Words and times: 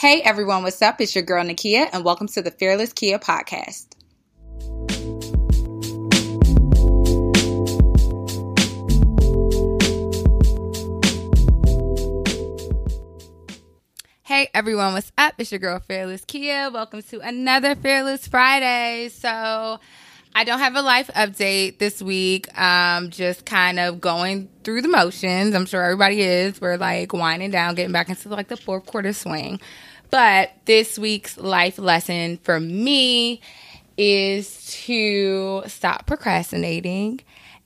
Hey 0.00 0.22
everyone, 0.22 0.62
what's 0.62 0.80
up? 0.80 0.98
It's 1.02 1.14
your 1.14 1.24
girl 1.24 1.44
Nakia, 1.44 1.86
and 1.92 2.06
welcome 2.06 2.26
to 2.28 2.40
the 2.40 2.50
Fearless 2.50 2.94
Kia 2.94 3.18
podcast. 3.18 3.86
Hey 14.22 14.48
everyone, 14.54 14.94
what's 14.94 15.12
up? 15.18 15.34
It's 15.36 15.52
your 15.52 15.58
girl 15.58 15.78
Fearless 15.80 16.24
Kia. 16.24 16.70
Welcome 16.70 17.02
to 17.02 17.20
another 17.20 17.74
Fearless 17.74 18.26
Friday. 18.26 19.10
So, 19.10 19.80
I 20.34 20.44
don't 20.44 20.60
have 20.60 20.76
a 20.76 20.82
life 20.82 21.10
update 21.14 21.78
this 21.78 22.00
week. 22.00 22.46
Um, 22.58 23.10
just 23.10 23.44
kind 23.44 23.78
of 23.78 24.00
going 24.00 24.48
through 24.64 24.80
the 24.80 24.88
motions. 24.88 25.54
I'm 25.54 25.66
sure 25.66 25.82
everybody 25.82 26.22
is. 26.22 26.58
We're 26.58 26.78
like 26.78 27.12
winding 27.12 27.50
down, 27.50 27.74
getting 27.74 27.92
back 27.92 28.08
into 28.08 28.30
like 28.30 28.48
the 28.48 28.56
fourth 28.56 28.86
quarter 28.86 29.12
swing. 29.12 29.60
But 30.10 30.52
this 30.64 30.98
week's 30.98 31.38
life 31.38 31.78
lesson 31.78 32.38
for 32.38 32.58
me 32.58 33.40
is 33.96 34.66
to 34.84 35.62
stop 35.66 36.06
procrastinating 36.06 37.20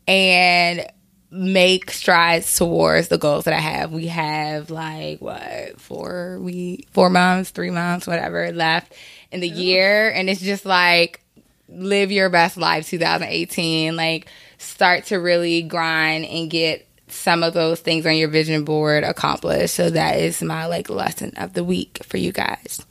and 0.07 0.87
make 1.30 1.91
strides 1.91 2.57
towards 2.57 3.09
the 3.09 3.19
goals 3.19 3.45
that 3.45 3.55
I 3.55 3.61
have. 3.61 3.93
We 3.93 4.09
have 4.09 4.71
like 4.71 5.21
what 5.21 5.80
four 5.80 6.38
we 6.41 6.87
four 6.93 7.11
months, 7.11 7.51
three 7.51 7.71
months, 7.71 8.07
whatever 8.07 8.52
left 8.52 8.95
in 9.33 9.41
the 9.41 9.51
Ooh. 9.51 9.55
year, 9.55 10.11
and 10.11 10.29
it's 10.29 10.41
just 10.41 10.65
like 10.65 11.24
live 11.69 12.13
your 12.13 12.29
best 12.29 12.57
life 12.57 12.87
2018 12.88 13.97
like 13.97 14.29
start 14.59 15.07
to 15.07 15.16
really 15.16 15.63
grind 15.63 16.24
and 16.27 16.51
get 16.51 16.87
some 17.14 17.42
of 17.42 17.54
those 17.54 17.80
things 17.80 18.06
on 18.06 18.16
your 18.16 18.28
vision 18.28 18.64
board 18.64 19.04
accomplished. 19.04 19.74
So 19.74 19.91
that 19.91 20.18
is 20.18 20.42
my 20.42 20.66
like 20.66 20.91
lesson 20.91 21.32
of 21.37 21.52
the 21.54 21.64
week 21.64 22.00
for 22.04 22.16
you 22.16 22.32
guys. 22.32 22.84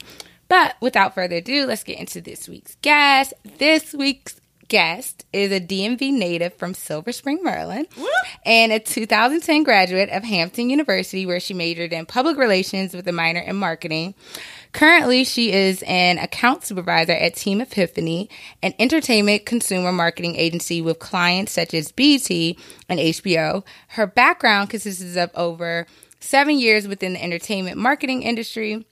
But 0.48 0.76
without 0.80 1.14
further 1.14 1.36
ado 1.36 1.66
let's 1.66 1.84
get 1.84 1.98
into 1.98 2.20
this 2.20 2.48
week's 2.48 2.76
guest. 2.82 3.34
This 3.58 3.92
week's 3.92 4.40
guest 4.68 5.24
is 5.32 5.52
a 5.52 5.60
DMV 5.60 6.12
native 6.12 6.54
from 6.54 6.74
Silver 6.74 7.12
Spring, 7.12 7.40
Maryland, 7.42 7.86
and 8.44 8.72
a 8.72 8.80
2010 8.80 9.62
graduate 9.62 10.08
of 10.10 10.24
Hampton 10.24 10.70
University, 10.70 11.26
where 11.26 11.40
she 11.40 11.54
majored 11.54 11.92
in 11.92 12.06
public 12.06 12.36
relations 12.36 12.94
with 12.94 13.06
a 13.06 13.12
minor 13.12 13.40
in 13.40 13.56
marketing. 13.56 14.14
Currently, 14.74 15.22
she 15.22 15.52
is 15.52 15.84
an 15.86 16.18
account 16.18 16.64
supervisor 16.64 17.12
at 17.12 17.36
Team 17.36 17.60
Epiphany, 17.60 18.28
an 18.60 18.74
entertainment 18.80 19.46
consumer 19.46 19.92
marketing 19.92 20.34
agency 20.34 20.82
with 20.82 20.98
clients 20.98 21.52
such 21.52 21.72
as 21.74 21.92
BT 21.92 22.58
and 22.88 22.98
HBO. 22.98 23.64
Her 23.90 24.08
background 24.08 24.70
consists 24.70 25.16
of 25.16 25.30
over 25.36 25.86
seven 26.18 26.58
years 26.58 26.88
within 26.88 27.12
the 27.12 27.22
entertainment 27.22 27.76
marketing 27.76 28.24
industry. 28.24 28.84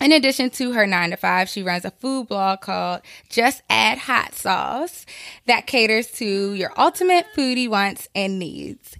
In 0.00 0.12
addition 0.12 0.50
to 0.50 0.72
her 0.72 0.86
nine 0.86 1.10
to 1.10 1.16
five, 1.16 1.48
she 1.48 1.64
runs 1.64 1.84
a 1.84 1.90
food 1.90 2.28
blog 2.28 2.60
called 2.60 3.00
Just 3.28 3.62
Add 3.68 3.98
Hot 3.98 4.32
Sauce 4.32 5.06
that 5.46 5.66
caters 5.66 6.08
to 6.12 6.54
your 6.54 6.72
ultimate 6.78 7.26
foodie 7.36 7.68
wants 7.68 8.08
and 8.14 8.38
needs. 8.38 8.96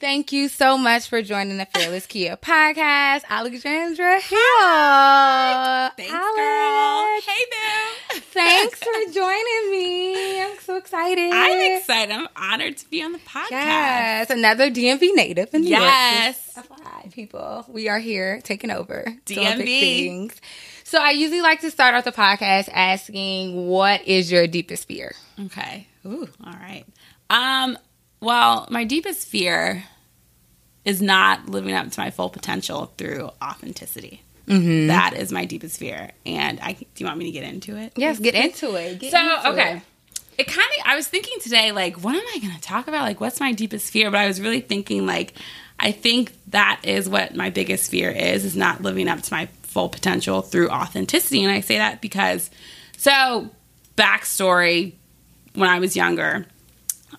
Thank 0.00 0.32
you 0.32 0.48
so 0.48 0.78
much 0.78 1.08
for 1.10 1.20
joining 1.20 1.58
the 1.58 1.66
Fearless 1.66 2.06
Kia 2.06 2.34
podcast, 2.38 3.22
Alexandra 3.28 4.18
Hill. 4.18 4.38
Hi. 4.40 5.90
Thanks, 5.94 6.10
Alex. 6.10 6.36
girl. 6.36 7.20
Hey, 7.20 7.44
boo. 7.50 8.20
Thanks 8.32 8.78
for 8.78 9.12
joining 9.12 9.70
me. 9.70 10.40
I'm 10.40 10.58
so 10.60 10.76
excited. 10.76 11.30
I'm 11.30 11.76
excited. 11.76 12.14
I'm 12.14 12.28
honored 12.34 12.78
to 12.78 12.88
be 12.88 13.02
on 13.02 13.12
the 13.12 13.18
podcast. 13.18 13.50
Yes, 13.50 14.30
another 14.30 14.70
DMV 14.70 15.14
native 15.14 15.52
in 15.52 15.60
New 15.62 15.68
yes. 15.68 16.50
York. 16.56 16.66
Yes, 16.70 17.12
people. 17.12 17.66
We 17.68 17.90
are 17.90 17.98
here 17.98 18.40
taking 18.40 18.70
over 18.70 19.04
DMV 19.26 19.64
things. 19.64 20.40
So 20.84 20.98
I 20.98 21.10
usually 21.10 21.42
like 21.42 21.60
to 21.60 21.70
start 21.70 21.94
off 21.94 22.04
the 22.04 22.12
podcast 22.12 22.70
asking, 22.72 23.66
"What 23.66 24.08
is 24.08 24.32
your 24.32 24.46
deepest 24.46 24.88
fear?" 24.88 25.14
Okay. 25.44 25.86
Ooh. 26.06 26.26
All 26.42 26.54
right. 26.54 26.84
Um, 27.28 27.76
well, 28.20 28.66
my 28.70 28.84
deepest 28.84 29.26
fear 29.26 29.84
is 30.84 31.02
not 31.02 31.48
living 31.48 31.74
up 31.74 31.90
to 31.90 32.00
my 32.00 32.10
full 32.10 32.30
potential 32.30 32.92
through 32.96 33.30
authenticity. 33.42 34.22
Mm-hmm. 34.46 34.88
That 34.88 35.14
is 35.14 35.30
my 35.30 35.44
deepest 35.44 35.78
fear. 35.78 36.10
And 36.26 36.58
I 36.60 36.72
do 36.72 36.86
you 36.96 37.06
want 37.06 37.18
me 37.18 37.26
to 37.26 37.30
get 37.30 37.44
into 37.44 37.76
it? 37.76 37.92
Yes, 37.96 38.18
get 38.18 38.34
into 38.34 38.74
it. 38.74 38.98
Get 38.98 39.12
so, 39.12 39.18
into 39.18 39.48
okay. 39.50 39.76
It. 39.76 40.20
it 40.38 40.46
kind 40.48 40.66
of 40.78 40.86
I 40.86 40.96
was 40.96 41.06
thinking 41.06 41.38
today 41.40 41.72
like 41.72 42.02
what 42.02 42.14
am 42.14 42.24
I 42.34 42.38
going 42.40 42.54
to 42.54 42.60
talk 42.60 42.88
about? 42.88 43.02
Like 43.02 43.20
what's 43.20 43.40
my 43.40 43.52
deepest 43.52 43.92
fear? 43.92 44.10
But 44.10 44.20
I 44.20 44.26
was 44.26 44.40
really 44.40 44.60
thinking 44.60 45.06
like 45.06 45.34
I 45.78 45.92
think 45.92 46.32
that 46.48 46.80
is 46.82 47.08
what 47.08 47.34
my 47.34 47.50
biggest 47.50 47.90
fear 47.90 48.10
is 48.10 48.44
is 48.44 48.56
not 48.56 48.82
living 48.82 49.08
up 49.08 49.22
to 49.22 49.32
my 49.32 49.46
full 49.62 49.88
potential 49.88 50.42
through 50.42 50.68
authenticity. 50.70 51.44
And 51.44 51.52
I 51.52 51.60
say 51.60 51.78
that 51.78 52.00
because 52.00 52.50
so 52.96 53.50
backstory 53.96 54.94
when 55.54 55.68
I 55.68 55.78
was 55.78 55.94
younger, 55.94 56.46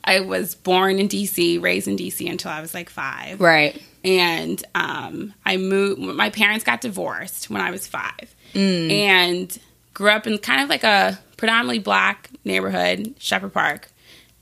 I 0.03 0.22
was 0.22 0.56
born 0.56 1.00
in 1.00 1.07
DC, 1.07 1.62
raised 1.62 1.88
in 1.88 1.95
DC 1.95 2.29
until 2.29 2.51
I 2.51 2.62
was 2.62 2.73
like 2.73 2.89
five. 2.89 3.39
Right. 3.39 3.81
And 4.03 4.63
um, 4.73 5.34
I 5.45 5.57
moved, 5.57 6.01
my 6.01 6.29
parents 6.29 6.66
got 6.66 6.81
divorced 6.81 7.50
when 7.50 7.62
I 7.62 7.72
was 7.72 7.88
five. 7.88 8.35
Mm. 8.53 8.91
And 8.91 9.59
grew 9.94 10.09
up 10.09 10.28
in 10.28 10.38
kind 10.38 10.62
of 10.62 10.69
like 10.69 10.84
a 10.84 11.19
predominantly 11.38 11.79
black 11.79 12.29
neighborhood, 12.44 13.16
Shepherd 13.19 13.53
Park. 13.53 13.89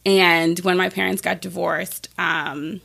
And 0.05 0.57
when 0.59 0.77
my 0.77 0.89
parents 0.89 1.21
got 1.21 1.41
divorced, 1.41 2.09
um, 2.17 2.81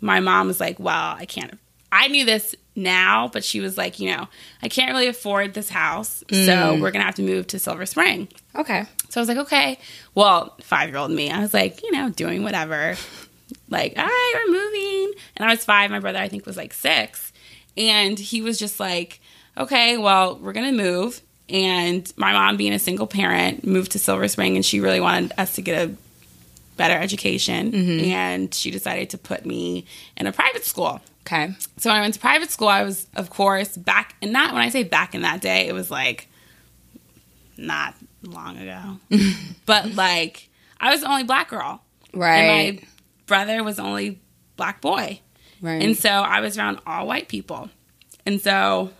my 0.00 0.20
mom 0.20 0.48
was 0.48 0.60
like, 0.60 0.78
Well, 0.78 1.16
I 1.16 1.24
can't. 1.24 1.58
I 1.90 2.08
knew 2.08 2.24
this 2.24 2.54
now, 2.74 3.28
but 3.32 3.44
she 3.44 3.60
was 3.60 3.78
like, 3.78 4.00
You 4.00 4.10
know, 4.10 4.28
I 4.62 4.68
can't 4.68 4.90
really 4.92 5.06
afford 5.06 5.54
this 5.54 5.68
house. 5.68 6.24
Mm. 6.28 6.46
So 6.46 6.72
we're 6.74 6.90
going 6.90 7.00
to 7.00 7.06
have 7.06 7.14
to 7.16 7.22
move 7.22 7.46
to 7.48 7.58
Silver 7.58 7.86
Spring. 7.86 8.28
Okay. 8.54 8.84
So 9.12 9.20
I 9.20 9.22
was 9.22 9.28
like, 9.28 9.38
okay. 9.38 9.78
Well, 10.14 10.56
five 10.62 10.88
year 10.88 10.96
old 10.96 11.10
me, 11.10 11.30
I 11.30 11.40
was 11.40 11.52
like, 11.52 11.82
you 11.82 11.92
know, 11.92 12.08
doing 12.08 12.42
whatever. 12.44 12.96
Like, 13.68 13.92
all 13.98 14.06
right, 14.06 14.32
we're 14.34 14.52
moving. 14.52 15.12
And 15.36 15.46
I 15.46 15.52
was 15.52 15.62
five. 15.62 15.90
My 15.90 15.98
brother, 15.98 16.18
I 16.18 16.28
think, 16.28 16.46
was 16.46 16.56
like 16.56 16.72
six. 16.72 17.30
And 17.76 18.18
he 18.18 18.40
was 18.40 18.58
just 18.58 18.80
like, 18.80 19.20
okay, 19.58 19.98
well, 19.98 20.36
we're 20.36 20.54
going 20.54 20.74
to 20.74 20.82
move. 20.82 21.20
And 21.50 22.10
my 22.16 22.32
mom, 22.32 22.56
being 22.56 22.72
a 22.72 22.78
single 22.78 23.06
parent, 23.06 23.66
moved 23.66 23.92
to 23.92 23.98
Silver 23.98 24.28
Spring 24.28 24.56
and 24.56 24.64
she 24.64 24.80
really 24.80 25.00
wanted 25.00 25.32
us 25.36 25.56
to 25.56 25.62
get 25.62 25.90
a 25.90 25.94
better 26.78 26.96
education. 26.96 27.70
Mm-hmm. 27.70 28.04
And 28.06 28.54
she 28.54 28.70
decided 28.70 29.10
to 29.10 29.18
put 29.18 29.44
me 29.44 29.84
in 30.16 30.26
a 30.26 30.32
private 30.32 30.64
school. 30.64 31.02
Okay. 31.26 31.54
So 31.76 31.90
when 31.90 31.98
I 31.98 32.00
went 32.00 32.14
to 32.14 32.20
private 32.20 32.50
school, 32.50 32.68
I 32.68 32.82
was, 32.82 33.06
of 33.14 33.28
course, 33.28 33.76
back, 33.76 34.16
and 34.22 34.32
not 34.32 34.54
when 34.54 34.62
I 34.62 34.70
say 34.70 34.84
back 34.84 35.14
in 35.14 35.20
that 35.20 35.42
day, 35.42 35.68
it 35.68 35.74
was 35.74 35.90
like 35.90 36.28
not 37.58 37.94
long 38.22 38.56
ago. 38.56 38.98
but 39.66 39.94
like 39.94 40.48
I 40.80 40.90
was 40.90 41.00
the 41.00 41.08
only 41.08 41.24
black 41.24 41.48
girl. 41.48 41.82
Right. 42.14 42.36
And 42.36 42.76
my 42.76 42.86
brother 43.26 43.64
was 43.64 43.76
the 43.76 43.82
only 43.82 44.20
black 44.56 44.80
boy. 44.80 45.20
Right. 45.60 45.82
And 45.82 45.96
so 45.96 46.10
I 46.10 46.40
was 46.40 46.58
around 46.58 46.80
all 46.86 47.06
white 47.06 47.28
people. 47.28 47.70
And 48.26 48.40
so 48.40 48.90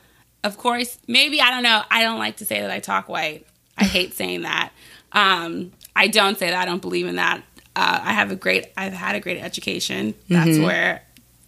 of 0.44 0.58
course, 0.58 0.98
maybe 1.06 1.40
I 1.40 1.50
don't 1.50 1.62
know, 1.62 1.82
I 1.90 2.02
don't 2.02 2.18
like 2.18 2.38
to 2.38 2.44
say 2.44 2.60
that 2.60 2.70
I 2.70 2.80
talk 2.80 3.08
white. 3.08 3.46
I 3.78 3.84
hate 3.84 4.14
saying 4.14 4.42
that. 4.42 4.72
Um, 5.12 5.72
I 5.94 6.08
don't 6.08 6.38
say 6.38 6.50
that. 6.50 6.58
I 6.58 6.64
don't 6.64 6.82
believe 6.82 7.06
in 7.06 7.16
that. 7.16 7.42
Uh, 7.74 8.00
I 8.02 8.12
have 8.12 8.30
a 8.30 8.36
great 8.36 8.72
I've 8.76 8.92
had 8.92 9.14
a 9.14 9.20
great 9.20 9.38
education. 9.38 10.14
That's 10.28 10.50
mm-hmm. 10.50 10.64
where 10.64 11.02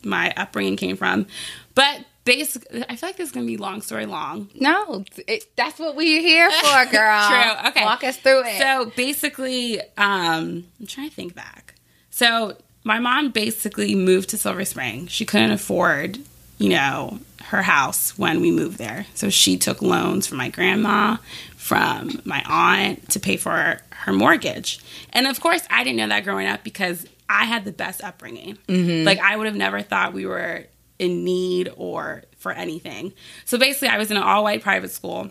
my 0.05 0.33
upbringing 0.37 0.77
came 0.77 0.97
from. 0.97 1.27
But 1.75 2.05
basically, 2.25 2.85
I 2.89 2.97
feel 2.97 3.09
like 3.09 3.17
this 3.17 3.29
is 3.29 3.33
going 3.33 3.47
to 3.47 3.51
be 3.51 3.57
long 3.57 3.81
story 3.81 4.07
long. 4.07 4.51
No, 4.55 5.05
it, 5.27 5.55
that's 5.57 5.79
what 5.79 5.97
we're 5.97 6.21
here 6.21 6.51
for, 6.51 6.87
girl. 6.91 7.29
True. 7.29 7.69
Okay. 7.69 7.85
Walk 7.85 8.05
us 8.05 8.17
through 8.17 8.45
it. 8.47 8.59
So 8.59 8.93
basically, 8.97 9.81
um, 9.97 10.65
I'm 10.81 10.87
trying 10.87 11.09
to 11.09 11.15
think 11.15 11.35
back. 11.35 11.75
So 12.11 12.57
my 12.85 12.99
mom 12.99 13.31
basically 13.31 13.95
moved 13.95 14.31
to 14.31 14.39
Silver 14.39 14.65
Spring. 14.65 15.07
She 15.07 15.25
couldn't 15.25 15.51
afford, 15.51 16.19
you 16.59 16.71
know, 16.71 17.19
her 17.45 17.63
house 17.63 18.17
when 18.19 18.41
we 18.41 18.51
moved 18.51 18.79
there. 18.79 19.07
So 19.15 19.31
she 19.31 19.57
took 19.57 19.83
loans 19.83 20.27
from 20.27 20.39
my 20.39 20.49
grandma, 20.49 21.17
from 21.57 22.21
my 22.25 22.43
aunt 22.47 23.11
to 23.11 23.21
pay 23.21 23.37
for 23.37 23.81
her 23.91 24.13
mortgage. 24.13 24.81
And 25.13 25.27
of 25.27 25.41
course, 25.41 25.67
I 25.71 25.85
didn't 25.85 25.97
know 25.97 26.09
that 26.09 26.25
growing 26.25 26.47
up 26.47 26.63
because 26.63 27.07
I 27.29 27.45
had 27.45 27.65
the 27.65 27.73
best 27.73 28.03
upbringing. 28.03 28.59
Mm-hmm. 28.69 29.07
Like 29.07 29.19
I 29.19 29.37
would 29.37 29.47
have 29.47 29.57
never 29.57 29.81
thought 29.83 30.13
we 30.13 30.27
were 30.27 30.67
in 30.99 31.25
need 31.25 31.73
or 31.77 32.25
for 32.39 32.53
anything. 32.53 33.13
So 33.45 33.59
basically, 33.59 33.89
I 33.89 33.99
was 33.99 34.11
in 34.11 34.17
an 34.17 34.23
all 34.23 34.45
white 34.45 34.63
private 34.63 34.91
school 34.91 35.31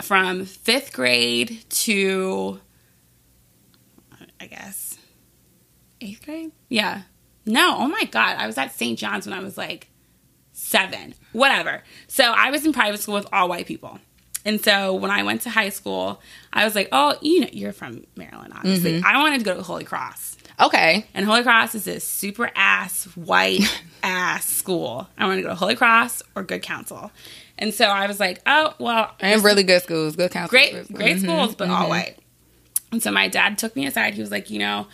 from 0.00 0.44
fifth 0.44 0.92
grade 0.92 1.64
to, 1.70 2.60
I 4.40 4.46
guess, 4.46 4.98
eighth 6.00 6.24
grade? 6.24 6.52
Yeah. 6.68 7.02
No, 7.46 7.76
oh 7.78 7.88
my 7.88 8.04
God. 8.04 8.36
I 8.36 8.46
was 8.46 8.58
at 8.58 8.74
St. 8.74 8.98
John's 8.98 9.26
when 9.26 9.38
I 9.38 9.42
was 9.42 9.56
like 9.56 9.88
seven, 10.52 11.14
whatever. 11.32 11.82
So 12.08 12.24
I 12.24 12.50
was 12.50 12.64
in 12.64 12.72
private 12.72 13.00
school 13.00 13.14
with 13.14 13.26
all 13.32 13.48
white 13.48 13.66
people. 13.66 13.98
And 14.44 14.62
so 14.62 14.94
when 14.94 15.10
I 15.10 15.22
went 15.22 15.42
to 15.42 15.50
high 15.50 15.68
school, 15.68 16.20
I 16.52 16.64
was 16.64 16.74
like, 16.74 16.88
oh, 16.90 17.14
you 17.20 17.40
know, 17.40 17.48
you're 17.52 17.72
from 17.72 18.04
Maryland, 18.16 18.52
obviously. 18.56 18.94
Mm-hmm. 18.94 19.06
I 19.06 19.18
wanted 19.18 19.38
to 19.38 19.44
go 19.44 19.54
to 19.54 19.62
Holy 19.62 19.84
Cross. 19.84 20.36
Okay. 20.60 21.06
And 21.14 21.24
Holy 21.26 21.42
Cross 21.42 21.74
is 21.74 21.84
this 21.84 22.06
super 22.06 22.50
ass 22.54 23.04
white 23.14 23.62
ass 24.02 24.46
school. 24.46 25.08
I 25.18 25.26
want 25.26 25.38
to 25.38 25.42
go 25.42 25.48
to 25.48 25.54
Holy 25.54 25.74
Cross 25.76 26.22
or 26.34 26.42
Good 26.42 26.62
Counsel. 26.62 27.10
And 27.58 27.72
so 27.72 27.84
I 27.86 28.06
was 28.06 28.18
like, 28.20 28.40
oh 28.46 28.74
well, 28.78 29.10
and 29.20 29.42
really 29.44 29.62
good 29.62 29.82
schools, 29.82 30.16
good 30.16 30.30
counsel. 30.30 30.50
great 30.50 30.92
great 30.92 31.16
Mhm. 31.18 31.22
schools 31.22 31.54
but 31.54 31.68
all 31.70 31.88
white 31.88 32.16
and 32.90 33.02
so 33.02 33.10
my 33.12 33.28
dad 33.28 33.56
took 33.58 33.74
me 33.76 33.86
aside 33.86 34.14
he 34.14 34.20
was 34.20 34.30
like 34.30 34.50
you 34.50 34.58
know 34.58 34.86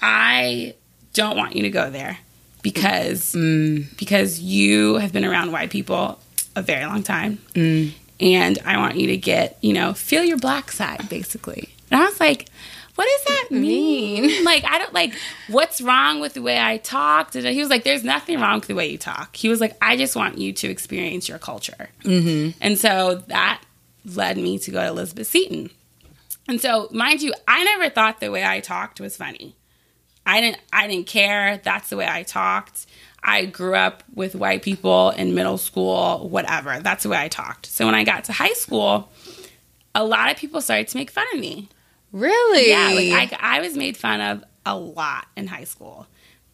i 0.00 0.74
don't 1.14 1.36
want 1.36 1.56
you 1.56 1.62
to 1.62 1.70
go 1.70 1.90
there 1.90 2.18
because 2.62 3.32
Mm. 3.34 3.96
because 3.96 4.40
you 4.40 4.96
have 4.96 5.12
been 5.12 5.24
around 5.24 5.50
white 5.52 5.70
people 5.70 6.18
a 6.54 6.62
very 6.62 6.84
long 6.86 7.02
time 7.02 7.38
Mm. 7.54 7.92
and 8.20 8.58
i 8.64 8.76
want 8.76 8.96
you 8.96 9.06
to 9.08 9.16
get 9.16 9.58
you 9.60 9.72
know 9.72 9.92
feel 9.94 10.22
your 10.24 10.38
black 10.38 10.70
side 10.70 11.08
basically 11.08 11.70
and 11.90 12.00
i 12.00 12.04
was 12.04 12.20
like 12.20 12.48
what 12.94 13.08
does 13.08 13.24
that 13.24 13.48
mean? 13.50 14.22
Mean. 14.22 14.44
Like, 14.52 14.64
I 14.64 14.78
don't 14.78 14.92
like 14.92 15.14
what's 15.48 15.80
wrong 15.80 16.20
with 16.20 16.34
the 16.34 16.42
way 16.42 16.60
I 16.60 16.76
talk. 16.76 17.32
He 17.32 17.60
was 17.60 17.70
like, 17.70 17.84
There's 17.84 18.04
nothing 18.04 18.40
wrong 18.40 18.60
with 18.60 18.68
the 18.68 18.74
way 18.74 18.88
you 18.88 18.98
talk. 18.98 19.34
He 19.34 19.48
was 19.48 19.60
like, 19.60 19.76
I 19.80 19.96
just 19.96 20.14
want 20.14 20.38
you 20.38 20.52
to 20.52 20.68
experience 20.68 21.28
your 21.28 21.38
culture. 21.38 21.88
Mm-hmm. 22.04 22.58
And 22.60 22.78
so 22.78 23.22
that 23.28 23.62
led 24.04 24.36
me 24.36 24.58
to 24.58 24.70
go 24.70 24.80
to 24.80 24.88
Elizabeth 24.88 25.26
Seton. 25.26 25.70
And 26.48 26.60
so, 26.60 26.88
mind 26.90 27.22
you, 27.22 27.32
I 27.46 27.64
never 27.64 27.88
thought 27.88 28.20
the 28.20 28.30
way 28.30 28.44
I 28.44 28.60
talked 28.60 29.00
was 29.00 29.16
funny. 29.16 29.56
I 30.26 30.40
didn't 30.40 30.60
I 30.72 30.86
didn't 30.86 31.06
care. 31.06 31.60
That's 31.62 31.88
the 31.88 31.96
way 31.96 32.06
I 32.08 32.22
talked. 32.22 32.86
I 33.22 33.46
grew 33.46 33.76
up 33.76 34.02
with 34.14 34.34
white 34.34 34.62
people 34.62 35.10
in 35.10 35.34
middle 35.34 35.58
school, 35.58 36.28
whatever. 36.28 36.80
That's 36.80 37.04
the 37.04 37.08
way 37.08 37.18
I 37.18 37.28
talked. 37.28 37.66
So 37.66 37.86
when 37.86 37.94
I 37.94 38.02
got 38.02 38.24
to 38.24 38.32
high 38.32 38.52
school, 38.52 39.08
a 39.94 40.04
lot 40.04 40.30
of 40.30 40.36
people 40.36 40.60
started 40.60 40.88
to 40.88 40.96
make 40.96 41.10
fun 41.10 41.26
of 41.32 41.38
me. 41.38 41.68
Really? 42.12 42.68
Yeah, 42.68 43.18
like 43.18 43.32
I, 43.32 43.58
I 43.58 43.60
was 43.60 43.76
made 43.76 43.96
fun 43.96 44.20
of 44.20 44.44
a 44.64 44.76
lot 44.76 45.26
in 45.36 45.46
high 45.46 45.64
school. 45.64 46.06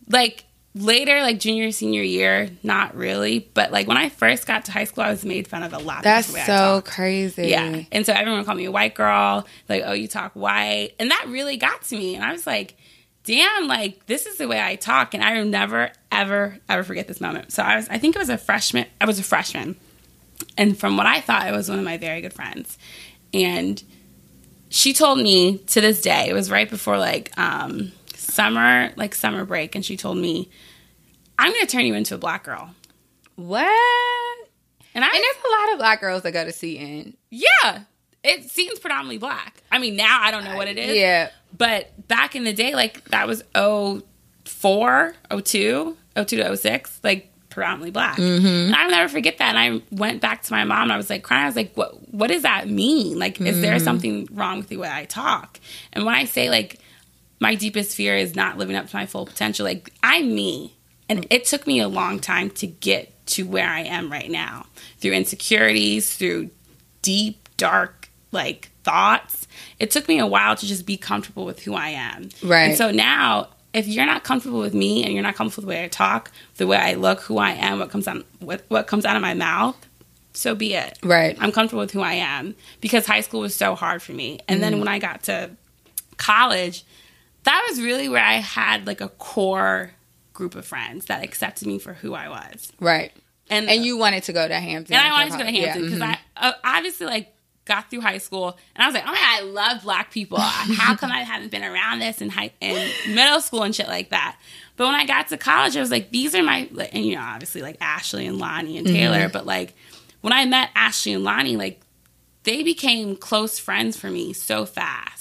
Like 0.08 0.44
later, 0.75 1.20
like 1.20 1.40
junior, 1.40 1.70
senior 1.72 2.02
year, 2.02 2.50
not 2.62 2.94
really. 2.94 3.50
But 3.55 3.72
like 3.72 3.87
when 3.87 3.96
I 3.96 4.08
first 4.08 4.46
got 4.46 4.64
to 4.66 4.72
high 4.72 4.84
school, 4.84 5.05
I 5.05 5.10
was 5.10 5.25
made 5.25 5.49
fun 5.49 5.62
of 5.62 5.72
a 5.72 5.78
lot. 5.78 6.02
That's 6.02 6.28
so 6.46 6.82
crazy. 6.84 7.49
Yeah. 7.49 7.82
And 7.93 8.06
so 8.06 8.12
everyone 8.12 8.44
called 8.44 8.58
me 8.58 8.66
a 8.66 8.72
white 8.72 8.94
girl. 8.94 9.46
Like, 9.69 9.82
oh, 9.84 9.93
you 9.93 10.08
talk 10.08 10.32
white. 10.34 10.93
And 10.99 11.10
that 11.10 11.26
really 11.28 11.56
got 11.56 11.82
to 11.82 11.96
me. 11.96 12.14
And 12.14 12.25
I 12.25 12.32
was 12.32 12.46
like, 12.46 12.76
damn, 13.25 13.66
like, 13.66 14.06
this 14.06 14.26
is 14.26 14.38
the 14.38 14.49
way 14.49 14.61
I 14.61 14.76
talk. 14.76 15.14
And 15.14 15.22
I 15.22 15.38
will 15.38 15.46
never, 15.46 15.90
ever, 16.12 16.58
ever 16.69 16.82
forget 16.82 17.08
this 17.08 17.20
moment. 17.20 17.52
So 17.52 17.62
I 17.62 17.76
was, 17.76 17.88
I 17.88 17.99
think 17.99 18.16
it 18.16 18.19
was 18.19 18.31
a 18.31 18.38
freshman. 18.38 18.87
I 19.00 19.06
was 19.06 19.19
a 19.19 19.25
freshman. 19.25 19.76
And 20.56 20.78
from 20.78 20.96
what 20.96 21.06
I 21.06 21.20
thought, 21.20 21.49
it 21.49 21.52
was 21.52 21.69
one 21.69 21.78
of 21.78 21.84
my 21.84 21.96
very 21.99 22.20
good 22.20 22.32
friends. 22.32 22.78
And 23.34 23.82
she 24.70 24.92
told 24.92 25.18
me 25.18 25.58
to 25.58 25.80
this 25.80 26.00
day, 26.00 26.28
it 26.28 26.32
was 26.32 26.50
right 26.50 26.68
before 26.68 26.98
like 26.98 27.36
um, 27.38 27.92
summer, 28.14 28.92
like 28.96 29.14
summer 29.14 29.44
break. 29.44 29.74
And 29.74 29.84
she 29.84 29.96
told 29.96 30.18
me, 30.18 30.50
I'm 31.38 31.52
to 31.52 31.66
turn 31.66 31.86
you 31.86 31.94
into 31.94 32.14
a 32.14 32.18
black 32.18 32.44
girl. 32.44 32.74
What? 33.36 34.48
And 34.94 35.04
I 35.04 35.08
And 35.08 35.14
there's 35.14 35.44
a 35.44 35.60
lot 35.60 35.72
of 35.72 35.78
black 35.78 36.00
girls 36.00 36.22
that 36.22 36.32
go 36.32 36.44
to 36.44 36.52
Seton. 36.52 37.16
Yeah. 37.30 37.82
It 38.24 38.50
seems 38.50 38.78
predominantly 38.80 39.18
black. 39.18 39.62
I 39.70 39.78
mean, 39.78 39.96
now 39.96 40.18
I 40.20 40.30
don't 40.30 40.44
know 40.44 40.56
what 40.56 40.66
it 40.68 40.76
is. 40.76 40.96
Yeah. 40.96 41.30
But 41.56 42.08
back 42.08 42.34
in 42.34 42.44
the 42.44 42.52
day, 42.52 42.74
like 42.74 43.04
that 43.06 43.26
was 43.28 43.44
04, 43.54 45.14
02, 45.30 45.96
02 46.16 46.24
to 46.24 46.56
06, 46.56 47.00
like 47.04 47.32
predominantly 47.58 47.90
black. 47.90 48.16
Mm-hmm. 48.19 48.46
And 48.46 48.75
I'll 48.75 48.90
never 48.90 49.08
forget 49.08 49.38
that. 49.38 49.56
And 49.56 49.58
I 49.58 49.82
went 49.90 50.20
back 50.20 50.43
to 50.43 50.52
my 50.52 50.62
mom 50.62 50.84
and 50.84 50.93
I 50.93 50.96
was 50.96 51.10
like 51.10 51.25
crying. 51.25 51.43
I 51.43 51.46
was 51.46 51.56
like, 51.56 51.75
what, 51.75 52.14
what 52.14 52.28
does 52.28 52.43
that 52.43 52.69
mean? 52.69 53.19
Like, 53.19 53.40
is 53.40 53.60
there 53.60 53.76
mm-hmm. 53.76 53.84
something 53.84 54.28
wrong 54.31 54.58
with 54.58 54.69
the 54.69 54.76
way 54.76 54.88
I 54.88 55.05
talk? 55.06 55.58
And 55.93 56.05
when 56.05 56.14
I 56.14 56.25
say 56.25 56.50
like 56.50 56.78
my 57.40 57.56
deepest 57.56 57.96
fear 57.96 58.14
is 58.14 58.37
not 58.37 58.58
living 58.58 58.76
up 58.76 58.87
to 58.87 58.96
my 58.96 59.06
full 59.06 59.26
potential, 59.26 59.64
like 59.64 59.93
I'm 60.05 60.32
me. 60.32 60.76
And 61.08 61.26
it 61.31 61.46
took 61.46 61.66
me 61.66 61.81
a 61.81 61.88
long 61.88 62.20
time 62.20 62.50
to 62.50 62.66
get 62.69 63.26
to 63.28 63.43
where 63.43 63.69
I 63.69 63.81
am 63.81 64.11
right 64.12 64.31
now 64.31 64.66
through 64.99 65.12
insecurities, 65.12 66.14
through 66.14 66.50
deep, 67.02 67.49
dark, 67.56 68.08
like 68.31 68.70
thoughts. 68.84 69.49
It 69.81 69.90
took 69.90 70.06
me 70.06 70.20
a 70.20 70.26
while 70.26 70.54
to 70.54 70.66
just 70.66 70.87
be 70.87 70.96
comfortable 70.96 71.44
with 71.44 71.62
who 71.62 71.75
I 71.75 71.88
am. 71.88 72.28
Right. 72.43 72.69
And 72.69 72.78
so 72.78 72.93
now, 72.93 73.49
if 73.74 73.86
you're 73.86 74.06
not 74.06 74.24
comfortable 74.24 74.60
with 74.60 74.74
me 74.74 75.04
and 75.04 75.12
you're 75.12 75.22
not 75.22 75.34
comfortable 75.34 75.66
with 75.66 75.74
the 75.74 75.78
way 75.80 75.84
I 75.84 75.88
talk, 75.88 76.30
the 76.56 76.66
way 76.66 76.76
I 76.76 76.94
look, 76.94 77.20
who 77.20 77.38
I 77.38 77.52
am, 77.52 77.78
what 77.78 77.90
comes 77.90 78.08
out, 78.08 78.24
what, 78.40 78.64
what 78.68 78.86
comes 78.86 79.04
out 79.04 79.14
of 79.16 79.22
my 79.22 79.34
mouth, 79.34 79.76
so 80.32 80.54
be 80.54 80.74
it. 80.74 80.98
Right. 81.02 81.36
I'm 81.40 81.52
comfortable 81.52 81.80
with 81.80 81.90
who 81.92 82.00
I 82.00 82.14
am 82.14 82.54
because 82.80 83.06
high 83.06 83.20
school 83.20 83.40
was 83.40 83.54
so 83.54 83.74
hard 83.74 84.02
for 84.02 84.12
me. 84.12 84.40
And 84.48 84.58
Mm. 84.58 84.62
then 84.62 84.78
when 84.78 84.88
I 84.88 84.98
got 84.98 85.22
to 85.24 85.50
college, 86.16 86.84
that 87.44 87.66
was 87.68 87.80
really 87.80 88.08
where 88.08 88.22
I 88.24 88.34
had 88.34 88.86
like 88.86 89.00
a 89.00 89.08
core 89.08 89.92
group 90.32 90.54
of 90.54 90.64
friends 90.64 91.06
that 91.06 91.22
accepted 91.24 91.66
me 91.66 91.78
for 91.78 91.94
who 91.94 92.14
I 92.14 92.28
was. 92.28 92.72
Right. 92.80 93.12
And 93.50 93.68
And 93.68 93.84
you 93.84 93.96
wanted 93.96 94.22
to 94.24 94.32
go 94.32 94.46
to 94.46 94.54
Hampton. 94.54 94.94
and 94.94 95.06
I 95.06 95.10
wanted 95.12 95.32
to 95.32 95.38
go 95.38 95.44
to 95.44 95.50
Hampton 95.50 95.82
because 95.84 96.00
mhm. 96.00 96.08
I 96.08 96.18
uh, 96.36 96.52
obviously 96.64 97.06
like 97.06 97.34
got 97.68 97.88
through 97.90 98.00
high 98.00 98.18
school 98.18 98.58
and 98.74 98.82
I 98.82 98.86
was 98.86 98.94
like, 98.94 99.04
oh 99.04 99.12
my 99.12 99.14
god, 99.14 99.38
I 99.38 99.42
love 99.42 99.82
black 99.84 100.10
people. 100.10 100.38
How 100.40 100.96
come 100.96 101.12
I 101.12 101.20
haven't 101.22 101.50
been 101.52 101.62
around 101.62 102.00
this 102.00 102.20
in 102.20 102.30
high 102.30 102.50
in 102.60 102.90
middle 103.14 103.40
school 103.40 103.62
and 103.62 103.74
shit 103.74 103.86
like 103.86 104.10
that? 104.10 104.36
But 104.76 104.86
when 104.86 104.94
I 104.96 105.04
got 105.06 105.28
to 105.28 105.36
college, 105.36 105.76
I 105.76 105.80
was 105.80 105.90
like, 105.90 106.10
these 106.10 106.34
are 106.34 106.42
my 106.42 106.68
and 106.92 107.04
you 107.04 107.14
know 107.14 107.22
obviously 107.22 107.62
like 107.62 107.76
Ashley 107.80 108.26
and 108.26 108.38
Lonnie 108.38 108.78
and 108.78 108.86
Taylor, 108.86 109.18
Mm-hmm. 109.18 109.32
but 109.32 109.46
like 109.46 109.74
when 110.22 110.32
I 110.32 110.44
met 110.46 110.70
Ashley 110.74 111.12
and 111.12 111.22
Lonnie, 111.22 111.56
like 111.56 111.80
they 112.44 112.62
became 112.62 113.14
close 113.16 113.58
friends 113.58 113.96
for 113.96 114.10
me 114.10 114.32
so 114.32 114.64
fast. 114.64 115.17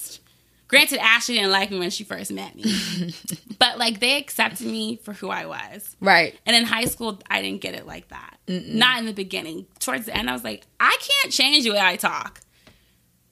Granted, 0.68 1.00
Ashley 1.00 1.36
didn't 1.36 1.52
like 1.52 1.72
me 1.72 1.80
when 1.80 1.90
she 1.90 2.04
first 2.04 2.32
met 2.32 2.54
me, 2.56 2.66
but 3.60 3.78
like 3.78 4.00
they 4.00 4.18
accepted 4.18 4.68
me 4.68 4.98
for 4.98 5.14
who 5.14 5.30
I 5.30 5.46
was. 5.46 5.96
Right. 6.02 6.38
And 6.46 6.56
in 6.56 6.66
high 6.66 6.86
school, 6.86 7.20
I 7.30 7.42
didn't 7.42 7.62
get 7.62 7.74
it 7.74 7.88
like 7.88 8.10
that. 8.10 8.38
Not 8.48 9.00
in 9.00 9.06
the 9.06 9.14
beginning. 9.14 9.68
Towards 9.80 10.08
the 10.08 10.18
end, 10.18 10.30
I 10.30 10.34
was 10.34 10.44
like, 10.44 10.66
I 10.80 10.98
can't 11.00 11.34
change 11.34 11.64
the 11.64 11.72
way 11.72 11.80
I 11.80 11.96
talk. 11.96 12.42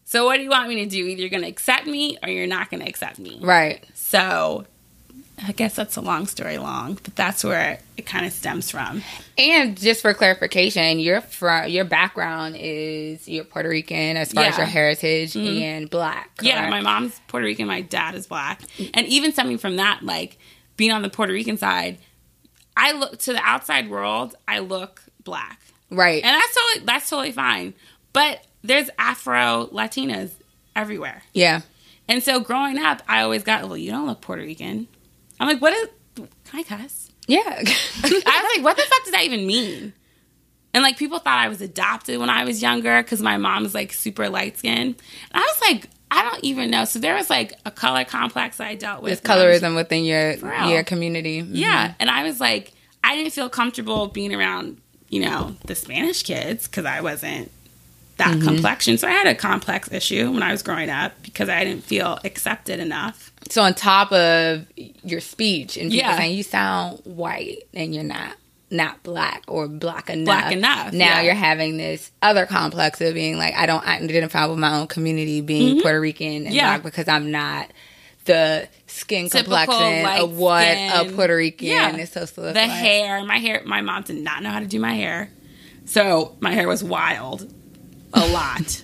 So 0.05 0.25
what 0.25 0.37
do 0.37 0.43
you 0.43 0.49
want 0.49 0.69
me 0.69 0.75
to 0.75 0.85
do? 0.85 1.05
Either 1.05 1.21
you're 1.21 1.29
going 1.29 1.43
to 1.43 1.49
accept 1.49 1.87
me 1.87 2.17
or 2.23 2.29
you're 2.29 2.47
not 2.47 2.69
going 2.69 2.81
to 2.81 2.87
accept 2.87 3.19
me. 3.19 3.39
Right. 3.41 3.83
So 3.93 4.65
I 5.43 5.51
guess 5.51 5.75
that's 5.75 5.97
a 5.97 6.01
long 6.01 6.27
story 6.27 6.57
long, 6.57 6.97
but 7.03 7.15
that's 7.15 7.43
where 7.43 7.79
it 7.97 8.05
kind 8.05 8.25
of 8.25 8.31
stems 8.31 8.71
from. 8.71 9.01
And 9.37 9.77
just 9.77 10.01
for 10.01 10.13
clarification, 10.13 10.99
your 10.99 11.21
from 11.21 11.67
your 11.69 11.83
background 11.83 12.55
is 12.57 13.27
you're 13.27 13.43
Puerto 13.43 13.67
Rican 13.67 14.15
as 14.15 14.31
far 14.31 14.45
as 14.45 14.57
your 14.57 14.65
heritage 14.65 15.33
mm-hmm. 15.33 15.61
and 15.61 15.89
black. 15.89 16.31
Yeah, 16.41 16.69
my 16.69 16.81
mom's 16.81 17.19
Puerto 17.27 17.45
Rican, 17.45 17.67
my 17.67 17.81
dad 17.81 18.15
is 18.15 18.27
black. 18.27 18.61
And 18.93 19.05
even 19.07 19.33
stemming 19.33 19.57
from 19.57 19.75
that, 19.75 20.03
like 20.03 20.37
being 20.77 20.91
on 20.91 21.01
the 21.01 21.09
Puerto 21.09 21.33
Rican 21.33 21.57
side, 21.57 21.97
I 22.77 22.93
look 22.93 23.19
to 23.19 23.33
the 23.33 23.41
outside 23.41 23.89
world, 23.89 24.35
I 24.47 24.59
look 24.59 25.01
black. 25.23 25.59
right. 25.91 26.23
And 26.23 26.33
that's 26.33 26.55
totally 26.55 26.85
that's 26.85 27.09
totally 27.09 27.31
fine. 27.33 27.73
But 28.13 28.45
there's 28.63 28.89
Afro 28.97 29.67
Latinas 29.73 30.31
everywhere. 30.75 31.23
yeah. 31.33 31.61
And 32.07 32.21
so 32.21 32.39
growing 32.39 32.77
up, 32.77 33.01
I 33.07 33.21
always 33.21 33.43
got, 33.43 33.63
well, 33.63 33.77
you 33.77 33.89
don't 33.89 34.05
look 34.05 34.21
Puerto 34.21 34.43
Rican. 34.43 34.87
I'm 35.39 35.47
like, 35.47 35.61
what 35.61 35.73
is 35.73 35.89
can 36.15 36.59
I 36.59 36.63
cuss? 36.63 37.09
Yeah. 37.27 37.39
I 37.43 37.61
was 38.03 38.55
like, 38.55 38.63
what 38.63 38.77
the 38.77 38.83
fuck 38.83 39.03
does 39.03 39.11
that 39.11 39.23
even 39.23 39.45
mean? 39.45 39.93
And 40.73 40.83
like 40.83 40.97
people 40.97 41.19
thought 41.19 41.39
I 41.39 41.47
was 41.49 41.61
adopted 41.61 42.19
when 42.19 42.29
I 42.29 42.43
was 42.45 42.61
younger 42.61 43.01
because 43.01 43.21
my 43.21 43.37
mom's 43.37 43.73
like 43.73 43.93
super 43.93 44.29
light 44.29 44.57
skinned. 44.57 44.95
And 44.95 44.95
I 45.33 45.39
was 45.41 45.61
like, 45.61 45.89
I 46.11 46.21
don't 46.23 46.43
even 46.43 46.69
know. 46.69 46.85
So 46.85 46.99
there 46.99 47.15
was 47.15 47.29
like 47.29 47.53
a 47.65 47.71
color 47.71 48.05
complex 48.05 48.59
I 48.59 48.75
dealt 48.75 49.01
with. 49.01 49.21
There's 49.21 49.23
when 49.23 49.31
I 49.47 49.47
was- 49.49 49.61
colorism 49.61 49.75
within 49.75 50.03
your 50.05 50.31
your 50.69 50.83
community. 50.83 51.41
Mhm. 51.41 51.49
Yeah. 51.53 51.93
And 51.99 52.09
I 52.09 52.23
was 52.23 52.39
like, 52.39 52.73
I 53.03 53.15
didn't 53.15 53.31
feel 53.33 53.49
comfortable 53.49 54.07
being 54.07 54.33
around, 54.33 54.79
you 55.09 55.21
know, 55.25 55.55
the 55.65 55.75
Spanish 55.75 56.23
kids 56.23 56.67
because 56.67 56.85
I 56.85 57.01
wasn't 57.01 57.51
that 58.17 58.41
complexion. 58.41 58.97
So 58.97 59.07
I 59.07 59.11
had 59.11 59.27
a 59.27 59.35
complex 59.35 59.91
issue 59.91 60.31
when 60.31 60.41
I 60.43 60.51
was 60.51 60.63
growing 60.63 60.89
up 60.89 61.11
because 61.23 61.49
I 61.49 61.63
didn't 61.65 61.83
feel 61.83 62.17
accepted 62.23 62.79
enough. 62.79 63.31
So 63.49 63.61
on 63.61 63.73
top 63.73 64.11
of 64.11 64.65
your 65.03 65.19
speech 65.19 65.77
and 65.77 65.91
people 65.91 66.09
Yeah. 66.09 66.17
saying 66.17 66.35
you 66.37 66.43
sound 66.43 66.99
white 67.03 67.63
and 67.73 67.93
you're 67.93 68.03
not 68.03 68.35
not 68.71 69.03
black 69.03 69.43
or 69.47 69.67
black 69.67 70.09
enough. 70.09 70.25
Black 70.25 70.51
enough, 70.51 70.91
Now 70.91 71.05
yeah. 71.05 71.21
you're 71.21 71.33
having 71.35 71.77
this 71.77 72.11
other 72.23 72.45
complex 72.47 72.99
of 72.99 73.13
being 73.13 73.37
like 73.37 73.53
I 73.53 73.67
don't 73.67 73.85
identify 73.85 74.45
with 74.47 74.57
my 74.57 74.75
own 74.79 74.87
community 74.87 75.41
being 75.41 75.81
Puerto 75.81 75.99
Rican 76.01 76.27
and 76.27 76.45
Mm-hmm. 76.47 76.55
Yeah. 76.55 76.71
black 76.77 76.83
because 76.83 77.07
I'm 77.07 77.31
not 77.31 77.69
the 78.25 78.67
skin 78.87 79.29
Typical 79.29 79.55
complexion 79.57 80.05
of 80.23 80.35
what 80.37 80.63
a. 80.65 81.11
Puerto 81.13 81.35
Rican 81.35 81.67
Yeah. 81.67 81.95
is 81.95 82.09
supposed 82.09 82.33
to 82.35 82.41
look 82.41 82.53
the 82.55 82.61
like. 82.61 82.69
hair, 82.71 83.23
my 83.23 83.37
hair, 83.37 83.61
my 83.65 83.81
mom 83.81 84.01
did 84.03 84.17
not 84.17 84.41
know 84.41 84.49
how 84.49 84.59
to 84.59 84.65
do 84.67 84.79
my 84.79 84.93
hair. 84.95 85.29
So 85.85 86.35
my 86.39 86.51
hair 86.51 86.67
was 86.67 86.83
wild 86.83 87.53
a 88.15 88.27
lot. 88.31 88.83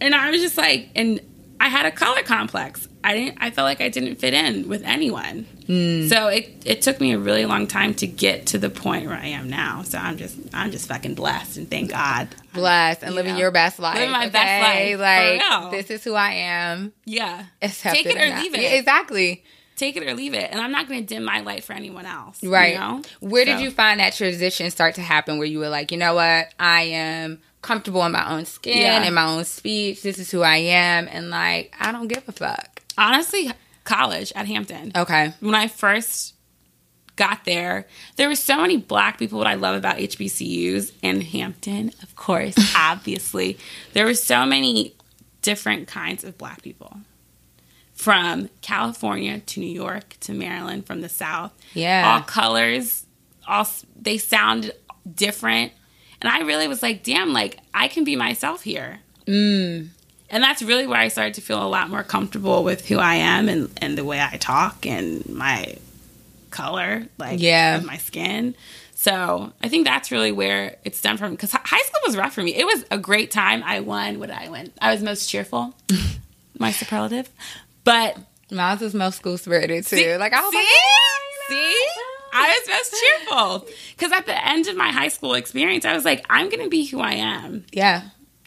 and 0.00 0.14
I 0.14 0.30
was 0.30 0.40
just 0.40 0.56
like, 0.56 0.88
and 0.94 1.20
I 1.60 1.68
had 1.68 1.86
a 1.86 1.90
color 1.90 2.22
complex. 2.22 2.88
I 3.02 3.14
didn't, 3.14 3.38
I 3.40 3.50
felt 3.50 3.64
like 3.64 3.80
I 3.80 3.88
didn't 3.88 4.16
fit 4.16 4.34
in 4.34 4.68
with 4.68 4.82
anyone. 4.84 5.44
Hmm. 5.66 6.06
So 6.08 6.28
it, 6.28 6.62
it 6.66 6.82
took 6.82 7.00
me 7.00 7.12
a 7.12 7.18
really 7.18 7.46
long 7.46 7.66
time 7.66 7.94
to 7.94 8.06
get 8.06 8.46
to 8.48 8.58
the 8.58 8.68
point 8.68 9.06
where 9.06 9.16
I 9.16 9.28
am 9.28 9.48
now. 9.48 9.82
So 9.82 9.96
I'm 9.96 10.18
just, 10.18 10.36
I'm 10.52 10.70
just 10.70 10.86
fucking 10.88 11.14
blessed 11.14 11.56
and 11.56 11.70
thank 11.70 11.90
God. 11.90 12.28
blessed 12.52 13.02
and 13.02 13.12
You 13.12 13.16
living 13.16 13.32
know, 13.34 13.38
your 13.40 13.50
best 13.52 13.78
life. 13.78 13.94
living 13.94 14.10
my 14.10 14.28
best 14.28 14.36
okay? 14.36 14.96
life, 14.96 15.40
for 15.40 15.62
Like 15.64 15.70
this 15.70 15.90
is 15.90 16.04
who 16.04 16.14
I 16.14 16.32
am. 16.32 16.92
Yeah. 17.06 17.46
Accept 17.62 17.96
Take 17.96 18.06
it 18.06 18.16
or 18.16 18.36
leave 18.42 18.54
it. 18.54 18.60
Yeah, 18.60 18.74
exactly. 18.74 19.44
take 19.76 19.96
it 19.96 20.06
or 20.06 20.12
leave 20.14 20.34
it, 20.34 20.50
and 20.50 20.60
I'm 20.60 20.72
not 20.72 20.86
going 20.88 21.00
to 21.00 21.06
dim 21.06 21.24
my 21.24 21.40
light 21.40 21.64
for 21.64 21.72
anyone 21.72 22.04
else. 22.04 22.42
Right. 22.44 22.74
You 22.74 22.80
know? 22.80 23.02
Where 23.20 23.46
did 23.46 23.60
you 23.60 23.70
find 23.70 23.98
that 24.00 24.12
transition 24.12 24.70
start 24.70 24.96
to 24.96 25.00
happen 25.02 25.38
where 25.38 25.46
you 25.46 25.58
were 25.58 25.70
like, 25.70 25.90
you 25.90 25.96
know 25.96 26.14
what, 26.14 26.52
I 26.58 26.82
am 26.82 27.40
comfortable 27.62 28.04
in 28.06 28.12
my 28.12 28.30
own 28.32 28.44
skin 28.46 28.78
Yeah. 28.78 29.02
in 29.04 29.14
my 29.14 29.24
own 29.24 29.44
speech. 29.44 30.02
This 30.02 30.18
is 30.18 30.30
who 30.30 30.42
I 30.42 30.56
am, 30.56 31.08
and 31.10 31.30
like 31.30 31.74
I 31.80 31.92
don't 31.92 32.08
give 32.08 32.28
a 32.28 32.32
fuck. 32.32 32.82
honestly 32.98 33.50
college 33.84 34.32
at 34.36 34.46
Hampton? 34.46 34.92
Okay. 34.94 35.32
when 35.40 35.54
I 35.54 35.66
first 35.68 36.34
got 37.16 37.44
there, 37.44 37.86
there 38.16 38.28
were 38.28 38.34
so 38.36 38.56
many 38.60 38.76
black 38.76 39.18
people. 39.18 39.36
What 39.38 39.46
I 39.46 39.54
love 39.54 39.76
about 39.76 39.96
HBCUs 39.98 40.92
and 41.02 41.22
Hampton, 41.22 41.92
of 42.02 42.14
course, 42.16 42.54
obviously, 42.76 43.58
there 43.94 44.04
were 44.06 44.14
so 44.14 44.46
many 44.46 44.94
different 45.42 45.88
kinds 45.88 46.24
of 46.24 46.38
black 46.38 46.62
people 46.62 46.98
from 47.94 48.48
California 48.62 49.40
to 49.40 49.60
New 49.60 49.66
York 49.70 50.16
to 50.20 50.32
Maryland, 50.32 50.86
from 50.86 51.00
the 51.02 51.08
South. 51.08 51.52
Yeah. 51.74 52.10
all 52.14 52.22
colors, 52.22 53.04
all 53.46 53.66
they 54.00 54.16
sound 54.18 54.72
different, 55.14 55.72
and 56.20 56.28
I 56.30 56.40
really 56.40 56.68
was 56.68 56.82
like, 56.82 57.02
damn, 57.02 57.32
like 57.32 57.58
I 57.74 57.88
can 57.88 58.04
be 58.04 58.16
myself 58.16 58.62
here. 58.62 58.98
Mm. 59.26 59.88
And 60.32 60.42
that's 60.44 60.62
really 60.62 60.86
where 60.86 60.98
I 60.98 61.08
started 61.08 61.34
to 61.34 61.40
feel 61.40 61.60
a 61.62 61.66
lot 61.68 61.90
more 61.90 62.02
comfortable 62.04 62.62
with 62.62 62.86
who 62.86 62.98
I 62.98 63.16
am 63.16 63.48
and, 63.48 63.70
and 63.82 63.98
the 63.98 64.04
way 64.04 64.20
I 64.20 64.36
talk 64.36 64.86
and 64.86 65.28
my 65.28 65.76
color, 66.50 67.06
like 67.18 67.40
Yeah. 67.40 67.76
of 67.78 67.84
my 67.84 67.96
skin. 67.96 68.54
So 68.94 69.52
I 69.62 69.68
think 69.68 69.86
that's 69.86 70.12
really 70.12 70.30
where 70.30 70.76
it 70.84 70.94
stemmed 70.94 71.18
from. 71.18 71.30
Because 71.32 71.52
high 71.52 71.80
school 71.82 72.00
was 72.06 72.16
rough 72.16 72.34
for 72.34 72.42
me. 72.42 72.54
It 72.54 72.64
was 72.66 72.84
a 72.90 72.98
great 72.98 73.30
time. 73.30 73.62
I 73.64 73.80
won. 73.80 74.18
What 74.20 74.28
did 74.28 74.36
I 74.38 74.48
win? 74.50 74.72
I 74.80 74.92
was 74.92 75.02
most 75.02 75.28
cheerful. 75.28 75.74
my 76.58 76.70
superlative. 76.70 77.28
But 77.84 78.18
Mine 78.52 78.78
was 78.78 78.94
most 78.94 79.16
school 79.16 79.38
spirited 79.38 79.86
too. 79.86 79.96
See- 79.96 80.16
like 80.16 80.32
I 80.32 80.40
was 80.42 80.50
see? 80.50 80.58
like, 80.58 80.66
see, 81.48 81.84
I 82.32 82.58
was 82.58 82.68
most 82.68 82.94
cheerful. 83.00 83.68
Because 83.96 84.12
at 84.12 84.26
the 84.26 84.48
end 84.48 84.68
of 84.68 84.76
my 84.76 84.90
high 84.90 85.08
school 85.08 85.34
experience, 85.34 85.84
I 85.84 85.94
was 85.94 86.04
like, 86.04 86.24
I'm 86.30 86.48
gonna 86.48 86.68
be 86.68 86.86
who 86.86 87.00
I 87.00 87.12
am, 87.12 87.64
yeah. 87.72 88.02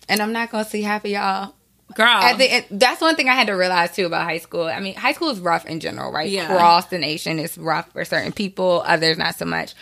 And 0.10 0.22
I'm 0.22 0.34
not 0.34 0.52
gonna 0.52 0.66
see 0.66 0.82
half 0.82 1.06
of 1.06 1.12
y'all 1.12 1.54
girl. 1.94 2.08
at 2.08 2.38
the 2.38 2.66
that's 2.72 3.02
one 3.02 3.16
thing 3.16 3.30
I 3.30 3.36
had 3.36 3.48
to 3.48 3.54
realize 3.54 3.96
too 3.96 4.06
about 4.06 4.24
high 4.24 4.38
school. 4.40 4.64
I 4.64 4.80
mean, 4.80 4.96
high 4.96 5.14
school 5.14 5.30
is 5.30 5.40
rough 5.40 5.66
in 5.66 5.80
general, 5.80 6.12
right? 6.12 6.30
Yeah. 6.30 6.46
Across 6.46 6.88
the 6.88 6.98
nation, 6.98 7.40
it's 7.40 7.58
rough 7.58 7.92
for 7.92 8.06
certain 8.06 8.32
people, 8.32 8.84
others 8.86 9.18
not 9.18 9.36
so 9.36 9.46
much. 9.46 9.74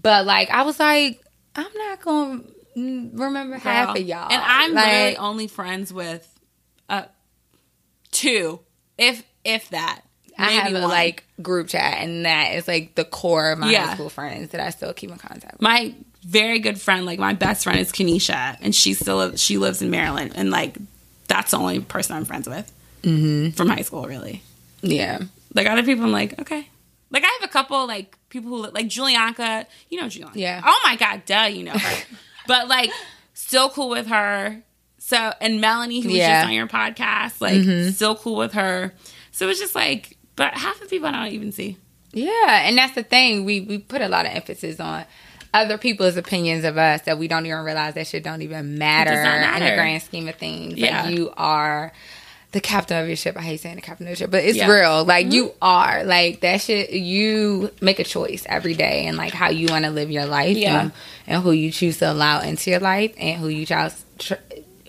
But 0.00 0.26
like, 0.26 0.50
I 0.50 0.62
was 0.62 0.78
like, 0.78 1.20
I'm 1.54 1.72
not 1.74 2.02
gonna 2.02 2.42
mm, 2.76 3.18
remember 3.18 3.56
half 3.56 3.96
of 3.96 4.02
y'all, 4.02 4.30
And 4.30 4.42
I'm 4.44 4.74
like, 4.74 4.84
literally 4.86 5.16
only 5.16 5.46
friends 5.46 5.92
with 5.92 6.28
uh 6.88 7.04
two, 8.10 8.60
if 8.98 9.24
if 9.44 9.70
that. 9.70 10.02
I 10.38 10.52
have 10.52 10.72
Maybe 10.72 10.84
a 10.84 10.88
like 10.88 11.24
group 11.42 11.68
chat, 11.68 11.98
and 11.98 12.24
that 12.26 12.54
is 12.54 12.66
like 12.68 12.94
the 12.94 13.04
core 13.04 13.52
of 13.52 13.58
my 13.58 13.70
Yeah. 13.70 13.86
high 13.88 13.94
school 13.94 14.08
friends 14.10 14.50
that 14.50 14.60
I 14.60 14.70
still 14.70 14.92
keep 14.92 15.10
in 15.10 15.18
contact 15.18 15.54
with. 15.54 15.62
my 15.62 15.94
very 16.26 16.58
good 16.58 16.80
friend, 16.80 17.04
like 17.06 17.18
my 17.18 17.34
best 17.34 17.64
friend 17.64 17.78
is 17.78 17.92
Kenesha, 17.92 18.56
and 18.60 18.74
she 18.74 18.94
still 18.94 19.36
she 19.36 19.58
lives 19.58 19.82
in 19.82 19.90
Maryland, 19.90 20.32
and 20.34 20.50
like 20.50 20.76
that's 21.28 21.50
the 21.52 21.58
only 21.58 21.80
person 21.80 22.16
I'm 22.16 22.24
friends 22.24 22.48
with 22.48 22.70
Mm-hmm. 23.02 23.50
from 23.50 23.68
high 23.68 23.82
school, 23.82 24.06
really. 24.06 24.42
Yeah, 24.82 25.20
Like 25.54 25.66
other 25.66 25.82
people, 25.82 26.04
I'm 26.04 26.12
like 26.12 26.38
okay. 26.40 26.68
Like 27.10 27.22
I 27.24 27.38
have 27.40 27.48
a 27.48 27.52
couple 27.52 27.86
like 27.86 28.16
people 28.30 28.50
who 28.50 28.70
like 28.70 28.86
Julianka, 28.88 29.66
you 29.90 30.00
know 30.00 30.06
Julianka. 30.06 30.32
Yeah. 30.36 30.62
Oh 30.64 30.80
my 30.84 30.96
god, 30.96 31.22
duh, 31.26 31.44
you 31.52 31.62
know 31.64 31.72
her. 31.72 32.02
but 32.46 32.68
like 32.68 32.90
still 33.34 33.68
cool 33.70 33.88
with 33.90 34.06
her. 34.08 34.62
So 34.98 35.32
and 35.40 35.60
Melanie, 35.60 36.00
who 36.00 36.08
was 36.08 36.16
Yeah. 36.16 36.40
just 36.40 36.46
on 36.48 36.54
your 36.54 36.66
podcast, 36.66 37.40
like 37.40 37.92
still 37.94 38.16
cool 38.16 38.36
with 38.36 38.54
her. 38.54 38.94
So 39.32 39.48
it's 39.48 39.58
just 39.60 39.74
like, 39.74 40.13
but 40.36 40.54
half 40.54 40.80
the 40.80 40.86
people 40.86 41.08
I 41.08 41.12
don't 41.24 41.32
even 41.34 41.52
see. 41.52 41.76
yeah, 42.12 42.66
and 42.66 42.76
that's 42.78 42.94
the 42.94 43.02
thing. 43.02 43.44
We 43.44 43.60
we 43.60 43.78
put 43.78 44.00
a 44.02 44.08
lot 44.08 44.26
of 44.26 44.32
emphasis 44.32 44.80
on 44.80 45.04
other 45.52 45.78
people's 45.78 46.16
opinions 46.16 46.64
of 46.64 46.76
us 46.76 47.02
that 47.02 47.16
we 47.18 47.28
don't 47.28 47.46
even 47.46 47.60
realize 47.64 47.94
that 47.94 48.06
shit 48.08 48.24
don't 48.24 48.42
even 48.42 48.76
matter, 48.78 49.14
not 49.22 49.62
in 49.62 49.68
the 49.68 49.74
grand 49.76 50.02
scheme 50.02 50.28
of 50.28 50.34
things. 50.34 50.74
Yeah. 50.74 51.04
Like 51.04 51.14
you 51.16 51.32
are 51.36 51.92
the 52.50 52.60
captain 52.60 53.00
of 53.00 53.06
your 53.08 53.16
ship. 53.16 53.36
I 53.36 53.42
hate 53.42 53.60
saying 53.60 53.76
the 53.76 53.80
captain 53.80 54.06
of 54.06 54.10
your 54.10 54.16
ship, 54.16 54.30
but 54.32 54.42
it's 54.44 54.56
Yeah. 54.56 54.64
Mm-hmm. 54.68 54.72
real. 54.94 55.04
Like 55.04 55.32
you 55.32 55.52
are. 55.62 56.02
Like 56.04 56.40
that 56.40 56.60
shit 56.60 56.90
you 56.90 57.70
make 57.80 57.98
a 58.00 58.04
choice 58.04 58.44
every 58.48 58.74
day 58.74 59.06
and 59.06 59.16
like 59.16 59.32
how 59.32 59.50
you 59.50 59.68
want 59.68 59.84
to 59.84 59.90
live 59.92 60.10
your 60.10 60.26
life 60.26 60.56
Yeah. 60.56 60.80
and, 60.82 60.92
and 61.28 61.42
who 61.42 61.52
you 61.52 61.70
choose 61.70 61.98
to 61.98 62.10
allow 62.10 62.40
into 62.40 62.70
your 62.70 62.80
life 62.80 63.12
and 63.18 63.40
who 63.40 63.48
you 63.48 63.64
choose 63.66 64.04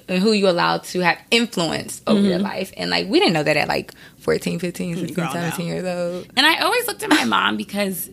who 0.07 0.31
you 0.31 0.47
allow 0.49 0.77
to 0.77 0.99
have 0.99 1.17
influence 1.31 2.01
over 2.05 2.21
your 2.21 2.39
life. 2.39 2.71
And 2.77 2.89
like 2.89 3.07
we 3.07 3.19
didn't 3.19 3.33
know 3.33 3.43
that 3.43 3.57
at 3.57 3.67
like 3.67 3.93
14, 4.19 4.59
15, 4.59 4.97
16, 4.97 5.15
Mm-hmm. 5.15 5.21
No. 5.21 5.31
17 5.31 5.65
years 5.65 5.83
old. 5.83 6.27
And 6.37 6.45
I 6.45 6.59
always 6.59 6.87
looked 6.87 7.03
at 7.03 7.09
my 7.09 7.25
mom 7.25 7.57
because 7.57 8.09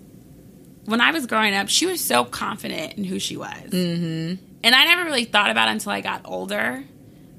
when 0.84 1.00
I 1.00 1.10
was 1.10 1.26
growing 1.26 1.54
up, 1.54 1.68
she 1.68 1.86
was 1.86 2.02
so 2.02 2.24
confident 2.24 2.94
in 2.94 3.04
who 3.04 3.18
she 3.18 3.36
was. 3.36 3.70
Mm-hmm. 3.70 4.44
And 4.64 4.74
I 4.74 4.84
never 4.84 5.04
really 5.04 5.24
thought 5.24 5.50
about 5.50 5.68
it 5.68 5.72
until 5.72 5.92
I 5.92 6.00
got 6.00 6.22
older. 6.24 6.82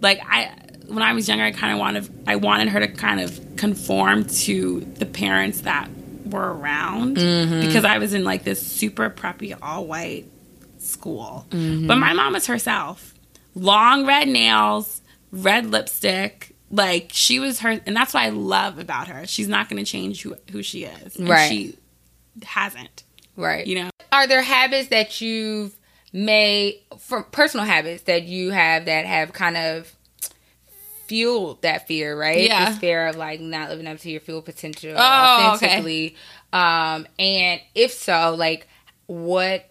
Like 0.02 0.22
I, 0.30 0.52
when 0.88 1.02
I 1.02 1.14
was 1.14 1.28
younger, 1.28 1.46
I 1.46 1.52
kind 1.52 1.74
of 1.74 1.80
wanted, 1.80 2.24
I 2.28 2.36
wanted 2.36 2.70
her 2.70 2.80
to 2.82 2.88
kind 2.90 3.22
of 3.22 3.56
conform 3.56 4.26
to 4.26 4.82
the 4.82 5.06
parents 5.06 5.62
that 5.62 5.90
were 6.26 6.54
around 6.54 7.16
because 7.16 7.86
I 7.86 7.98
was 7.98 8.14
in 8.14 8.24
like 8.24 8.44
this 8.44 8.66
super 8.66 9.10
preppy, 9.10 9.58
all 9.62 9.86
white 9.86 10.26
school. 10.80 11.46
But 11.50 11.96
my 11.96 12.14
mom 12.14 12.34
was 12.34 12.48
herself, 12.48 13.13
long 13.56 14.06
red 14.06 14.28
nails, 14.28 15.02
red 15.32 15.68
lipstick. 15.68 16.56
Like 16.72 17.10
she 17.14 17.40
was 17.40 17.60
her, 17.60 17.80
and 17.86 17.96
that's 17.96 18.14
what 18.16 18.24
I 18.24 18.30
love 18.30 18.80
about 18.80 19.08
her. 19.08 19.28
She's 19.28 19.48
not 19.48 19.70
going 19.70 19.84
to 19.84 19.90
change 19.90 20.24
who 20.24 20.36
who 20.52 20.64
she 20.64 20.86
is, 20.86 21.16
and 21.18 21.30
Right. 21.30 21.48
She 21.50 21.78
hasn't, 22.44 23.04
Right. 23.36 23.68
you 23.68 23.76
know. 23.76 23.90
Are 24.12 24.26
there 24.28 24.42
habits 24.42 24.88
that 24.90 25.22
you've 25.22 25.76
made 26.12 26.80
from 27.00 27.26
personal 27.32 27.66
habits 27.66 28.04
that 28.04 28.24
you 28.24 28.50
have 28.52 28.86
that 28.86 29.06
have 29.06 29.34
kind 29.34 29.56
of 29.58 29.92
fueled 31.08 31.62
that 31.62 31.88
fear, 31.88 32.18
right? 32.18 32.42
Yeah. 32.48 32.70
This 32.70 32.80
fear 32.80 33.08
of 33.08 33.16
like 33.18 33.40
not 33.40 33.70
living 33.70 33.88
up 33.88 34.00
to 34.00 34.10
your 34.10 34.22
full 34.22 34.42
potential 34.42 34.96
Oh, 34.98 35.54
okay. 35.56 36.16
Um, 36.52 37.08
and 37.20 37.62
if 37.76 37.92
so, 37.92 38.36
like 38.38 38.68
what 39.08 39.70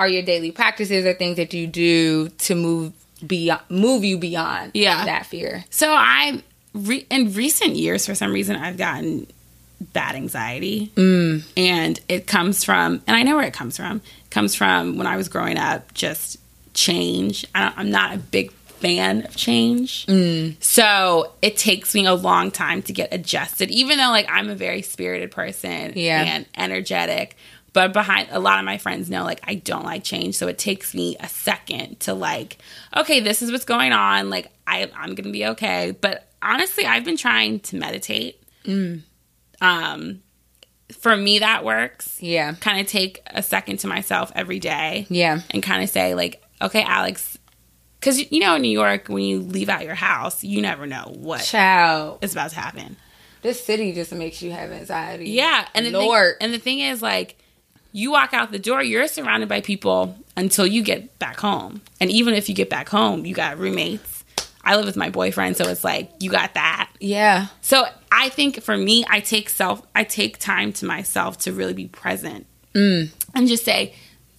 are 0.00 0.08
your 0.08 0.22
daily 0.22 0.50
practices 0.50 1.04
or 1.04 1.12
things 1.12 1.36
that 1.36 1.52
you 1.52 1.66
do 1.66 2.30
to 2.30 2.54
move 2.54 2.92
beyond 3.26 3.60
move 3.68 4.02
you 4.02 4.16
beyond 4.16 4.70
Yeah. 4.72 5.04
that 5.04 5.26
fear? 5.26 5.64
So 5.68 5.90
I, 5.92 6.42
re- 6.72 7.06
in 7.10 7.34
recent 7.34 7.76
years, 7.76 8.06
for 8.06 8.14
some 8.14 8.32
reason, 8.32 8.56
I've 8.56 8.78
gotten 8.78 9.26
bad 9.92 10.14
anxiety, 10.14 10.90
Mm. 10.96 11.42
and 11.56 12.00
it 12.08 12.26
comes 12.26 12.64
from, 12.64 13.02
and 13.06 13.14
I 13.16 13.22
know 13.22 13.36
where 13.36 13.46
it 13.46 13.52
comes 13.52 13.76
from. 13.76 13.96
It 14.24 14.30
comes 14.30 14.54
from 14.54 14.96
when 14.96 15.06
I 15.06 15.16
was 15.18 15.28
growing 15.28 15.58
up, 15.58 15.92
just 15.94 16.38
change. 16.72 17.44
I 17.54 17.60
don't, 17.64 17.78
I'm 17.78 17.90
not 17.90 18.14
a 18.14 18.18
big 18.18 18.52
fan 18.80 19.26
of 19.26 19.36
change, 19.36 20.06
Mm. 20.06 20.54
so 20.62 21.32
it 21.42 21.58
takes 21.58 21.94
me 21.94 22.06
a 22.06 22.14
long 22.14 22.50
time 22.50 22.80
to 22.84 22.92
get 22.94 23.12
adjusted. 23.12 23.70
Even 23.70 23.98
though, 23.98 24.08
like, 24.10 24.26
I'm 24.30 24.48
a 24.48 24.54
very 24.54 24.80
spirited 24.80 25.30
person 25.30 25.92
Yeah. 25.94 26.22
and 26.22 26.46
energetic. 26.56 27.36
But 27.72 27.92
behind 27.92 28.28
a 28.32 28.40
lot 28.40 28.58
of 28.58 28.64
my 28.64 28.78
friends 28.78 29.08
know 29.08 29.22
like 29.24 29.40
I 29.44 29.54
don't 29.54 29.84
like 29.84 30.02
change, 30.02 30.34
so 30.34 30.48
it 30.48 30.58
takes 30.58 30.94
me 30.94 31.16
a 31.20 31.28
second 31.28 32.00
to 32.00 32.14
like, 32.14 32.58
okay, 32.96 33.20
this 33.20 33.42
is 33.42 33.52
what's 33.52 33.64
going 33.64 33.92
on. 33.92 34.28
Like 34.28 34.50
I, 34.66 34.90
I'm 34.96 35.14
gonna 35.14 35.30
be 35.30 35.46
okay. 35.46 35.92
But 35.92 36.26
honestly, 36.42 36.84
I've 36.84 37.04
been 37.04 37.16
trying 37.16 37.60
to 37.60 37.76
meditate. 37.76 38.42
Um, 39.60 40.22
for 40.92 41.16
me, 41.16 41.38
that 41.40 41.64
works. 41.64 42.20
Yeah. 42.20 42.54
Kind 42.54 42.80
of 42.80 42.86
take 42.86 43.22
a 43.26 43.42
second 43.42 43.78
to 43.80 43.86
myself 43.86 44.32
every 44.34 44.58
day 44.58 45.06
Yeah. 45.08 45.40
and 45.50 45.62
kind 45.62 45.82
of 45.82 45.90
say 45.90 46.14
like, 46.14 46.42
okay, 46.60 46.82
Alex, 46.82 47.38
because 48.00 48.30
you 48.32 48.40
know 48.40 48.56
in 48.56 48.62
New 48.62 48.70
York 48.70 49.08
when 49.08 49.22
you 49.22 49.40
leave 49.40 49.68
out 49.68 49.84
your 49.84 49.94
house, 49.94 50.42
you 50.42 50.60
never 50.60 50.86
know 50.86 51.12
what 51.16 51.42
Child. 51.42 52.18
is 52.22 52.32
about 52.32 52.50
to 52.50 52.56
happen. 52.56 52.96
This 53.42 53.64
city 53.64 53.92
just 53.92 54.12
makes 54.12 54.42
you 54.42 54.50
have 54.50 54.70
anxiety. 54.70 55.30
Yeah, 55.30 55.66
and 55.74 55.86
the 55.86 55.92
Lord. 55.92 56.38
thing, 56.38 56.46
and 56.46 56.54
the 56.54 56.58
thing 56.58 56.80
is, 56.80 57.00
like, 57.00 57.38
you 57.92 58.10
walk 58.12 58.32
out 58.34 58.52
the 58.52 58.58
door, 58.58 58.82
you're 58.82 59.08
surrounded 59.08 59.48
by 59.48 59.60
people 59.60 60.16
until 60.36 60.66
you 60.66 60.82
get 60.82 61.18
back 61.18 61.38
home, 61.40 61.80
and 62.00 62.10
even 62.10 62.34
if 62.34 62.48
you 62.48 62.54
get 62.54 62.70
back 62.70 62.88
home, 62.88 63.24
you 63.26 63.34
got 63.34 63.58
roommates. 63.58 64.24
I 64.62 64.76
live 64.76 64.84
with 64.86 64.96
my 64.96 65.10
boyfriend, 65.10 65.56
so 65.56 65.68
it's 65.68 65.84
like 65.84 66.10
you 66.20 66.30
got 66.30 66.54
that. 66.54 66.90
yeah. 67.00 67.46
So 67.62 67.84
I 68.12 68.28
think 68.28 68.62
for 68.62 68.76
me, 68.76 69.04
I 69.08 69.20
take 69.20 69.48
self, 69.48 69.82
I 69.94 70.04
take 70.04 70.38
time 70.38 70.72
to 70.74 70.84
myself 70.86 71.38
to 71.38 71.52
really 71.52 71.72
be 71.74 71.86
present 71.88 72.46
Mm. 72.74 73.10
and 73.34 73.48
just 73.48 73.64
say, 73.64 73.94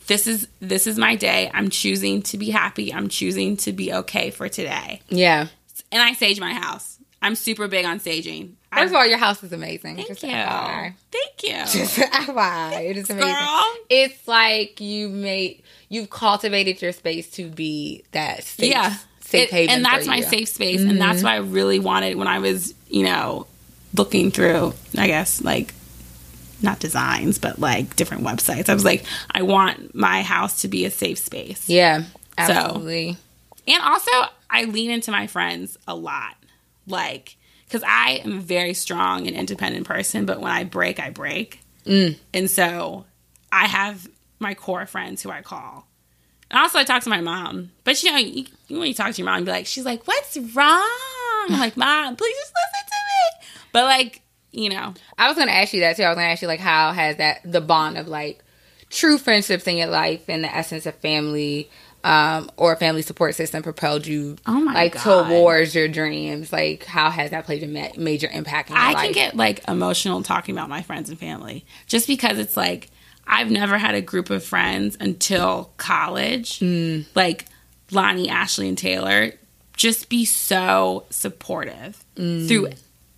"This 0.08 0.28
is 0.28 0.48
this 0.62 0.88
is 0.88 0.98
my 0.98 1.16
day. 1.16 1.50
I'm 1.54 1.70
choosing 1.70 2.22
to 2.24 2.38
be 2.38 2.50
happy. 2.52 2.94
I'm 2.94 3.10
choosing 3.10 3.58
to 3.58 3.74
be 3.74 3.92
okay 3.94 4.30
for 4.32 4.48
today." 4.48 5.02
Yeah. 5.10 5.48
And 5.92 6.02
I 6.02 6.14
sage 6.14 6.40
my 6.40 6.54
house. 6.54 6.98
I'm 7.22 7.36
super 7.36 7.68
big 7.68 7.86
on 7.86 8.00
saging. 8.00 8.54
First 8.74 8.92
of 8.92 8.96
all, 8.96 9.06
your 9.06 9.18
house 9.18 9.44
is 9.44 9.52
amazing. 9.52 9.98
thank 9.98 10.08
Just 10.08 10.24
you, 10.24 10.30
FYI. 10.30 10.94
thank 11.12 11.44
you. 11.44 11.50
Just 11.80 11.98
FYI. 11.98 12.90
It 12.90 12.98
is 12.98 13.10
amazing. 13.10 13.34
Girl. 13.34 13.74
It's 13.90 14.28
like 14.28 14.80
you 14.80 15.10
made 15.10 15.62
you've 15.90 16.10
cultivated 16.10 16.82
your 16.82 16.94
space 16.94 17.30
to 17.32 17.50
be 17.50 18.04
that 18.12 18.44
safe, 18.44 18.72
yeah 18.72 18.96
safe 19.20 19.50
It- 19.50 19.52
haven, 19.52 19.76
and 19.76 19.86
that's 19.86 20.08
my 20.08 20.18
you. 20.18 20.24
safe 20.24 20.48
space 20.50 20.82
and 20.82 21.00
that's 21.00 21.18
mm-hmm. 21.18 21.26
what 21.26 21.34
i 21.34 21.38
really 21.38 21.80
wanted 21.80 22.16
when 22.16 22.28
i 22.28 22.40
was 22.40 22.74
you 22.90 23.04
know 23.04 23.46
looking 23.94 24.32
through, 24.32 24.74
I 24.98 25.08
guess, 25.08 25.42
like 25.42 25.74
not 26.62 26.80
designs, 26.80 27.40
but 27.40 27.60
like 27.60 27.96
different 27.96 28.24
websites. 28.24 28.70
I 28.70 28.74
was 28.74 28.86
like, 28.86 29.04
I 29.32 29.42
want 29.42 29.96
my 29.96 30.22
house 30.22 30.62
to 30.62 30.68
be 30.68 30.86
a 30.86 30.92
safe 30.92 31.20
space. 31.20 31.68
Yeah, 31.68 32.04
absolutely. 32.38 33.14
So, 33.14 33.20
and 33.68 33.84
also, 33.84 34.12
I 34.50 34.66
lean 34.66 34.92
into 34.92 35.12
my 35.12 35.28
friends 35.28 35.78
a 35.88 35.96
lot. 35.96 36.36
Like, 36.92 37.38
because 37.66 37.84
I 37.88 38.22
am 38.24 38.38
a 38.38 38.42
very 38.42 38.74
strong 38.74 39.28
and 39.28 39.36
independent 39.36 39.88
person, 39.88 40.26
but 40.26 40.42
when 40.42 40.52
I 40.52 40.64
break, 40.64 41.00
I 41.00 41.10
break. 41.10 41.62
Mm. 41.86 42.18
And 42.34 42.50
so 42.50 43.06
I 43.52 43.66
have 43.66 44.08
my 44.40 44.54
core 44.54 44.86
friends 44.86 45.24
who 45.24 45.30
I 45.32 45.42
call. 45.42 45.88
And 46.50 46.60
also, 46.60 46.80
I 46.80 46.84
talk 46.84 47.04
to 47.04 47.10
my 47.10 47.22
mom. 47.22 47.72
But 47.86 48.04
you 48.04 48.12
know, 48.12 48.18
you, 48.18 48.46
when 48.68 48.88
you 48.88 48.94
talk 48.94 49.14
to 49.14 49.18
your 49.18 49.26
mom, 49.26 49.40
you 49.40 49.46
be 49.46 49.52
like, 49.52 49.66
she's 49.66 49.86
like, 49.86 50.06
what's 50.06 50.36
wrong? 50.38 50.86
I'm 51.50 51.60
like, 51.60 51.78
mom, 51.78 52.16
please 52.18 52.36
just 52.36 52.54
listen 52.54 52.88
to 52.88 52.96
me. 52.96 53.48
But 53.72 53.86
like, 53.86 54.22
you 54.52 54.70
know, 54.70 54.94
I 55.18 55.30
was 55.30 55.38
gonna 55.38 55.52
ask 55.52 55.74
you 55.74 55.80
that 55.82 55.96
too. 55.96 56.04
I 56.04 56.10
was 56.10 56.18
gonna 56.18 56.28
ask 56.28 56.42
you 56.42 56.48
like 56.48 56.60
how 56.60 56.92
has 56.92 57.16
that 57.18 57.40
the 57.46 57.62
bond 57.62 57.98
of 57.98 58.08
like 58.10 58.44
true 58.90 59.18
friendships 59.18 59.66
in 59.66 59.78
your 59.78 59.88
life 59.88 60.28
and 60.28 60.44
the 60.44 60.54
essence 60.54 60.86
of 60.86 60.96
family 60.96 61.70
um, 62.04 62.50
or 62.58 62.74
a 62.74 62.76
family 62.78 63.02
support 63.02 63.36
system 63.36 63.62
propelled 63.64 64.08
you 64.08 64.38
Oh 64.48 64.60
my 64.60 64.74
like 64.74 64.94
God. 65.04 65.28
towards 65.30 65.76
your 65.76 65.88
dreams? 65.88 66.52
Like 66.52 66.84
how 66.86 67.10
has 67.10 67.32
that 67.32 67.46
played 67.46 67.64
a 67.64 67.68
ma- 67.68 67.90
major 67.98 68.28
impact 68.32 68.70
in 68.70 68.76
your 68.76 68.84
I 68.84 68.94
life? 68.94 69.04
can 69.04 69.12
get 69.14 69.36
like 69.36 69.68
emotional 69.68 70.24
talking 70.24 70.56
about 70.56 70.70
my 70.70 70.82
friends 70.82 71.10
and 71.10 71.20
family 71.20 71.66
just 71.88 72.08
because 72.08 72.40
it's 72.40 72.58
like 72.58 72.90
I've 73.28 73.52
never 73.52 73.78
had 73.78 73.94
a 73.96 74.02
group 74.02 74.30
of 74.32 74.44
friends 74.44 74.98
until 75.00 75.72
college. 75.78 76.60
Mm. 76.60 77.06
Like 77.16 77.46
Lonnie, 77.92 78.30
Ashley, 78.30 78.68
and 78.68 78.78
Taylor 78.78 79.34
just 79.78 80.10
be 80.10 80.26
so 80.26 81.06
supportive 81.10 82.04
Mm. 82.18 82.48
through 82.48 82.70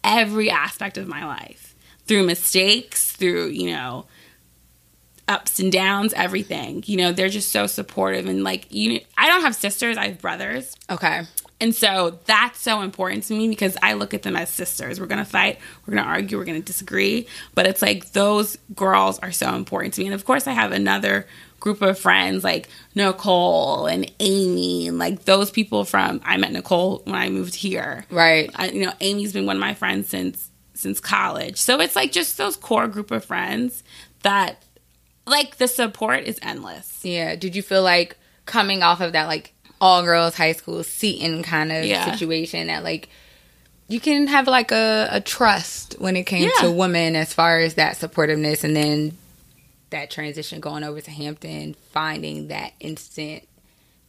every 0.04 0.50
aspect 0.50 0.98
of 0.98 1.08
my 1.08 1.26
life, 1.26 1.74
through 2.06 2.24
mistakes, 2.26 3.12
through, 3.14 3.48
you 3.48 3.72
know, 3.72 4.06
ups 5.28 5.60
and 5.60 5.72
downs, 5.72 6.14
everything. 6.14 6.84
You 6.86 6.98
know, 6.98 7.12
they're 7.12 7.30
just 7.30 7.52
so 7.52 7.68
supportive 7.68 8.26
and 8.28 8.44
like 8.44 8.72
you 8.72 9.00
I 9.18 9.28
don't 9.28 9.42
have 9.42 9.56
sisters, 9.56 9.98
I 9.98 10.08
have 10.08 10.20
brothers. 10.20 10.76
okay. 10.90 11.24
And 11.62 11.74
so 11.74 12.20
that's 12.26 12.60
so 12.60 12.82
important 12.82 13.24
to 13.26 13.34
me 13.34 13.48
because 13.48 13.78
I 13.82 13.94
look 13.94 14.14
at 14.14 14.24
them 14.24 14.36
as 14.36 14.50
sisters. 14.50 15.00
We're 15.00 15.06
going 15.06 15.24
to 15.24 15.30
fight, 15.30 15.60
we're 15.86 15.94
going 15.94 16.04
to 16.04 16.10
argue, 16.10 16.38
we're 16.38 16.44
going 16.44 16.62
to 16.62 16.66
disagree. 16.66 17.26
But 17.56 17.68
it's 17.68 17.82
like 17.82 18.12
those 18.12 18.58
girls 18.76 19.18
are 19.20 19.32
so 19.32 19.56
important 19.56 19.94
to 19.94 20.02
me. 20.02 20.08
And 20.08 20.14
of 20.14 20.26
course, 20.26 20.46
I 20.46 20.52
have 20.52 20.74
another 20.74 21.26
group 21.62 21.82
of 21.82 21.98
friends 21.98 22.44
like 22.44 22.68
Nicole 22.96 23.86
and 23.86 24.12
Amy 24.20 24.90
and 24.90 24.98
like 25.00 25.24
those 25.24 25.52
people 25.52 25.86
from 25.86 26.20
I 26.26 26.36
met 26.36 26.52
Nicole 26.52 27.02
when 27.06 27.16
I 27.16 27.30
moved 27.30 27.56
here. 27.56 28.06
Right. 28.10 28.52
I, 28.56 28.68
you 28.68 28.86
know, 28.86 28.92
Amy's 29.00 29.32
been 29.32 29.46
one 29.46 29.56
of 29.56 29.62
my 29.62 29.74
friends 29.74 30.10
since 30.10 30.50
since 30.74 31.00
college. 31.00 31.58
So 31.62 31.80
it's 31.80 31.96
like 31.96 32.12
just 32.12 32.38
those 32.38 32.58
core 32.58 32.90
group 32.90 33.10
of 33.12 33.24
friends 33.24 33.86
that 34.24 34.62
like 35.26 35.58
the 35.58 35.68
support 35.68 36.24
is 36.24 36.40
endless. 36.42 37.00
Yeah. 37.04 37.36
Did 37.36 37.56
you 37.56 37.62
feel 37.62 37.84
like 37.84 38.18
coming 38.46 38.84
off 38.84 39.00
of 39.02 39.14
that 39.14 39.28
like 39.28 39.54
all 39.80 40.04
girls 40.04 40.36
high 40.36 40.52
school 40.54 40.84
Seton 40.84 41.44
kind 41.44 41.72
of 41.72 41.86
Yeah. 41.86 42.12
situation 42.12 42.68
that 42.68 42.84
like 42.84 43.10
you 43.88 44.00
can 44.00 44.28
have 44.28 44.48
like 44.48 44.72
a, 44.72 45.08
a 45.12 45.22
trust 45.22 45.96
when 46.00 46.16
it 46.16 46.24
came 46.24 46.44
Yeah. 46.44 46.68
to 46.68 46.72
women 46.72 47.16
as 47.16 47.34
far 47.34 47.60
as 47.60 47.76
that 47.76 47.96
supportiveness 47.98 48.64
and 48.64 48.76
then 48.76 49.18
that 49.90 50.10
transition 50.10 50.60
going 50.60 50.84
over 50.84 51.00
to 51.02 51.12
Hampton, 51.12 51.76
finding 51.92 52.48
that 52.48 52.74
instant 52.80 53.44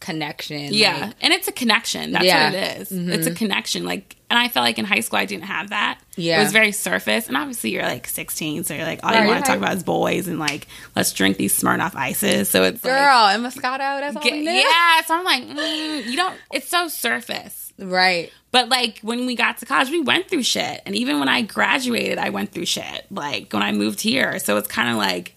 connection. 0.04 0.68
Yeah, 0.72 0.96
like- 1.06 1.14
and 1.20 1.32
it's 1.32 1.48
a 1.48 1.52
connection. 1.52 2.12
That's 2.12 2.24
Yeah. 2.24 2.44
what 2.50 2.54
it 2.54 2.80
is. 2.82 2.92
It's 2.92 3.26
a 3.26 3.34
connection. 3.34 3.84
Like, 3.84 4.16
and 4.30 4.38
I 4.38 4.48
felt 4.48 4.64
like 4.64 4.78
in 4.78 4.84
high 4.84 5.00
school 5.00 5.18
I 5.18 5.24
didn't 5.26 5.44
have 5.44 5.70
that. 5.70 5.98
Yeah. 6.16 6.40
it 6.40 6.44
was 6.44 6.52
very 6.52 6.72
surface. 6.72 7.28
And 7.28 7.36
obviously 7.36 7.70
you're 7.70 7.82
like 7.82 8.06
16, 8.06 8.64
so 8.64 8.74
you're 8.74 8.84
like 8.84 9.00
all 9.02 9.10
Right, 9.10 9.22
you 9.22 9.28
want 9.28 9.44
to 9.44 9.48
talk 9.50 9.58
about 9.58 9.76
is 9.76 9.82
boys 9.82 10.28
and 10.28 10.38
like 10.38 10.66
let's 10.94 11.12
drink 11.12 11.36
these 11.36 11.58
Smirnoff 11.58 11.94
ices. 11.94 12.48
So 12.48 12.62
it's 12.64 12.84
like, 12.84 12.92
girl 12.92 13.26
and 13.26 13.44
Moscato, 13.44 14.00
that's 14.00 14.16
all 14.16 14.22
get- 14.22 14.42
yeah. 14.42 15.00
So 15.06 15.14
I'm 15.16 15.24
like, 15.24 15.42
mm, 15.44 16.06
you 16.06 16.16
don't. 16.16 16.36
It's 16.52 16.68
so 16.68 16.88
surface. 16.88 17.72
Right. 17.78 18.30
But 18.52 18.68
like 18.68 19.00
when 19.02 19.26
we 19.26 19.34
got 19.34 19.58
to 19.58 19.66
college, 19.66 19.90
we 19.90 20.00
went 20.00 20.28
through 20.28 20.44
shit. 20.44 20.80
And 20.86 20.94
even 20.94 21.18
when 21.18 21.28
I 21.28 21.42
graduated, 21.42 22.18
I 22.18 22.30
went 22.30 22.52
through 22.52 22.66
shit. 22.66 23.06
Like 23.10 23.52
when 23.52 23.62
I 23.62 23.72
moved 23.72 24.00
here. 24.00 24.38
So 24.38 24.56
it's 24.56 24.68
kind 24.68 24.90
of 24.90 24.96
like 24.96 25.33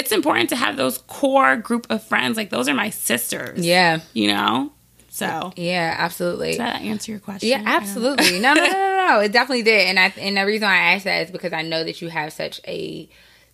it's 0.00 0.12
important 0.12 0.48
to 0.50 0.56
have 0.56 0.76
those 0.76 0.98
core 0.98 1.56
group 1.56 1.86
of 1.90 2.02
friends. 2.02 2.36
Like 2.36 2.50
those 2.50 2.68
are 2.68 2.74
my 2.74 2.90
sisters. 2.90 3.64
Yeah. 3.64 4.00
You 4.14 4.28
know? 4.28 4.72
So 5.08 5.52
Yeah, 5.56 5.94
absolutely. 5.98 6.48
does 6.50 6.58
that 6.58 6.82
answer 6.82 7.12
your 7.12 7.20
question? 7.20 7.48
Yeah, 7.48 7.56
I 7.56 7.58
don't 7.58 7.64
know. 7.66 7.76
absolutely. 7.76 8.40
No, 8.40 8.54
no, 8.54 8.64
no, 8.64 8.70
no, 8.72 9.06
no. 9.08 9.20
It 9.20 9.32
definitely 9.32 9.62
did. 9.64 9.88
And 9.88 9.98
I 9.98 10.12
and 10.18 10.36
the 10.36 10.46
reason 10.46 10.66
why 10.66 10.74
I 10.74 10.94
asked 10.94 11.04
that 11.04 11.24
is 11.26 11.30
because 11.30 11.52
I 11.52 11.62
know 11.62 11.84
that 11.84 12.00
you 12.00 12.08
have 12.08 12.32
such 12.32 12.60
a 12.66 13.08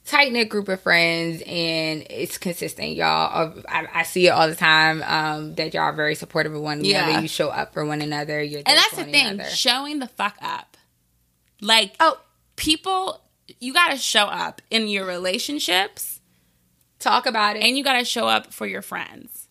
tight 0.05 0.33
knit 0.33 0.49
group 0.49 0.69
of 0.69 0.81
friends 0.81 1.43
and 1.47 2.07
it's 2.11 2.39
consistent, 2.39 2.91
y'all. 2.95 3.61
I, 3.69 3.87
I 3.93 4.03
see 4.05 4.29
it 4.29 4.31
all 4.31 4.49
the 4.49 4.55
time. 4.55 5.03
Um, 5.03 5.55
that 5.57 5.75
y'all 5.75 5.83
are 5.85 5.93
very 5.93 6.15
supportive 6.15 6.55
of 6.55 6.61
one 6.63 6.85
Yeah. 6.85 7.05
another. 7.09 7.23
You 7.23 7.29
show 7.29 7.49
up 7.49 7.73
for 7.73 7.85
one 7.85 8.01
another. 8.03 8.41
You're 8.43 8.63
there 8.63 8.75
And 8.75 8.79
that's 8.79 8.97
the 8.97 9.05
thing, 9.11 9.27
another. 9.27 9.51
showing 9.51 9.99
the 9.99 10.07
fuck 10.09 10.37
up. 10.43 10.77
Like, 11.61 11.95
Oh, 11.99 12.21
people, 12.57 13.21
you 13.61 13.73
got 13.73 13.91
to 13.93 13.97
show 13.97 14.25
up 14.27 14.61
in 14.71 14.87
your 14.89 15.07
relationships 15.07 16.16
talk 16.99 17.27
about 17.27 17.57
it. 17.57 17.63
and 17.63 17.77
you 17.77 17.85
got 17.85 17.99
to 17.99 18.05
show 18.05 18.27
up 18.27 18.53
for 18.53 18.67
your 18.67 18.83
friends. 18.83 19.49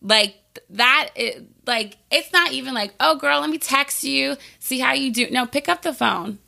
Like, 0.00 0.36
that, 0.70 1.10
it, 1.14 1.44
like, 1.66 1.96
it's 2.10 2.32
not 2.32 2.52
even 2.52 2.74
like, 2.74 2.92
oh, 2.98 3.16
girl, 3.16 3.40
let 3.40 3.50
me 3.50 3.58
text 3.58 4.02
you, 4.04 4.36
see 4.58 4.78
how 4.80 4.92
you 4.92 5.12
do. 5.12 5.30
No, 5.30 5.46
pick 5.46 5.68
up 5.68 5.82
the 5.82 5.94
phone. 5.94 6.38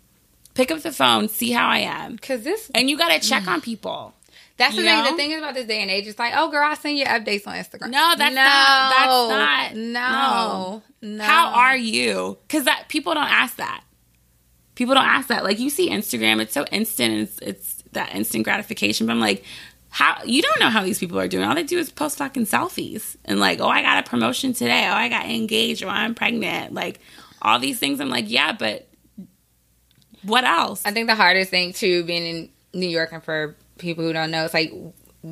Pick 0.55 0.71
up 0.71 0.81
the 0.83 0.93
phone, 0.93 1.29
see 1.29 1.51
how 1.53 1.69
I 1.69 1.79
am. 1.79 2.17
Because 2.17 2.43
this, 2.43 2.71
And 2.75 2.89
you 2.91 2.97
got 2.99 3.09
to 3.21 3.27
check 3.29 3.43
mm. 3.45 3.49
on 3.49 3.61
people. 3.61 4.15
that's 4.57 4.75
the 4.77 4.83
you 4.83 4.89
thing. 4.89 4.99
know? 5.05 5.11
The 5.11 5.17
thing 5.17 5.31
is 5.33 5.39
about 5.39 5.55
this 5.55 5.67
day 5.67 5.83
and 5.83 5.91
age. 5.91 6.07
It's 6.07 6.19
like, 6.19 6.33
oh, 6.37 6.49
girl, 6.51 6.65
I 6.65 6.75
send 6.75 6.97
you 6.99 7.05
updates 7.05 7.47
on 7.47 7.55
Instagram. 7.55 7.91
No, 7.91 8.15
that's 8.17 8.35
no, 8.35 8.43
not- 8.43 8.91
that's 9.73 9.75
not- 9.75 9.75
No, 9.77 10.83
no. 11.03 11.25
How 11.25 11.49
are 11.55 11.77
you? 11.77 12.39
Because 12.47 12.65
that 12.65 12.87
people 12.89 13.15
don't 13.15 13.31
ask 13.31 13.57
that. 13.57 13.83
People 14.75 14.95
don't 14.95 15.05
ask 15.05 15.29
that. 15.29 15.45
Like 15.45 15.61
you 15.61 15.71
see 15.71 15.91
Instagram, 15.91 16.41
it's 16.41 16.53
so 16.55 16.65
instant. 16.73 17.13
And 17.13 17.21
it's 17.23 17.39
it's 17.39 17.85
that 17.93 18.13
instant 18.15 18.43
gratification. 18.45 19.07
But 19.07 19.13
I'm 19.13 19.21
like, 19.21 19.45
how 20.01 20.17
you 20.25 20.43
don't 20.43 20.59
know 20.59 20.71
how 20.71 20.83
these 20.83 20.99
people 20.99 21.21
are 21.21 21.29
doing. 21.29 21.45
All 21.47 21.55
they 21.55 21.63
do 21.63 21.79
is 21.79 21.89
post 21.89 22.19
fucking 22.19 22.47
selfies 22.47 23.17
and 23.25 23.39
like, 23.39 23.61
oh, 23.61 23.69
I 23.69 23.81
got 23.81 24.05
a 24.05 24.11
promotion 24.11 24.53
today. 24.53 24.89
Oh, 24.89 24.93
I 24.93 25.09
got 25.09 25.27
engaged. 25.27 25.85
Or 25.85 25.89
I'm 25.89 26.17
pregnant. 26.17 26.75
Like 26.75 26.99
all 27.41 27.61
these 27.61 27.79
things. 27.79 28.01
I'm 28.01 28.09
like, 28.09 28.29
yeah, 28.29 28.51
but 28.59 28.89
what 30.23 30.45
else? 30.45 30.83
I 30.85 30.91
think 30.91 31.07
the 31.09 31.15
hardest 31.15 31.51
thing 31.51 31.73
too, 31.73 32.03
being 32.05 32.27
in 32.27 32.49
New 32.81 32.89
York, 32.89 33.11
and 33.13 33.23
for 33.23 33.55
people 33.79 34.03
who 34.05 34.13
don't 34.13 34.31
know, 34.33 34.45
it's 34.45 34.55
like 34.55 34.73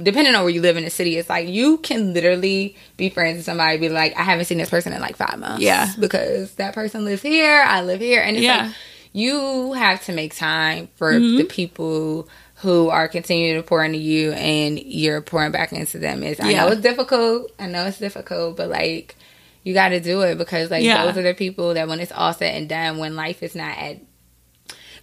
depending 0.02 0.34
on 0.34 0.42
where 0.44 0.50
you 0.52 0.60
live 0.62 0.76
in 0.76 0.84
the 0.84 0.90
city, 0.90 1.16
it's 1.18 1.28
like 1.28 1.48
you 1.48 1.78
can 1.78 2.14
literally 2.14 2.76
be 2.96 3.10
friends 3.10 3.38
with 3.38 3.44
somebody, 3.46 3.78
be 3.78 3.88
like, 3.88 4.16
I 4.16 4.22
haven't 4.22 4.44
seen 4.46 4.58
this 4.58 4.70
person 4.70 4.92
in 4.92 5.00
like 5.00 5.16
five 5.16 5.38
months, 5.38 5.60
Yeah. 5.62 5.92
because 5.98 6.54
that 6.54 6.72
person 6.74 7.04
lives 7.04 7.20
here, 7.22 7.62
I 7.66 7.82
live 7.82 8.00
here, 8.00 8.22
and 8.22 8.36
it's 8.36 8.44
Yeah. 8.44 8.66
like 8.66 8.74
you 9.12 9.72
have 9.74 10.02
to 10.04 10.12
make 10.12 10.34
time 10.36 10.88
for 10.96 11.12
Mm-hmm. 11.12 11.36
the 11.38 11.44
people 11.44 12.28
who 12.62 12.88
are 12.88 13.08
continuing 13.08 13.56
to 13.60 13.62
pour 13.66 13.84
into 13.84 13.98
you, 13.98 14.32
and 14.32 14.78
you're 14.78 15.20
pouring 15.20 15.52
back 15.52 15.72
into 15.72 15.98
them. 15.98 16.22
Is 16.22 16.40
I 16.40 16.50
Yeah. 16.50 16.64
know 16.64 16.68
it's 16.72 16.80
difficult, 16.80 17.50
I 17.58 17.66
know 17.66 17.86
it's 17.86 17.98
difficult, 17.98 18.56
but 18.56 18.68
like. 18.70 19.16
You 19.64 19.74
got 19.74 19.90
to 19.90 20.00
do 20.00 20.22
it 20.22 20.38
because, 20.38 20.72
like, 20.72 20.82
Yeah. 20.82 21.06
those 21.06 21.16
are 21.16 21.22
the 21.22 21.34
people 21.34 21.74
that 21.74 21.86
when 21.86 22.00
it's 22.00 22.10
all 22.10 22.32
said 22.32 22.56
and 22.56 22.68
done, 22.68 22.98
when 22.98 23.14
life 23.14 23.44
is 23.44 23.54
not 23.54 23.78
at 23.78 23.98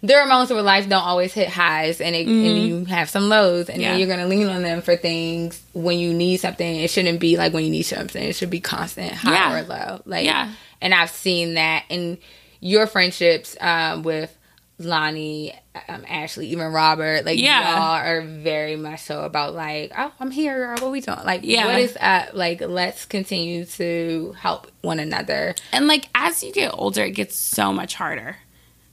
there 0.02 0.20
are 0.22 0.26
moments 0.28 0.52
where 0.52 0.62
life 0.62 0.88
don't 0.90 1.04
always 1.04 1.34
hit 1.34 1.48
highs 1.50 2.00
and, 2.02 2.14
it, 2.16 2.28
and 2.28 2.68
you 2.68 2.86
have 2.86 3.10
some 3.10 3.30
lows 3.30 3.70
and 3.70 3.76
Mm-hmm. 3.78 3.82
Yeah. 3.82 3.90
then 3.92 4.00
you're 4.00 4.08
going 4.08 4.20
to 4.20 4.28
lean 4.28 4.48
on 4.48 4.62
them 4.62 4.82
for 4.82 4.96
things 4.98 5.62
when 5.74 5.98
you 6.00 6.14
need 6.14 6.38
something 6.42 6.76
it 6.76 6.90
shouldn't 6.90 7.20
be 7.22 7.38
like 7.38 7.54
when 7.54 7.64
you 7.66 7.70
need 7.72 7.84
something 7.84 8.22
it 8.22 8.36
should 8.36 8.50
be 8.50 8.60
constant 8.62 9.14
high 9.14 9.32
Yeah. 9.34 9.60
or 9.60 9.64
low 9.64 10.02
like 10.06 10.26
Yeah. 10.26 10.52
and 10.82 10.94
i've 10.94 11.10
seen 11.10 11.56
that 11.56 11.84
in 11.90 12.18
your 12.62 12.88
friendships 12.88 13.56
um, 13.62 14.04
with 14.04 14.34
lonnie 14.80 15.54
um, 15.90 16.06
ashley 16.08 16.48
even 16.48 16.72
robert 16.72 17.26
like 17.26 17.38
Yeah. 17.38 17.72
y'all 17.76 18.08
are 18.08 18.22
very 18.22 18.76
much 18.78 19.02
so 19.02 19.24
about 19.24 19.54
like 19.54 19.92
oh 19.98 20.12
i'm 20.20 20.32
here 20.32 20.58
girl. 20.58 20.78
what 20.82 20.92
we 20.92 21.02
doing 21.02 21.18
like 21.26 21.42
Yeah. 21.44 21.66
what 21.66 21.80
is 21.80 21.98
up 22.00 22.30
like 22.34 22.62
let's 22.62 23.06
continue 23.06 23.66
to 23.66 24.34
help 24.40 24.72
one 24.82 25.00
another 25.00 25.54
And 25.74 25.88
like 25.88 26.08
as 26.16 26.42
you 26.44 26.54
get 26.54 26.72
older, 26.74 27.04
it 27.04 27.12
gets 27.12 27.36
so 27.36 27.74
much 27.74 27.94
harder 27.96 28.38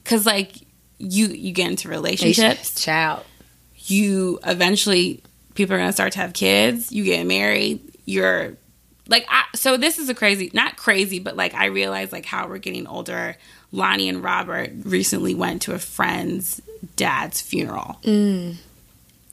because 0.02 0.26
like 0.26 0.56
you 0.98 1.26
you 1.28 1.52
get 1.52 1.70
into 1.70 1.88
relationships. 1.88 2.82
child 2.82 3.24
you 3.74 4.38
eventually 4.44 5.22
people 5.54 5.74
are 5.74 5.78
going 5.78 5.88
to 5.88 5.92
start 5.92 6.12
to 6.14 6.18
have 6.18 6.32
kids 6.32 6.90
you 6.90 7.04
get 7.04 7.24
married 7.26 7.80
you're 8.06 8.56
like 9.08 9.24
I, 9.28 9.44
so 9.54 9.76
this 9.76 9.98
is 9.98 10.08
a 10.08 10.14
crazy 10.14 10.50
not 10.54 10.76
crazy 10.76 11.18
but 11.20 11.36
like 11.36 11.54
i 11.54 11.66
realize 11.66 12.12
like 12.12 12.24
how 12.26 12.48
we're 12.48 12.58
getting 12.58 12.86
older 12.86 13.36
lonnie 13.72 14.08
and 14.08 14.22
robert 14.22 14.70
recently 14.84 15.34
went 15.34 15.62
to 15.62 15.72
a 15.72 15.78
friend's 15.78 16.60
dad's 16.96 17.40
funeral 17.40 17.98
mm. 18.02 18.56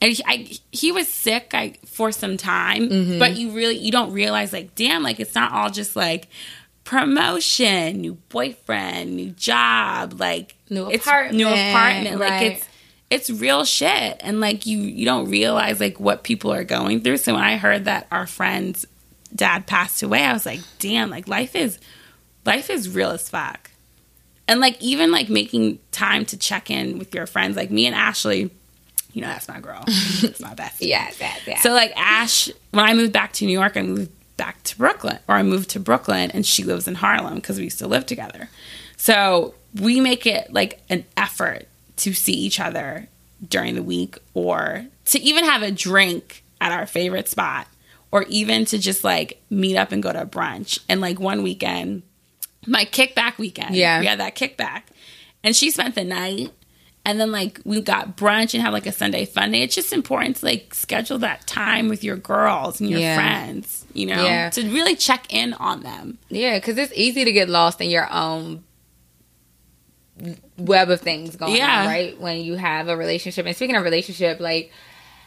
and 0.00 0.12
he, 0.12 0.22
I, 0.26 0.50
he 0.72 0.92
was 0.92 1.08
sick 1.08 1.50
like 1.52 1.84
for 1.86 2.12
some 2.12 2.36
time 2.36 2.88
mm-hmm. 2.88 3.18
but 3.18 3.36
you 3.36 3.50
really 3.52 3.76
you 3.76 3.92
don't 3.92 4.12
realize 4.12 4.52
like 4.52 4.74
damn 4.74 5.02
like 5.02 5.20
it's 5.20 5.34
not 5.34 5.52
all 5.52 5.70
just 5.70 5.96
like 5.96 6.28
promotion, 6.84 8.00
new 8.02 8.14
boyfriend, 8.28 9.16
new 9.16 9.30
job, 9.30 10.20
like 10.20 10.54
New 10.70 10.90
it's 10.90 11.04
apartment, 11.04 11.36
new 11.36 11.48
apartment. 11.48 12.20
Like 12.20 12.30
right. 12.30 12.52
it's 12.52 12.68
it's 13.10 13.30
real 13.30 13.64
shit, 13.64 14.18
and 14.20 14.40
like 14.40 14.66
you 14.66 14.78
you 14.78 15.04
don't 15.04 15.28
realize 15.28 15.80
like 15.80 15.98
what 15.98 16.22
people 16.22 16.52
are 16.52 16.64
going 16.64 17.00
through. 17.00 17.16
So 17.16 17.34
when 17.34 17.42
I 17.42 17.56
heard 17.56 17.86
that 17.86 18.06
our 18.10 18.26
friend's 18.26 18.86
dad 19.34 19.66
passed 19.66 20.02
away, 20.02 20.24
I 20.24 20.32
was 20.32 20.46
like, 20.46 20.60
damn, 20.78 21.10
like 21.10 21.26
life 21.26 21.56
is 21.56 21.78
life 22.44 22.70
is 22.70 22.88
real 22.88 23.10
as 23.10 23.28
fuck. 23.28 23.70
And 24.46 24.60
like 24.60 24.80
even 24.82 25.10
like 25.10 25.28
making 25.28 25.78
time 25.90 26.24
to 26.26 26.36
check 26.36 26.70
in 26.70 26.98
with 26.98 27.14
your 27.14 27.26
friends, 27.26 27.56
like 27.56 27.70
me 27.70 27.86
and 27.86 27.94
Ashley, 27.94 28.50
you 29.12 29.22
know 29.22 29.28
that's 29.28 29.48
my 29.48 29.60
girl, 29.60 29.82
that's 30.22 30.40
my 30.40 30.54
best. 30.54 30.82
Yeah, 30.82 31.10
that, 31.18 31.40
that. 31.46 31.58
So 31.60 31.72
like 31.72 31.92
Ash, 31.96 32.50
when 32.72 32.84
I 32.84 32.92
moved 32.94 33.12
back 33.12 33.32
to 33.34 33.46
New 33.46 33.52
York, 33.52 33.76
I 33.76 33.82
moved 33.82 34.10
back 34.36 34.62
to 34.64 34.76
Brooklyn, 34.76 35.18
or 35.28 35.36
I 35.36 35.42
moved 35.42 35.70
to 35.70 35.80
Brooklyn, 35.80 36.30
and 36.32 36.44
she 36.44 36.64
lives 36.64 36.88
in 36.88 36.96
Harlem 36.96 37.36
because 37.36 37.58
we 37.58 37.64
used 37.64 37.78
to 37.78 37.86
live 37.86 38.06
together. 38.06 38.48
So 38.96 39.54
we 39.80 40.00
make 40.00 40.26
it 40.26 40.52
like 40.52 40.82
an 40.90 41.04
effort 41.16 41.66
to 41.98 42.12
see 42.12 42.32
each 42.32 42.60
other 42.60 43.08
during 43.48 43.74
the 43.74 43.82
week, 43.82 44.18
or 44.34 44.86
to 45.06 45.20
even 45.20 45.44
have 45.44 45.62
a 45.62 45.70
drink 45.70 46.42
at 46.60 46.72
our 46.72 46.86
favorite 46.86 47.28
spot, 47.28 47.68
or 48.10 48.24
even 48.24 48.64
to 48.66 48.78
just 48.78 49.04
like 49.04 49.40
meet 49.50 49.76
up 49.76 49.92
and 49.92 50.02
go 50.02 50.12
to 50.12 50.26
brunch. 50.26 50.80
And 50.88 51.00
like 51.00 51.20
one 51.20 51.42
weekend, 51.42 52.02
my 52.66 52.84
kickback 52.84 53.38
weekend, 53.38 53.74
Yeah. 53.74 54.00
we 54.00 54.06
had 54.06 54.20
that 54.20 54.34
kickback, 54.36 54.82
and 55.42 55.54
she 55.54 55.70
spent 55.70 55.94
the 55.94 56.04
night 56.04 56.52
and 57.06 57.20
then 57.20 57.30
like 57.30 57.60
we 57.64 57.80
got 57.82 58.16
brunch 58.16 58.54
and 58.54 58.62
had 58.62 58.72
like 58.72 58.86
a 58.86 58.92
Sunday 58.92 59.26
fun 59.26 59.52
day. 59.52 59.62
It's 59.62 59.74
just 59.74 59.92
important 59.92 60.36
to 60.36 60.46
like 60.46 60.72
schedule 60.74 61.18
that 61.18 61.46
time 61.46 61.88
with 61.88 62.02
your 62.02 62.16
girls 62.16 62.80
and 62.80 62.88
your 62.88 63.00
Yeah. 63.00 63.14
friends, 63.16 63.84
you 63.92 64.06
know, 64.06 64.24
Yeah. 64.24 64.48
to 64.50 64.62
really 64.62 64.96
check 64.96 65.26
in 65.32 65.52
on 65.54 65.82
them. 65.82 66.16
Yeah, 66.30 66.54
because 66.58 66.78
it's 66.78 66.92
easy 66.96 67.24
to 67.24 67.32
get 67.32 67.48
lost 67.50 67.80
in 67.82 67.90
your 67.90 68.10
own 68.10 68.64
web 70.56 70.90
of 70.90 71.00
things 71.00 71.36
going 71.36 71.56
Yeah. 71.56 71.80
on, 71.82 71.86
right? 71.88 72.20
When 72.20 72.38
you 72.38 72.54
have 72.54 72.88
a 72.88 72.96
relationship. 72.96 73.46
And 73.46 73.54
speaking 73.56 73.76
of 73.76 73.82
relationship, 73.82 74.38
like, 74.40 74.72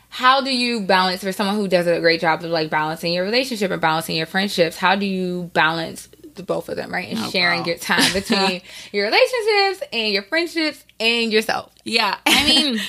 how 0.10 0.39
do 0.41 0.50
you 0.50 0.80
balance 0.82 1.21
for 1.21 1.32
someone 1.34 1.58
who 1.58 1.67
does 1.67 1.86
a 1.88 2.00
great 2.00 2.21
job 2.21 2.43
of 2.43 2.50
like 2.50 2.69
balancing 2.69 3.12
your 3.13 3.26
relationship 3.26 3.69
and 3.71 3.82
balancing 3.82 4.15
your 4.15 4.26
friendships? 4.26 4.78
How 4.78 4.95
do 4.95 5.06
you 5.06 5.52
balance 5.54 6.08
the 6.38 6.43
both 6.43 6.69
of 6.69 6.76
them, 6.78 6.93
right? 6.93 7.10
And 7.10 7.19
Oh, 7.19 7.30
sharing 7.30 7.60
girl. 7.63 7.69
your 7.69 7.78
time 7.78 8.13
between 8.13 8.62
your 8.91 9.06
relationships 9.06 9.84
and 9.91 10.13
your 10.13 10.23
friendships 10.23 10.84
and 11.00 11.32
yourself. 11.32 11.73
Yeah. 11.84 12.17
I 12.26 12.45
mean, 12.47 12.80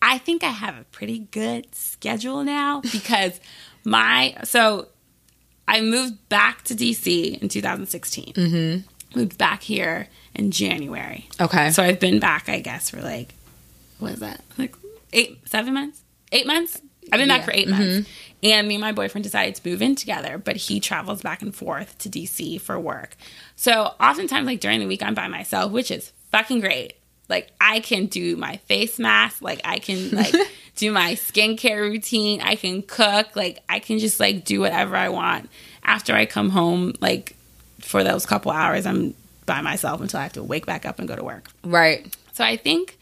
I 0.00 0.18
think 0.18 0.44
I 0.44 0.50
have 0.50 0.78
a 0.78 0.84
pretty 0.84 1.18
good 1.18 1.74
schedule 1.74 2.44
now 2.44 2.80
because 2.92 3.40
my, 3.84 4.36
so 4.44 4.88
I 5.66 5.80
moved 5.80 6.28
back 6.28 6.62
to 6.64 6.74
DC 6.74 7.40
in 7.40 7.48
2016. 7.48 8.32
Mm-hmm. 8.34 9.18
Moved 9.18 9.38
back 9.38 9.62
here 9.62 10.08
in 10.34 10.50
January. 10.50 11.28
Okay. 11.40 11.70
So 11.70 11.82
I've 11.82 12.00
been 12.00 12.18
back, 12.20 12.48
I 12.48 12.60
guess, 12.60 12.90
for 12.90 13.00
like, 13.00 13.34
what 13.98 14.12
is 14.12 14.20
that? 14.20 14.42
Like 14.58 14.74
eight, 15.12 15.38
seven 15.48 15.72
months? 15.74 16.02
Eight 16.32 16.46
months? 16.46 16.80
I've 17.12 17.18
been 17.18 17.28
Yeah. 17.28 17.36
back 17.38 17.44
for 17.44 17.52
8 17.52 17.68
months. 17.68 17.84
Mm-hmm. 17.84 18.10
And 18.44 18.68
me 18.68 18.74
and 18.74 18.80
my 18.82 18.92
boyfriend 18.92 19.22
decided 19.24 19.54
to 19.54 19.68
move 19.68 19.80
in 19.80 19.94
together, 19.94 20.36
but 20.36 20.56
he 20.56 20.78
travels 20.80 21.22
back 21.22 21.40
and 21.40 21.54
forth 21.54 21.96
to 22.00 22.10
DC 22.10 22.60
for 22.60 22.78
work. 22.78 23.16
So 23.56 23.94
oftentimes, 24.00 24.46
like 24.46 24.60
during 24.60 24.80
the 24.80 24.86
week, 24.86 25.02
I'm 25.02 25.14
by 25.14 25.28
myself, 25.28 25.72
which 25.72 25.90
is 25.90 26.12
fucking 26.30 26.60
great. 26.60 26.94
Like 27.30 27.50
I 27.58 27.80
can 27.80 28.04
do 28.06 28.36
my 28.36 28.58
face 28.58 28.98
mask, 28.98 29.40
like 29.40 29.62
I 29.64 29.78
can 29.78 30.10
like 30.10 30.34
do 30.76 30.92
my 30.92 31.14
skincare 31.14 31.80
routine, 31.80 32.42
I 32.42 32.56
can 32.56 32.82
cook, 32.82 33.34
like 33.34 33.62
I 33.66 33.78
can 33.78 33.98
just 33.98 34.20
like 34.20 34.44
do 34.44 34.60
whatever 34.60 34.94
I 34.94 35.08
want. 35.08 35.48
After 35.82 36.14
I 36.14 36.26
come 36.26 36.50
home, 36.50 36.92
like 37.00 37.34
for 37.80 38.04
those 38.04 38.26
couple 38.26 38.52
hours, 38.52 38.84
I'm 38.84 39.14
by 39.46 39.62
myself 39.62 40.02
until 40.02 40.20
I 40.20 40.24
have 40.24 40.34
to 40.34 40.42
wake 40.42 40.66
back 40.66 40.84
up 40.84 40.98
and 40.98 41.08
go 41.08 41.16
to 41.16 41.24
work. 41.24 41.50
right. 41.62 42.14
So 42.34 42.44
I 42.44 42.56
think 42.58 42.98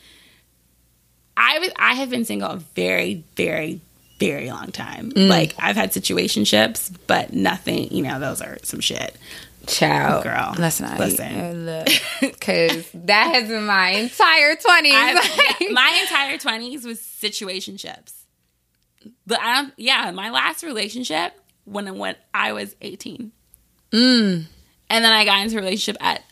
I 1.36 1.58
was 1.58 1.70
I 1.76 1.94
have 1.94 2.10
been 2.10 2.24
single 2.24 2.48
a 2.50 2.56
very, 2.58 3.24
very, 3.36 3.80
very 4.26 4.50
long 4.50 4.72
time. 4.72 5.12
Like 5.14 5.54
I've 5.58 5.76
had 5.76 5.92
situationships, 5.92 6.94
but 7.06 7.32
nothing, 7.32 7.92
you 7.92 8.02
know, 8.02 8.18
those 8.20 8.40
are 8.40 8.58
some 8.62 8.80
shit. 8.80 9.16
Child. 9.66 10.24
Girl, 10.24 10.54
Let's 10.58 10.80
not 10.80 10.98
listen. 10.98 11.84
Because 12.20 12.88
that 12.94 13.34
has 13.34 13.48
been 13.48 13.64
my 13.64 13.90
entire 13.90 14.56
20s. 14.56 15.72
My 15.72 15.98
entire 16.02 16.36
twenties 16.38 16.84
was 16.84 16.98
situationships. 16.98 18.12
But 19.26 19.40
I 19.40 19.62
don't 19.62 19.72
yeah, 19.76 20.10
my 20.10 20.30
last 20.30 20.64
relationship 20.64 21.32
when 21.64 21.96
when 21.96 22.16
I 22.34 22.52
was 22.52 22.74
eighteen. 22.80 23.32
Mm. 23.92 24.46
And 24.90 25.04
then 25.04 25.12
I 25.12 25.24
got 25.24 25.42
into 25.42 25.56
a 25.56 25.60
relationship 25.60 25.96
at 26.04 26.22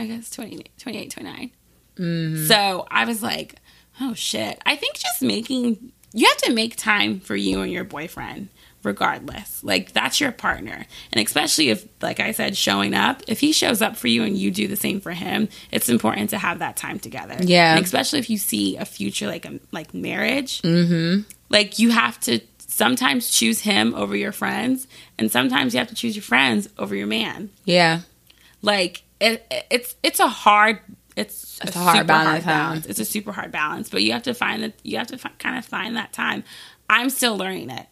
I 0.00 0.06
guess 0.06 0.30
20, 0.30 0.64
28, 0.78 1.10
29. 1.10 1.50
Mm-hmm. 1.96 2.46
So 2.46 2.86
I 2.90 3.04
was 3.04 3.22
like, 3.22 3.56
oh 4.00 4.14
shit. 4.14 4.58
I 4.64 4.74
think 4.74 4.94
just 4.94 5.20
making, 5.20 5.92
you 6.12 6.26
have 6.26 6.36
to 6.38 6.52
make 6.52 6.76
time 6.76 7.20
for 7.20 7.36
you 7.36 7.60
and 7.60 7.72
your 7.72 7.84
boyfriend 7.84 8.48
regardless. 8.82 9.62
Like 9.62 9.92
that's 9.92 10.20
your 10.20 10.32
partner. 10.32 10.86
And 11.12 11.24
especially 11.24 11.68
if, 11.68 11.86
like 12.00 12.20
I 12.20 12.32
said, 12.32 12.56
showing 12.56 12.94
up, 12.94 13.22
if 13.28 13.40
he 13.40 13.52
shows 13.52 13.82
up 13.82 13.96
for 13.96 14.08
you 14.08 14.22
and 14.22 14.36
you 14.36 14.50
do 14.50 14.66
the 14.68 14.76
same 14.76 15.00
for 15.00 15.12
him, 15.12 15.48
it's 15.70 15.88
important 15.88 16.30
to 16.30 16.38
have 16.38 16.60
that 16.60 16.76
time 16.76 16.98
together. 16.98 17.36
Yeah. 17.40 17.76
And 17.76 17.84
especially 17.84 18.20
if 18.20 18.30
you 18.30 18.38
see 18.38 18.76
a 18.76 18.84
future 18.84 19.26
like 19.26 19.44
a, 19.44 19.60
like 19.70 19.92
marriage, 19.92 20.62
mm-hmm. 20.62 21.22
like 21.48 21.78
you 21.78 21.90
have 21.90 22.18
to 22.20 22.40
sometimes 22.58 23.30
choose 23.30 23.60
him 23.60 23.94
over 23.94 24.16
your 24.16 24.32
friends 24.32 24.86
and 25.18 25.30
sometimes 25.30 25.74
you 25.74 25.78
have 25.78 25.88
to 25.88 25.94
choose 25.94 26.16
your 26.16 26.22
friends 26.22 26.68
over 26.78 26.94
your 26.94 27.06
man 27.06 27.50
yeah. 27.64 28.00
like 28.62 29.02
it, 29.20 29.44
it's 29.70 29.96
it's 30.02 30.20
a 30.20 30.28
hard 30.28 30.78
it's, 31.16 31.58
It's 31.62 31.76
a 31.76 31.78
hard 31.78 31.96
super 31.98 32.04
balance, 32.06 32.44
huh? 32.44 32.76
It's 32.88 32.98
a 33.00 33.04
super 33.04 33.32
hard 33.32 33.52
balance, 33.52 33.88
but 33.90 34.02
you 34.02 34.12
have 34.12 34.22
to 34.24 34.34
find 34.34 34.62
that 34.62 34.74
you 34.82 34.96
have 34.98 35.08
to 35.08 35.18
kind 35.38 35.58
of 35.58 35.64
find 35.64 35.96
that 35.96 36.12
time. 36.12 36.44
I'm 36.88 37.10
still 37.10 37.36
learning 37.36 37.70
it. 37.70 37.86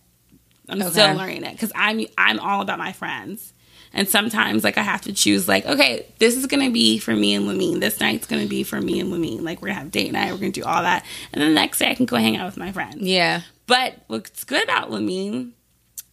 I'm 0.68 0.80
Okay. 0.82 0.90
still 0.90 1.14
learning 1.14 1.44
it 1.44 1.52
because 1.52 1.72
I'm 1.74 2.04
I'm 2.18 2.38
all 2.40 2.60
about 2.60 2.78
my 2.78 2.92
friends, 2.92 3.54
and 3.94 4.06
sometimes 4.08 4.64
like 4.64 4.76
I 4.76 4.82
have 4.82 5.00
to 5.02 5.12
choose 5.12 5.48
like 5.48 5.64
okay, 5.64 6.04
this 6.18 6.36
is 6.36 6.46
gonna 6.46 6.70
be 6.70 6.98
for 6.98 7.14
me 7.16 7.34
and 7.34 7.46
Lamine. 7.46 7.80
This 7.80 8.00
night's 8.00 8.26
gonna 8.26 8.46
be 8.46 8.62
for 8.64 8.80
me 8.80 9.00
and 9.00 9.10
Lamine. 9.12 9.40
Like 9.42 9.62
we're 9.62 9.68
gonna 9.68 9.80
have 9.80 9.90
date 9.90 10.12
night. 10.12 10.30
We're 10.32 10.38
gonna 10.38 10.52
do 10.52 10.64
all 10.64 10.82
that, 10.82 11.04
and 11.32 11.40
then 11.40 11.48
the 11.50 11.54
next 11.54 11.78
day 11.78 11.90
I 11.90 11.94
can 11.94 12.04
go 12.06 12.16
hang 12.16 12.36
out 12.36 12.46
with 12.46 12.56
my 12.58 12.70
friends. 12.72 12.96
Yeah. 13.00 13.42
But 13.66 13.94
what's 14.08 14.44
good 14.44 14.62
about 14.64 14.90
Lamine, 14.90 15.52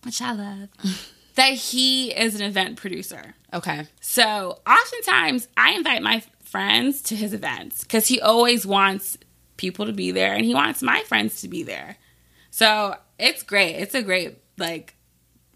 which 0.03 0.21
I 0.21 0.31
love, 0.31 0.69
that 1.35 1.53
he 1.53 2.11
is 2.11 2.35
an 2.35 2.41
event 2.41 2.77
producer. 2.77 3.35
Okay. 3.53 3.87
So 3.99 4.59
oftentimes 4.67 5.47
I 5.57 5.71
invite 5.73 6.01
my 6.01 6.21
friends 6.45 7.01
to 7.03 7.15
his 7.15 7.33
events 7.33 7.81
because 7.83 8.07
he 8.07 8.21
always 8.21 8.65
wants 8.65 9.17
people 9.57 9.85
to 9.85 9.93
be 9.93 10.11
there 10.11 10.33
and 10.33 10.45
he 10.45 10.53
wants 10.53 10.81
my 10.81 11.01
friends 11.03 11.41
to 11.41 11.47
be 11.47 11.63
there. 11.63 11.97
So 12.51 12.95
it's 13.19 13.43
great. 13.43 13.75
It's 13.75 13.95
a 13.95 14.01
great 14.01 14.37
like 14.57 14.95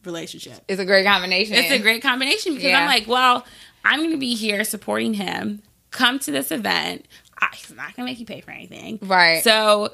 relationship. 0.04 0.64
It's 0.68 0.80
a 0.80 0.86
great 0.86 1.06
combination. 1.06 1.56
It's 1.56 1.72
a 1.72 1.80
great 1.80 2.02
combination 2.02 2.54
because 2.54 2.70
Yeah. 2.70 2.80
I'm 2.82 2.88
like, 2.88 3.08
well, 3.08 3.46
I'm 3.86 4.00
going 4.00 4.12
to 4.12 4.18
be 4.18 4.36
here 4.36 4.64
supporting 4.64 5.14
him. 5.14 5.62
Come 5.92 6.20
to 6.20 6.32
this 6.32 6.52
event. 6.52 7.06
I, 7.40 7.48
he's 7.54 7.72
not 7.76 7.96
going 7.96 8.06
to 8.08 8.12
make 8.12 8.20
you 8.20 8.26
pay 8.26 8.42
for 8.42 8.52
anything. 8.52 9.00
Right. 9.02 9.44
So 9.44 9.94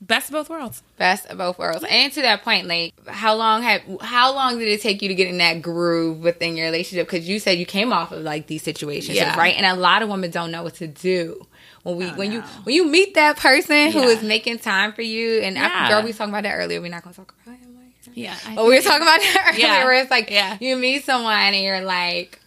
best 0.00 0.28
of 0.28 0.32
both 0.34 0.48
worlds. 0.50 0.82
best 0.98 1.26
of 1.26 1.38
both 1.38 1.58
worlds. 1.58 1.84
And 1.88 2.12
to 2.12 2.22
that 2.22 2.42
point, 2.42 2.66
like 2.66 2.92
how 3.08 3.34
long 3.34 3.62
have 3.62 3.80
how 4.00 4.34
long 4.34 4.58
did 4.58 4.68
it 4.68 4.80
take 4.82 5.00
you 5.02 5.08
to 5.08 5.14
get 5.14 5.28
in 5.28 5.38
that 5.38 5.62
groove 5.62 6.18
within 6.20 6.56
your 6.56 6.66
relationship? 6.66 7.06
Because 7.08 7.28
you 7.28 7.38
said 7.38 7.58
you 7.58 7.66
came 7.66 7.92
off 7.92 8.12
of 8.12 8.22
like 8.22 8.46
these 8.46 8.62
situations, 8.62 9.16
Yeah. 9.16 9.36
right? 9.38 9.54
And 9.56 9.64
a 9.66 9.74
lot 9.80 10.02
of 10.02 10.08
women 10.08 10.30
don't 10.30 10.50
know 10.50 10.62
what 10.62 10.74
to 10.76 10.86
do 10.86 11.46
when 11.82 11.96
we 11.96 12.06
Oh, 12.06 12.14
when 12.14 12.32
you 12.32 12.40
when 12.64 12.74
you 12.74 12.86
meet 12.86 13.14
that 13.14 13.36
person 13.38 13.90
who 13.92 14.00
Yeah. 14.00 14.06
is 14.08 14.22
making 14.22 14.58
time 14.58 14.92
for 14.92 15.02
you. 15.02 15.40
And 15.40 15.56
Yeah. 15.56 15.70
I, 15.72 15.88
girl, 15.88 16.02
we 16.02 16.12
talking 16.12 16.32
about 16.32 16.42
that 16.44 16.54
earlier. 16.54 16.80
We're 16.80 16.90
not 16.90 17.02
gonna 17.02 17.14
talk 17.14 17.34
about 17.44 17.58
him. 17.58 17.74
Like, 17.76 18.14
Yeah. 18.14 18.36
I 18.46 18.54
but 18.54 18.66
we 18.66 18.74
were 18.76 18.82
talking 18.82 19.02
about 19.02 19.20
that 19.20 19.50
earlier, 19.54 19.66
Yeah. 19.66 19.84
where 19.84 19.94
it's 20.00 20.10
like 20.10 20.30
Yeah. 20.30 20.58
you 20.60 20.76
meet 20.76 21.04
someone 21.04 21.32
and 21.32 21.56
you're 21.56 21.80
like, 21.80 22.38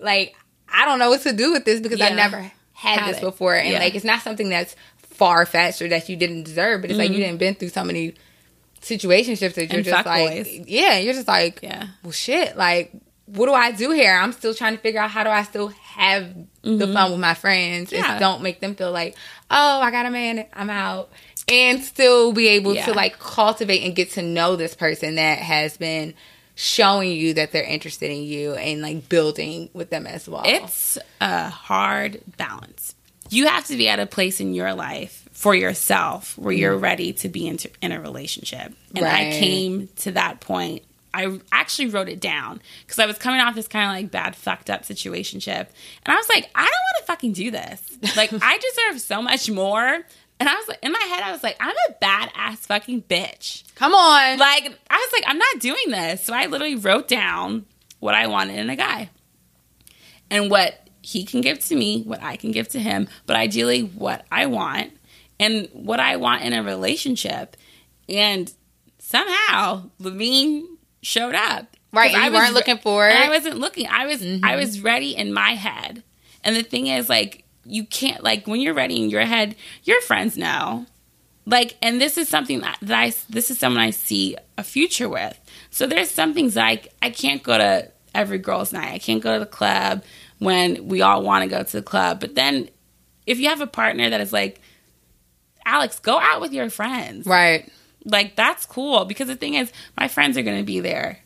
like 0.00 0.34
I 0.72 0.84
don't 0.86 0.98
know 0.98 1.10
what 1.10 1.22
to 1.22 1.32
do 1.32 1.52
with 1.52 1.64
this 1.64 1.80
because 1.80 2.00
I 2.00 2.10
never 2.10 2.40
had, 2.72 3.00
Had 3.00 3.10
this 3.10 3.18
it. 3.18 3.22
before, 3.22 3.54
and 3.56 3.74
like 3.74 3.94
it's 3.94 4.04
not 4.04 4.22
something 4.22 4.48
that's 4.48 4.74
far 5.20 5.44
faster 5.46 5.86
that 5.88 6.08
you 6.08 6.16
didn't 6.16 6.42
deserve, 6.44 6.80
but 6.80 6.90
it's 6.90 6.98
like 6.98 7.10
you 7.12 7.18
didn't 7.18 7.38
been 7.38 7.54
through 7.54 7.68
so 7.68 7.84
many 7.84 8.14
situationships 8.80 9.54
that 9.54 9.56
you're 9.56 9.66
Mm-hmm. 9.68 9.76
And 9.76 9.84
just 9.84 10.06
like, 10.06 10.34
boys. 10.34 10.60
yeah, 10.66 10.98
you're 10.98 11.14
just 11.14 11.28
like, 11.28 11.60
Yeah. 11.62 11.86
well, 12.02 12.12
shit, 12.12 12.56
like. 12.56 12.92
What 13.26 13.46
do 13.46 13.54
I 13.54 13.70
do 13.70 13.92
here? 13.92 14.12
I'm 14.12 14.32
still 14.32 14.54
trying 14.54 14.74
to 14.74 14.82
figure 14.82 14.98
out 15.00 15.08
how 15.08 15.22
do 15.22 15.30
I 15.30 15.44
still 15.44 15.68
have 15.68 16.34
the 16.62 16.88
fun 16.92 17.12
with 17.12 17.20
my 17.20 17.34
friends 17.34 17.90
Mm-hmm. 17.90 18.02
Yeah. 18.02 18.10
and 18.12 18.18
don't 18.20 18.42
make 18.42 18.58
them 18.58 18.74
feel 18.74 18.90
like, 18.90 19.14
oh, 19.48 19.80
I 19.80 19.92
got 19.92 20.04
a 20.06 20.10
man, 20.10 20.46
I'm 20.52 20.68
out, 20.68 21.12
and 21.46 21.80
still 21.84 22.32
be 22.32 22.48
able 22.48 22.74
Yeah. 22.74 22.86
to 22.86 22.92
like 22.92 23.20
cultivate 23.20 23.84
and 23.84 23.94
get 23.94 24.10
to 24.12 24.22
know 24.22 24.56
this 24.56 24.74
person 24.74 25.14
that 25.14 25.38
has 25.38 25.76
been 25.76 26.14
showing 26.56 27.12
you 27.12 27.34
that 27.34 27.52
they're 27.52 27.62
interested 27.62 28.10
in 28.10 28.24
you 28.24 28.54
and 28.54 28.82
like 28.82 29.08
building 29.08 29.70
with 29.74 29.90
them 29.90 30.08
as 30.08 30.28
well. 30.28 30.42
It's 30.44 30.98
a 31.20 31.48
hard 31.50 32.20
balance. 32.36 32.96
You 33.30 33.46
have 33.46 33.66
to 33.66 33.76
be 33.76 33.88
at 33.88 33.98
a 33.98 34.06
place 34.06 34.40
in 34.40 34.54
your 34.54 34.74
life 34.74 35.28
for 35.32 35.54
yourself 35.54 36.36
where 36.36 36.52
you're 36.52 36.74
mm-hmm. 36.74 36.84
ready 36.84 37.12
to 37.14 37.28
be 37.28 37.46
into, 37.46 37.70
in 37.80 37.92
a 37.92 38.00
relationship. 38.00 38.74
And 38.94 39.04
I 39.04 39.30
came 39.30 39.88
to 39.98 40.12
that 40.12 40.40
point 40.40 40.82
I 41.12 41.40
actually 41.50 41.88
wrote 41.88 42.08
it 42.08 42.20
down 42.20 42.60
because 42.82 42.98
I 42.98 43.06
was 43.06 43.18
coming 43.18 43.40
off 43.40 43.54
this 43.54 43.68
kind 43.68 43.86
of 43.86 43.90
like 43.90 44.10
bad, 44.10 44.36
fucked 44.36 44.70
up 44.70 44.82
situationship. 44.82 45.66
And 46.04 46.06
I 46.06 46.14
was 46.14 46.28
like, 46.28 46.48
I 46.54 46.60
don't 46.60 46.68
want 46.68 46.96
to 47.00 47.04
fucking 47.04 47.32
do 47.32 47.50
this. 47.50 48.16
Like, 48.16 48.32
I 48.32 48.58
deserve 48.88 49.00
so 49.00 49.20
much 49.20 49.50
more. 49.50 50.02
And 50.40 50.48
I 50.48 50.54
was 50.54 50.68
like, 50.68 50.78
in 50.82 50.92
my 50.92 50.98
head, 51.00 51.22
I 51.22 51.32
was 51.32 51.42
like, 51.42 51.56
I'm 51.60 51.74
a 51.88 52.04
badass 52.04 52.58
fucking 52.58 53.02
bitch. 53.02 53.64
Come 53.74 53.92
on. 53.92 54.38
Like, 54.38 54.78
I 54.88 54.96
was 54.96 55.12
like, 55.12 55.24
I'm 55.26 55.38
not 55.38 55.58
doing 55.58 55.84
this. 55.88 56.24
So 56.24 56.32
I 56.32 56.46
literally 56.46 56.76
wrote 56.76 57.08
down 57.08 57.66
what 57.98 58.14
I 58.14 58.28
wanted 58.28 58.58
in 58.58 58.70
a 58.70 58.76
guy 58.76 59.10
and 60.30 60.50
what 60.50 60.88
he 61.02 61.24
can 61.24 61.40
give 61.40 61.58
to 61.66 61.76
me, 61.76 62.02
what 62.02 62.22
I 62.22 62.36
can 62.36 62.52
give 62.52 62.68
to 62.68 62.78
him, 62.78 63.08
but 63.26 63.36
ideally 63.36 63.82
what 63.82 64.24
I 64.30 64.46
want 64.46 64.92
and 65.38 65.68
what 65.72 66.00
I 66.00 66.16
want 66.16 66.42
in 66.42 66.52
a 66.52 66.62
relationship. 66.62 67.56
And 68.08 68.52
somehow 68.98 69.90
Levine 69.98 70.66
showed 71.02 71.34
up. 71.34 71.76
Right. 71.92 72.14
I 72.14 72.30
weren't 72.30 72.54
looking 72.54 72.78
for 72.78 73.08
it. 73.08 73.16
I 73.16 73.28
wasn't 73.28 73.58
looking. 73.58 73.88
I 73.88 74.06
was 74.06 74.22
I 74.22 74.24
mm-hmm. 74.24 74.56
was 74.56 74.80
ready 74.80 75.16
in 75.16 75.32
my 75.32 75.52
head. 75.52 76.04
And 76.44 76.54
the 76.54 76.62
thing 76.62 76.86
is 76.86 77.08
like 77.08 77.44
you 77.64 77.84
can't 77.84 78.22
like 78.22 78.46
when 78.46 78.60
you're 78.60 78.74
ready 78.74 79.02
in 79.02 79.10
your 79.10 79.24
head, 79.24 79.56
your 79.82 80.00
friends 80.02 80.36
know. 80.36 80.86
Like 81.46 81.76
and 81.82 82.00
this 82.00 82.16
is 82.16 82.28
something 82.28 82.60
that, 82.60 82.78
that 82.82 82.96
I 82.96 83.12
this 83.28 83.50
is 83.50 83.58
someone 83.58 83.82
I 83.82 83.90
see 83.90 84.36
a 84.56 84.62
future 84.62 85.08
with. 85.08 85.38
So 85.70 85.86
there's 85.86 86.10
some 86.10 86.32
things 86.32 86.56
I 86.56 86.82
I 87.02 87.10
can't 87.10 87.42
go 87.42 87.58
to 87.58 87.90
every 88.14 88.38
girls 88.38 88.72
night. 88.72 88.92
I 88.92 88.98
can't 88.98 89.22
go 89.22 89.34
to 89.34 89.40
the 89.40 89.46
club 89.46 90.04
when 90.40 90.88
we 90.88 91.00
all 91.00 91.22
want 91.22 91.44
to 91.44 91.48
go 91.48 91.62
to 91.62 91.72
the 91.72 91.82
club. 91.82 92.18
But 92.20 92.34
then 92.34 92.68
if 93.26 93.38
you 93.38 93.48
have 93.48 93.60
a 93.60 93.66
partner 93.66 94.10
that 94.10 94.20
is 94.20 94.32
like 94.32 94.60
Alex, 95.64 96.00
go 96.00 96.18
out 96.18 96.40
with 96.40 96.52
your 96.52 96.68
friends 96.70 97.26
right. 97.26 97.70
like 98.04 98.34
that's 98.34 98.66
cool 98.66 99.04
because 99.04 99.28
the 99.28 99.36
thing 99.36 99.54
is 99.54 99.70
my 99.96 100.08
friends 100.08 100.36
are 100.36 100.42
going 100.42 100.58
to 100.58 100.64
be 100.64 100.80
there 100.80 101.18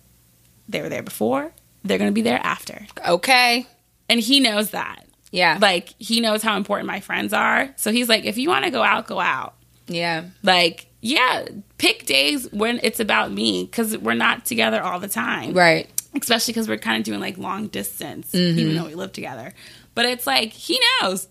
they 0.69 0.83
were 0.83 0.89
there 0.89 1.03
before 1.03 1.53
they're 1.85 1.99
going 1.99 2.11
to 2.11 2.15
be 2.15 2.21
there 2.23 2.41
after 2.43 2.87
Okay. 3.07 3.67
and 4.09 4.21
he 4.21 4.41
knows 4.41 4.71
that 4.71 5.07
Yeah. 5.31 5.59
like 5.63 5.95
he 5.99 6.21
knows 6.21 6.43
how 6.43 6.57
important 6.57 6.89
my 6.89 7.01
friends 7.01 7.33
are 7.33 7.73
so 7.77 7.93
he's 7.93 8.09
like 8.09 8.25
if 8.25 8.37
you 8.37 8.49
want 8.49 8.65
to 8.65 8.71
go 8.71 8.83
out 8.83 9.07
go 9.07 9.21
out 9.21 9.55
yeah. 9.87 10.25
like 10.43 10.89
yeah 11.01 11.47
pick 11.79 12.05
days 12.07 12.51
when 12.53 12.81
it's 12.83 12.99
about 13.01 13.31
me 13.31 13.65
because 13.65 13.97
we're 13.99 14.15
not 14.15 14.45
together 14.45 14.83
all 14.83 14.99
the 14.99 15.09
time 15.09 15.55
Right. 15.55 15.89
Especially 16.21 16.53
because 16.53 16.69
we're 16.69 16.79
kind 16.79 16.99
of 16.99 17.05
doing 17.05 17.21
like 17.21 17.37
long 17.39 17.69
distance 17.69 18.33
Mm-hmm. 18.33 18.59
even 18.59 18.75
though 18.77 18.87
we 18.87 18.95
live 18.95 19.13
together 19.13 19.53
but 19.95 20.07
it's 20.07 20.27
like 20.27 20.51
he 20.53 20.81
knows 21.01 21.29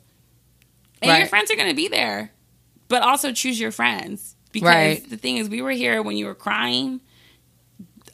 and 1.02 1.17
your 1.17 1.28
friends 1.28 1.52
are 1.52 1.56
going 1.56 1.69
to 1.69 1.76
be 1.76 1.88
there 1.88 2.32
but 2.88 3.02
also 3.02 3.32
choose 3.32 3.60
your 3.60 3.72
friends 3.72 4.36
because 4.52 4.67
Right. 4.67 5.10
the 5.10 5.17
thing 5.17 5.38
is 5.38 5.50
we 5.50 5.62
were 5.62 5.72
here 5.72 6.02
when 6.02 6.15
you 6.17 6.26
were 6.28 6.36
crying 6.36 7.02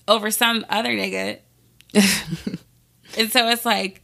over 0.07 0.31
some 0.31 0.65
other 0.69 0.89
nigga 0.91 1.39
and 3.17 3.31
so 3.31 3.47
it's 3.49 3.65
like 3.65 4.01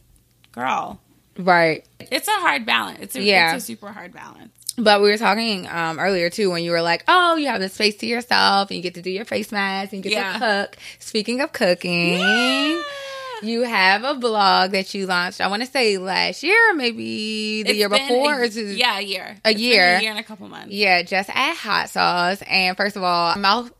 girl 0.52 1.00
Right. 1.38 1.86
it's 2.00 2.28
a 2.28 2.32
hard 2.32 2.64
balance 2.64 2.98
it's 3.00 3.16
a, 3.16 3.22
Yeah. 3.22 3.54
it's 3.54 3.64
a 3.64 3.66
super 3.66 3.90
hard 3.92 4.12
balance 4.12 4.55
But 4.78 5.00
we 5.00 5.10
were 5.10 5.16
talking 5.18 5.66
um, 5.68 5.98
earlier 5.98 6.28
too 6.30 6.50
when 6.50 6.62
you 6.62 6.70
were 6.70 6.82
like, 6.82 7.02
"Oh, 7.08 7.36
you 7.36 7.46
have 7.48 7.60
the 7.60 7.68
space 7.68 7.96
to 7.96 8.06
yourself, 8.06 8.70
and 8.70 8.76
you 8.76 8.82
get 8.82 8.94
to 8.94 9.02
do 9.02 9.10
your 9.10 9.24
face 9.24 9.50
mask, 9.50 9.92
and 9.92 10.04
you 10.04 10.10
get 10.10 10.18
Yeah. 10.18 10.32
to 10.34 10.38
cook." 10.68 10.76
Speaking 10.98 11.40
of 11.40 11.52
cooking, 11.52 12.18
you 13.42 13.62
have 13.62 14.04
a 14.04 14.14
blog 14.14 14.72
that 14.72 14.92
you 14.94 15.06
launched. 15.06 15.40
I 15.40 15.48
want 15.48 15.62
to 15.62 15.70
say 15.70 15.96
last 15.98 16.42
year, 16.42 16.74
maybe 16.74 17.62
the 17.62 17.70
It's 17.70 17.78
year 17.78 17.88
before. 17.88 18.42
a, 18.42 18.48
yeah 18.48 18.98
a 18.98 19.02
year 19.02 19.36
A 19.44 19.50
It's 19.50 19.60
year. 19.60 19.96
a 19.96 20.00
year 20.02 20.10
and 20.10 20.18
a 20.18 20.22
couple 20.22 20.48
months 20.48 20.72
yeah, 20.72 21.02
just 21.02 21.30
add 21.32 21.56
hot 21.56 21.88
sauce. 21.90 22.42
And 22.48 22.76
first 22.76 22.96
of 22.96 23.02
all, 23.02 23.34
mouth 23.36 23.70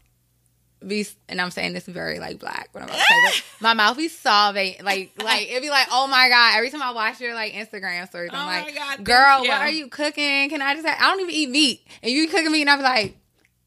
be, 0.87 1.07
and 1.29 1.41
I'm 1.41 1.51
saying 1.51 1.73
this 1.73 1.87
very 1.87 2.19
like 2.19 2.39
black. 2.39 2.69
What 2.73 2.83
I'm 2.83 2.89
about 2.89 2.99
to 2.99 3.31
say, 3.33 3.43
my 3.61 3.75
mouth 3.75 3.97
be 3.97 4.09
solving 4.09 4.75
like 4.83 5.13
like 5.23 5.49
it'd 5.49 5.63
be 5.63 5.71
like, 5.71 5.89
oh 5.91 6.07
my 6.07 6.29
god. 6.29 6.57
Every 6.57 6.71
time 6.71 6.83
I 6.83 6.93
watch 6.93 7.21
your 7.21 7.35
like 7.35 7.53
Instagram 7.53 8.07
stories, 8.09 8.31
I'm 8.33 8.43
Oh 8.43 8.47
like, 8.47 8.75
God, 8.75 9.05
girl, 9.05 9.41
what 9.41 9.61
are 9.61 9.71
you 9.71 9.89
cooking? 9.89 10.49
Can 10.51 10.61
I 10.63 10.75
just? 10.75 10.87
Have, 10.87 10.99
I 11.01 11.11
don't 11.11 11.21
even 11.21 11.35
eat 11.35 11.51
meat, 11.51 11.87
and 12.03 12.13
you 12.13 12.29
cooking 12.29 12.53
meat, 12.53 12.63
and 12.63 12.71
I'm 12.71 12.83
like, 12.83 13.17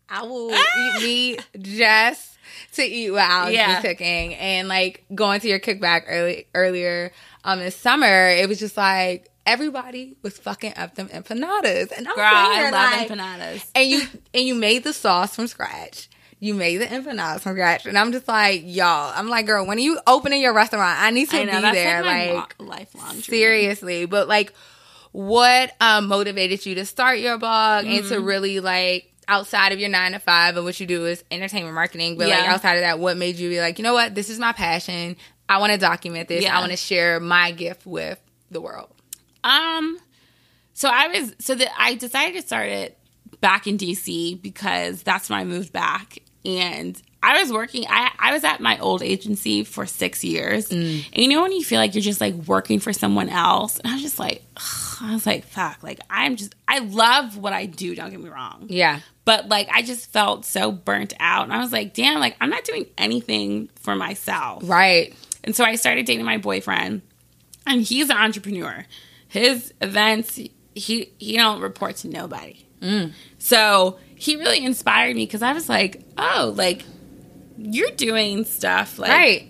I 0.10 0.24
will 0.24 0.52
eat 0.54 0.94
meat 1.02 1.46
just 1.62 2.38
to 2.74 2.84
eat 2.84 3.12
what 3.12 3.22
Alex 3.22 3.54
Yeah. 3.56 3.78
is 3.78 3.82
cooking, 3.82 4.36
and 4.36 4.68
like 4.68 5.06
going 5.14 5.40
to 5.42 5.48
your 5.48 5.60
kickback 5.60 6.04
early 6.08 6.48
earlier 6.54 7.12
um 7.44 7.60
this 7.60 7.76
summer, 7.76 8.30
it 8.30 8.48
was 8.50 8.60
just 8.60 8.78
like. 8.78 9.28
Everybody 9.46 10.16
was 10.22 10.38
fucking 10.38 10.74
up 10.78 10.94
them 10.94 11.08
empanadas, 11.08 11.92
and 11.98 12.08
I'm 12.08 12.14
girl 12.14 12.24
i 12.24 12.70
love 12.70 12.72
like, 12.92 13.10
empanadas 13.10 13.66
and 13.74 13.90
you 13.90 14.04
and 14.32 14.44
you 14.44 14.54
made 14.54 14.84
the 14.84 14.94
sauce 14.94 15.36
from 15.36 15.48
scratch. 15.48 16.08
You 16.42 16.54
made 16.54 16.78
the 16.78 16.86
empanadas 16.86 17.42
from 17.42 17.54
scratch, 17.54 17.86
and 17.86 17.98
I'm 17.98 18.12
just 18.14 18.28
like, 18.28 18.62
y'all. 18.66 19.12
I'm 19.16 19.28
like, 19.28 19.46
girl, 19.46 19.66
when 19.66 19.78
are 19.78 19.82
you 19.82 20.00
opening 20.08 20.42
your 20.42 20.54
restaurant? 20.54 20.98
I 21.00 21.10
need 21.12 21.30
to 21.32 21.38
I 21.38 21.44
know 21.44 21.62
be 21.62 21.72
there. 21.78 22.02
like, 22.04 22.34
Like, 22.34 22.56
lo- 22.60 22.66
lifelong 22.68 23.12
dream. 23.12 23.22
seriously. 23.24 24.06
But 24.06 24.28
like, 24.30 24.54
what 25.12 25.74
um, 25.82 26.08
motivated 26.08 26.66
you 26.66 26.76
to 26.76 26.86
start 26.86 27.20
your 27.20 27.38
blog 27.38 27.86
and 27.86 28.00
Mm-hmm. 28.04 28.10
to 28.10 28.22
really 28.22 28.60
like 28.62 29.12
outside 29.28 29.74
of 29.74 29.80
your 29.80 29.90
nine 29.90 30.14
to 30.14 30.20
five 30.20 30.56
and 30.56 30.66
what 30.66 30.80
you 30.80 30.86
do 30.88 31.06
is 31.06 31.24
entertainment 31.30 31.76
marketing, 31.76 32.18
but 32.18 32.30
like 32.30 32.48
outside 32.48 32.76
of 32.76 32.82
that, 32.82 33.00
what 33.00 33.18
made 33.18 33.36
you 33.36 33.50
be 33.50 33.60
like, 33.60 33.78
you 33.78 33.84
know 33.84 33.94
what, 33.94 34.16
this 34.16 34.30
is 34.30 34.40
my 34.40 34.54
passion. 34.54 35.16
I 35.50 35.58
want 35.58 35.74
to 35.74 35.78
document 35.80 36.30
this. 36.30 36.44
Yeah. 36.44 36.56
I 36.58 36.60
want 36.62 36.72
to 36.72 36.78
share 36.78 37.20
my 37.20 37.52
gift 37.52 37.86
with 37.86 38.20
the 38.52 38.62
world. 38.62 38.90
Um, 39.44 40.00
so 40.74 40.90
I 40.90 41.08
was 41.10 41.36
so 41.40 41.54
that 41.56 41.70
I 41.78 41.96
decided 41.96 42.40
to 42.40 42.48
start 42.48 42.70
it 42.70 42.98
back 43.42 43.68
in 43.68 43.78
DC 43.78 44.42
because 44.42 45.04
that's 45.04 45.30
when 45.30 45.40
I 45.40 45.44
moved 45.44 45.72
back, 45.74 46.20
and 46.46 47.02
I 47.22 47.42
was 47.42 47.52
working. 47.52 47.86
I 47.90 48.12
I 48.18 48.34
was 48.34 48.44
at 48.44 48.62
my 48.62 48.78
old 48.80 49.02
agency 49.02 49.64
for 49.64 49.86
six 49.86 50.24
years, 50.24 50.70
mm. 50.70 51.06
and 51.12 51.24
you 51.24 51.28
know 51.28 51.42
when 51.42 51.52
you 51.52 51.64
feel 51.64 51.80
like 51.80 51.94
you're 51.94 52.02
just 52.02 52.22
like 52.22 52.34
working 52.34 52.80
for 52.80 52.94
someone 52.94 53.30
else, 53.30 53.78
and 53.78 53.88
I 53.88 53.94
was 53.94 54.02
just 54.02 54.20
like, 54.20 54.42
ugh, 54.56 54.98
I 55.02 55.14
was 55.14 55.26
like, 55.26 55.44
fuck, 55.46 55.84
like 55.84 56.00
I'm 56.10 56.38
just 56.38 56.56
I 56.68 56.80
love 56.80 57.38
what 57.38 57.52
I 57.54 57.66
do. 57.66 57.94
Don't 57.96 58.10
get 58.10 58.22
me 58.22 58.30
wrong, 58.30 58.68
Yeah. 58.70 59.02
but 59.26 59.50
like 59.50 59.68
I 59.70 59.82
just 59.82 60.12
felt 60.14 60.46
so 60.46 60.72
burnt 60.72 61.14
out, 61.20 61.44
and 61.44 61.54
I 61.54 61.60
was 61.60 61.74
like, 61.74 61.94
damn, 61.94 62.20
like 62.20 62.38
I'm 62.40 62.50
not 62.50 62.64
doing 62.64 62.86
anything 62.98 63.70
for 63.76 63.96
myself. 63.96 64.64
Right. 64.66 65.14
And 65.44 65.56
so 65.56 65.64
I 65.66 65.76
started 65.76 66.06
dating 66.06 66.26
my 66.26 66.38
boyfriend, 66.38 67.02
and 67.68 67.82
he's 67.82 68.10
an 68.10 68.18
entrepreneur. 68.18 68.86
His 69.28 69.74
events, 69.82 70.36
he 70.74 71.12
he 71.18 71.36
don't 71.36 71.60
report 71.62 71.98
to 71.98 72.08
nobody. 72.08 72.66
Mm. 72.82 73.14
So 73.38 74.00
he 74.16 74.36
really 74.36 74.64
inspired 74.64 75.16
me 75.16 75.26
because 75.26 75.42
I 75.42 75.54
was 75.54 75.70
like, 75.70 76.02
oh, 76.18 76.54
like 76.56 76.84
you're 77.58 77.92
doing 77.92 78.46
stuff 78.46 79.00
like 79.00 79.12
right. 79.12 79.48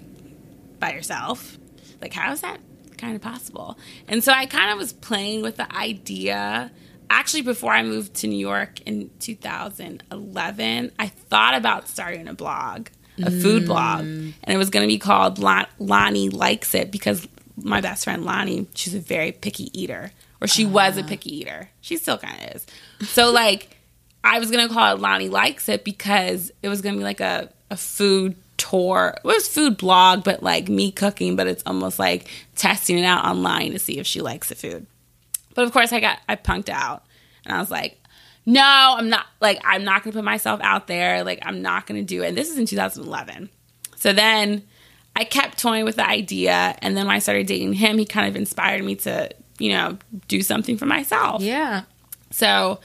by 0.79 0.93
yourself. 0.93 1.57
Like 2.01 2.13
how 2.13 2.31
is 2.31 2.41
that 2.41 2.59
kind 2.97 3.15
of 3.15 3.21
possible? 3.21 3.77
And 4.07 4.23
so 4.23 4.31
I 4.31 4.45
kind 4.45 4.71
of 4.71 4.77
was 4.77 4.93
playing 4.93 5.41
with 5.41 5.57
the 5.57 5.73
idea. 5.75 6.71
Actually, 7.09 7.41
before 7.41 7.73
I 7.73 7.81
moved 7.81 8.13
to 8.15 8.27
New 8.27 8.37
York 8.37 8.81
in 8.81 9.09
2011, 9.19 10.91
I 10.99 11.07
thought 11.07 11.55
about 11.55 11.87
starting 11.87 12.27
a 12.27 12.35
blog, 12.35 12.89
a 13.17 13.31
food 13.31 13.65
blog, 13.65 14.05
mm. 14.05 14.33
and 14.43 14.53
it 14.53 14.57
was 14.57 14.69
going 14.69 14.87
to 14.87 14.87
be 14.87 14.99
called 14.99 15.39
Lon- 15.39 15.65
Lonnie 15.79 16.29
Likes 16.29 16.75
It 16.75 16.91
because 16.91 17.27
my 17.57 17.81
best 17.81 18.03
friend 18.03 18.23
Lonnie, 18.25 18.67
she's 18.75 18.93
a 18.93 18.99
very 18.99 19.31
picky 19.31 19.69
eater, 19.79 20.11
or 20.41 20.47
she 20.47 20.65
was 20.65 20.97
a 20.97 21.01
uh-huh. 21.01 21.09
picky 21.09 21.37
eater. 21.37 21.69
She 21.81 21.97
still 21.97 22.17
kind 22.17 22.41
of 22.41 22.55
is. 22.55 22.67
So, 23.09 23.31
like, 23.31 23.77
I 24.23 24.39
was 24.39 24.51
to 24.51 24.67
call 24.73 24.95
it 24.95 25.01
Lonnie 25.01 25.29
Likes 25.29 25.69
It 25.69 25.83
because 25.83 26.51
it 26.61 26.69
was 26.69 26.81
to 26.81 26.91
be 26.91 27.03
like 27.03 27.19
a, 27.19 27.49
a 27.69 27.77
food 27.77 28.35
tour. 28.57 29.15
It 29.17 29.25
was 29.25 29.47
food 29.47 29.77
blog, 29.77 30.23
but 30.23 30.43
like 30.43 30.69
me 30.69 30.91
cooking, 30.91 31.35
but 31.35 31.47
it's 31.47 31.63
almost 31.65 31.97
like 31.97 32.27
testing 32.55 32.99
it 32.99 33.05
out 33.05 33.25
online 33.25 33.71
to 33.71 33.79
see 33.79 33.97
if 33.97 34.05
she 34.05 34.21
likes 34.21 34.49
the 34.49 34.55
food. 34.55 34.85
But 35.55 35.65
of 35.65 35.71
course, 35.71 35.91
I 35.91 35.99
got 35.99 36.19
I 36.27 36.35
punked 36.35 36.69
out, 36.69 37.03
and 37.45 37.55
I 37.55 37.59
was 37.59 37.71
like, 37.71 37.97
"No, 38.45 38.61
I'm 38.63 39.09
not. 39.09 39.25
Like, 39.41 39.59
I'm 39.65 39.83
not 39.83 40.03
to 40.13 40.17
put 40.17 40.25
myself 40.25 40.59
out 40.61 40.87
there. 40.87 41.23
Like, 41.23 41.39
I'm 41.43 41.61
not 41.61 41.87
to 41.99 42.05
do 42.05 42.21
it." 42.23 42.29
And 42.29 42.37
this 42.37 42.49
is 42.49 42.57
in 42.57 42.65
2011. 42.65 43.49
So 43.95 44.13
then 44.13 44.63
I 45.15 45.23
kept 45.23 45.57
toying 45.57 45.85
with 45.85 45.95
the 45.95 46.07
idea, 46.07 46.75
and 46.81 46.95
then 46.95 47.07
when 47.07 47.15
I 47.15 47.19
started 47.19 47.47
dating 47.47 47.73
him, 47.73 47.97
he 47.97 48.05
kind 48.05 48.27
of 48.27 48.35
inspired 48.35 48.83
me 48.83 48.95
to, 48.97 49.29
you 49.59 49.71
know, 49.71 49.97
do 50.27 50.41
something 50.41 50.77
for 50.77 50.87
myself. 50.87 51.41
Yeah. 51.41 51.83
So 52.31 52.79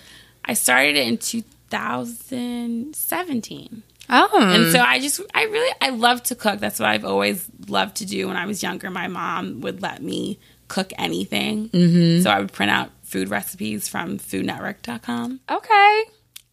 I 0.45 0.55
started 0.55 0.97
it 0.97 1.07
in 1.07 1.19
2017. 1.19 3.83
Oh. 4.11 4.39
And 4.39 4.71
so 4.71 4.81
I 4.81 5.01
just, 5.01 5.23
I 5.35 5.45
really, 5.45 5.75
I 5.81 5.89
love 5.91 6.23
to 6.25 6.35
cook. 6.35 6.61
That's 6.61 6.79
what 6.79 6.91
I've 6.91 7.07
always 7.07 7.47
loved 7.69 7.97
to 7.97 8.05
do. 8.07 8.29
When 8.29 8.37
I 8.37 8.45
was 8.47 8.63
younger, 8.63 8.91
my 8.91 9.09
mom 9.09 9.63
would 9.63 9.81
let 9.81 10.03
me 10.03 10.39
cook 10.69 10.93
anything. 10.99 11.71
Mm-hmm. 11.71 12.21
So 12.23 12.29
I 12.31 12.39
would 12.41 12.53
print 12.53 12.71
out 12.71 12.91
food 13.03 13.31
recipes 13.31 13.89
from 13.89 14.19
foodnetwork.com. 14.19 15.41
okay. 15.51 16.03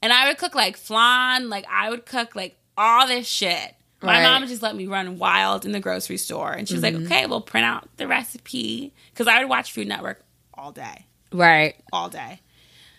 And 0.03 0.11
I 0.11 0.27
would 0.27 0.39
cook 0.39 0.55
like 0.55 0.77
flan, 0.77 1.49
like 1.49 1.65
I 1.69 1.87
would 1.89 2.07
cook 2.07 2.35
like 2.35 2.57
all 2.77 3.05
this 3.07 3.27
shit. 3.27 3.75
My 4.01 4.17
Right. 4.19 4.23
mom 4.23 4.47
just 4.47 4.61
let 4.61 4.75
me 4.75 4.87
run 4.87 5.17
wild 5.19 5.65
in 5.65 5.71
the 5.73 5.79
grocery 5.79 6.17
store. 6.17 6.51
And 6.51 6.67
she's 6.67 6.81
like, 6.81 6.95
okay, 6.95 7.25
we'll 7.27 7.41
print 7.41 7.65
out 7.65 7.87
the 7.97 8.07
recipe. 8.07 8.93
Because 9.13 9.27
I 9.27 9.39
would 9.39 9.49
watch 9.49 9.71
Food 9.73 9.87
Network 9.87 10.23
all 10.53 10.71
day 10.71 11.05
Right. 11.31 11.75
all 11.93 12.09
day. 12.09 12.39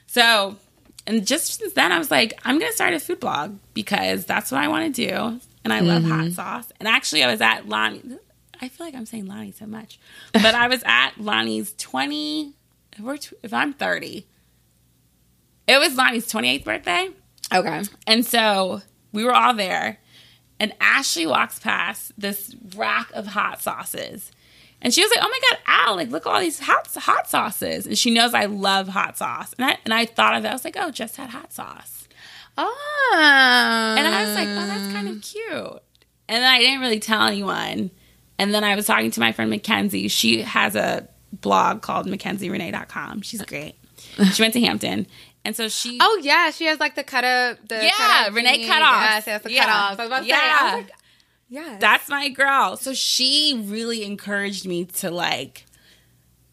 So 0.06 0.56
and 1.06 1.26
just 1.26 1.58
since 1.58 1.72
then, 1.72 1.90
I 1.90 1.98
was 1.98 2.10
like, 2.12 2.38
I'm 2.44 2.58
gonna 2.60 2.70
start 2.72 2.94
a 2.94 3.00
food 3.00 3.18
blog 3.18 3.58
because 3.74 4.24
that's 4.24 4.52
what 4.52 4.60
I 4.62 4.68
want 4.68 4.94
to 4.94 5.08
do, 5.08 5.40
and 5.64 5.72
I 5.72 5.80
love 5.80 6.02
Mm-hmm. 6.04 6.12
hot 6.12 6.32
sauce. 6.32 6.72
And 6.78 6.86
actually, 6.88 7.24
I 7.24 7.30
was 7.32 7.40
at 7.40 7.68
Lonnie. 7.68 8.02
I 8.60 8.68
feel 8.68 8.86
like 8.86 8.94
I'm 8.94 9.06
saying 9.06 9.26
Lonnie 9.26 9.50
so 9.50 9.66
much, 9.66 9.98
but 10.32 10.54
I 10.54 10.68
was 10.68 10.80
at 10.86 11.14
Lonnie's 11.18 11.74
20. 11.78 12.52
If, 12.92 13.32
if 13.42 13.52
I'm 13.52 13.72
30, 13.72 14.24
it 15.66 15.78
was 15.80 15.96
Lonnie's 15.96 16.30
28th 16.30 16.64
birthday. 16.64 17.08
Okay. 17.52 17.82
And 18.06 18.24
so 18.24 18.82
we 19.12 19.24
were 19.24 19.34
all 19.34 19.54
there, 19.54 19.98
and 20.62 20.72
Ashley 20.80 21.26
walks 21.26 21.58
past 21.58 22.12
this 22.16 22.54
rack 22.76 23.10
of 23.14 23.26
hot 23.26 23.60
sauces. 23.60 24.30
And 24.80 24.94
she 24.94 25.02
was 25.02 25.10
like, 25.10 25.18
"Oh 25.20 25.28
my 25.28 25.40
god, 25.50 25.58
Al! 25.66 25.96
Like, 25.96 26.10
look 26.10 26.24
at 26.24 26.32
all 26.32 26.40
these 26.40 26.60
hot 26.60 26.86
hot 26.94 27.28
sauces." 27.28 27.84
And 27.84 27.98
she 27.98 28.12
knows 28.12 28.32
I 28.32 28.44
love 28.44 28.88
hot 28.88 29.18
sauce, 29.18 29.52
and 29.58 29.68
I 29.68 29.78
and 29.84 29.92
I 29.92 30.06
thought 30.06 30.36
of 30.36 30.44
it. 30.44 30.48
I 30.48 30.52
was 30.52 30.64
like, 30.64 30.76
"Oh, 30.78 30.92
just 30.92 31.18
add 31.18 31.30
hot 31.30 31.52
sauce," 31.52 32.06
Oh. 32.56 33.14
and 33.98 34.06
I 34.06 34.24
was 34.24 34.34
like, 34.36 34.48
"Oh, 34.48 34.66
that's 34.66 34.92
kind 34.92 35.08
of 35.08 35.16
oh. 35.16 35.20
cute." 35.20 35.82
And 36.28 36.42
then 36.42 36.50
I 36.50 36.58
didn't 36.60 36.80
really 36.80 37.00
tell 37.00 37.22
anyone. 37.26 37.90
And 38.38 38.54
then 38.54 38.62
I 38.64 38.76
was 38.76 38.86
talking 38.86 39.10
to 39.10 39.20
my 39.20 39.32
friend 39.32 39.50
Mackenzie. 39.50 40.08
She 40.08 40.42
has 40.42 40.76
a 40.76 41.08
blog 41.32 41.82
called 41.82 42.06
MackenzieRenee.com. 42.06 43.22
She's 43.22 43.42
great. 43.42 43.74
She 44.32 44.42
went 44.42 44.54
to 44.54 44.60
Hampton, 44.60 45.06
and 45.44 45.56
so 45.56 45.68
she 45.68 45.98
Oh 46.00 46.20
yeah, 46.22 46.50
she 46.50 46.66
has 46.66 46.78
like 46.80 46.94
the 46.94 47.04
cut 47.04 47.24
up. 47.24 47.58
The 47.68 47.76
Yeah, 47.76 47.90
cut 47.90 48.28
up 48.28 48.34
Renee. 48.34 48.60
Yes, 48.60 49.26
yes, 49.26 49.42
the 49.42 49.52
Yeah. 49.52 49.64
cutoffs. 49.64 49.68
I 49.68 49.90
was 49.96 50.06
about 50.06 50.18
to 50.18 50.22
say. 50.24 50.28
Yeah. 50.28 50.58
I 50.60 50.74
was 50.76 50.84
like, 50.84 50.94
yeah. 51.48 51.76
That's 51.78 52.08
my 52.08 52.28
girl. 52.30 52.76
So 52.76 52.94
she 52.94 53.62
really 53.66 54.04
encouraged 54.04 54.66
me 54.66 54.86
to 54.86 55.10
like 55.10 55.66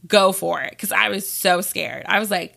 go 0.08 0.32
for 0.32 0.62
it 0.62 0.72
because 0.72 0.92
I 0.92 1.10
was 1.10 1.28
so 1.28 1.62
scared. 1.62 2.04
I 2.08 2.20
was 2.20 2.30
like, 2.30 2.56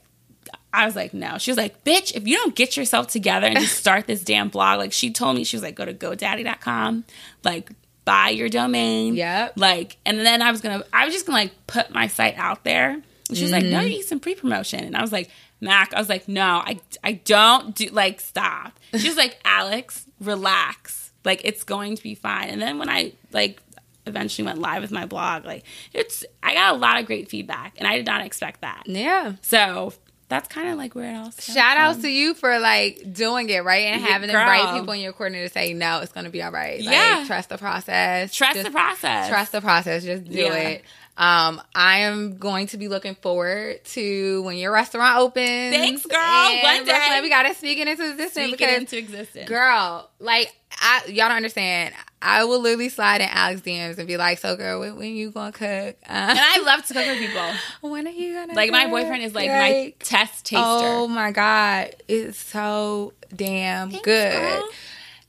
I 0.72 0.86
was 0.86 0.96
like, 0.96 1.12
no. 1.12 1.38
She 1.38 1.50
was 1.50 1.58
like, 1.58 1.84
bitch, 1.84 2.14
if 2.14 2.26
you 2.26 2.36
don't 2.36 2.54
get 2.54 2.76
yourself 2.76 3.08
together 3.08 3.46
and 3.46 3.58
just 3.58 3.76
start 3.78 4.06
this 4.06 4.22
damn 4.22 4.48
blog, 4.48 4.78
like 4.78 4.92
she 4.92 5.12
told 5.12 5.36
me, 5.36 5.44
she 5.44 5.56
was 5.56 5.62
like, 5.62 5.74
go 5.74 5.84
to 5.84 5.94
GoDaddy.com, 5.94 7.04
like 7.44 7.70
buy 8.04 8.30
your 8.30 8.48
domain. 8.48 9.14
Yeah. 9.14 9.50
Like, 9.54 9.98
and 10.04 10.18
then 10.18 10.42
I 10.42 10.50
was 10.50 10.60
gonna, 10.60 10.82
I 10.92 11.04
was 11.04 11.14
just 11.14 11.26
gonna 11.26 11.38
like 11.38 11.52
put 11.66 11.92
my 11.92 12.06
site 12.08 12.34
out 12.36 12.64
there. 12.64 12.90
And 13.28 13.36
she 13.38 13.44
was 13.44 13.52
like, 13.52 13.64
no, 13.64 13.78
mm-hmm. 13.78 13.82
you 13.82 13.88
need 13.88 14.02
some 14.02 14.18
pre 14.18 14.34
promotion. 14.34 14.80
And 14.80 14.96
I 14.96 15.00
was 15.02 15.12
like, 15.12 15.30
Mac, 15.62 15.94
I 15.94 15.98
was 15.98 16.08
like, 16.08 16.28
no, 16.28 16.42
I, 16.44 16.80
I 17.02 17.12
don't 17.12 17.74
do, 17.74 17.86
like, 17.86 18.20
stop. 18.20 18.78
She 18.96 19.08
was 19.08 19.16
like, 19.16 19.38
Alex, 19.44 20.04
relax. 20.20 21.12
Like, 21.24 21.40
it's 21.44 21.64
going 21.64 21.96
to 21.96 22.02
be 22.02 22.14
fine. 22.14 22.48
And 22.50 22.60
then 22.60 22.78
when 22.78 22.88
I, 22.90 23.12
like, 23.32 23.62
eventually 24.06 24.44
went 24.44 24.58
live 24.58 24.82
with 24.82 24.90
my 24.90 25.06
blog, 25.06 25.44
like, 25.44 25.64
it's, 25.92 26.24
I 26.42 26.54
got 26.54 26.74
a 26.74 26.78
lot 26.78 26.98
of 26.98 27.06
great 27.06 27.28
feedback 27.30 27.74
and 27.78 27.86
I 27.86 27.96
did 27.96 28.06
not 28.06 28.24
expect 28.26 28.62
that. 28.62 28.82
yeah. 28.86 29.34
So 29.42 29.94
that's 30.28 30.48
kind 30.48 30.68
of 30.70 30.78
like 30.78 30.94
where 30.94 31.12
it 31.12 31.14
all 31.16 31.30
started 31.30 31.52
Shout 31.52 31.76
out 31.76 32.00
to 32.00 32.08
you 32.08 32.32
for 32.32 32.58
like 32.58 33.12
doing 33.12 33.50
it 33.50 33.62
right 33.64 33.84
and 33.88 34.00
Yeah, 34.00 34.08
having 34.08 34.28
the 34.28 34.34
right 34.34 34.72
people 34.78 34.94
in 34.94 35.00
your 35.00 35.12
corner 35.12 35.36
to 35.46 35.48
say 35.50 35.74
no, 35.74 36.00
it's 36.00 36.10
gonna 36.10 36.30
be 36.30 36.42
all 36.42 36.50
right. 36.50 36.80
Like, 36.80 36.90
Yeah. 36.94 37.24
trust 37.26 37.50
the 37.50 37.58
process. 37.58 38.32
Trust 38.34 38.54
Just 38.54 38.64
the 38.64 38.70
process. 38.72 39.28
Trust 39.28 39.52
the 39.52 39.60
process. 39.60 40.02
Just 40.04 40.24
do 40.24 40.38
Yeah. 40.38 40.54
it. 40.54 40.84
Um, 41.22 41.62
I 41.74 41.98
am 42.00 42.38
going 42.38 42.66
to 42.68 42.76
be 42.78 42.88
looking 42.88 43.14
forward 43.14 43.84
to 43.84 44.42
when 44.42 44.56
your 44.56 44.72
restaurant 44.72 45.18
opens. 45.20 45.76
Thanks, 45.76 46.04
girl. 46.04 46.18
One 46.18 46.84
day. 46.84 47.20
We 47.22 47.28
gotta 47.28 47.54
speak 47.54 47.78
it 47.78 47.86
into 47.86 48.10
existence 48.10 48.32
Speak 48.32 48.54
it 48.54 48.58
because 48.58 48.76
into 48.78 48.98
existence. 48.98 49.48
Girl, 49.48 50.10
like 50.18 50.52
I, 50.80 51.02
y'all 51.06 51.28
don't 51.28 51.36
understand. 51.36 51.94
I 52.20 52.42
will 52.44 52.60
literally 52.60 52.88
slide 52.88 53.20
in 53.20 53.28
Alex 53.30 53.60
DMs 53.60 53.98
and 53.98 54.08
be 54.08 54.16
like, 54.16 54.38
"So, 54.38 54.56
girl, 54.56 54.80
when, 54.80 54.96
when 54.96 55.14
you 55.14 55.30
gonna 55.30 55.52
cook? 55.52 55.96
Uh, 56.08 56.08
And 56.08 56.38
I 56.40 56.60
love 56.64 56.84
to 56.86 56.94
cook 56.94 57.04
for 57.04 57.14
people. 57.16 57.50
when 57.88 58.06
are 58.08 58.10
you 58.10 58.34
gonna 58.34 58.54
Like, 58.54 58.70
my 58.72 58.88
boyfriend 58.88 59.22
is 59.22 59.34
like 59.34 59.48
my 59.48 59.94
test 60.00 60.46
taster. 60.46 60.86
Oh 60.88 61.06
my 61.06 61.30
god, 61.30 61.94
it's 62.08 62.38
so 62.38 63.12
damn 63.34 63.90
Thanks, 63.90 64.04
good. 64.04 64.32
girl. 64.32 64.68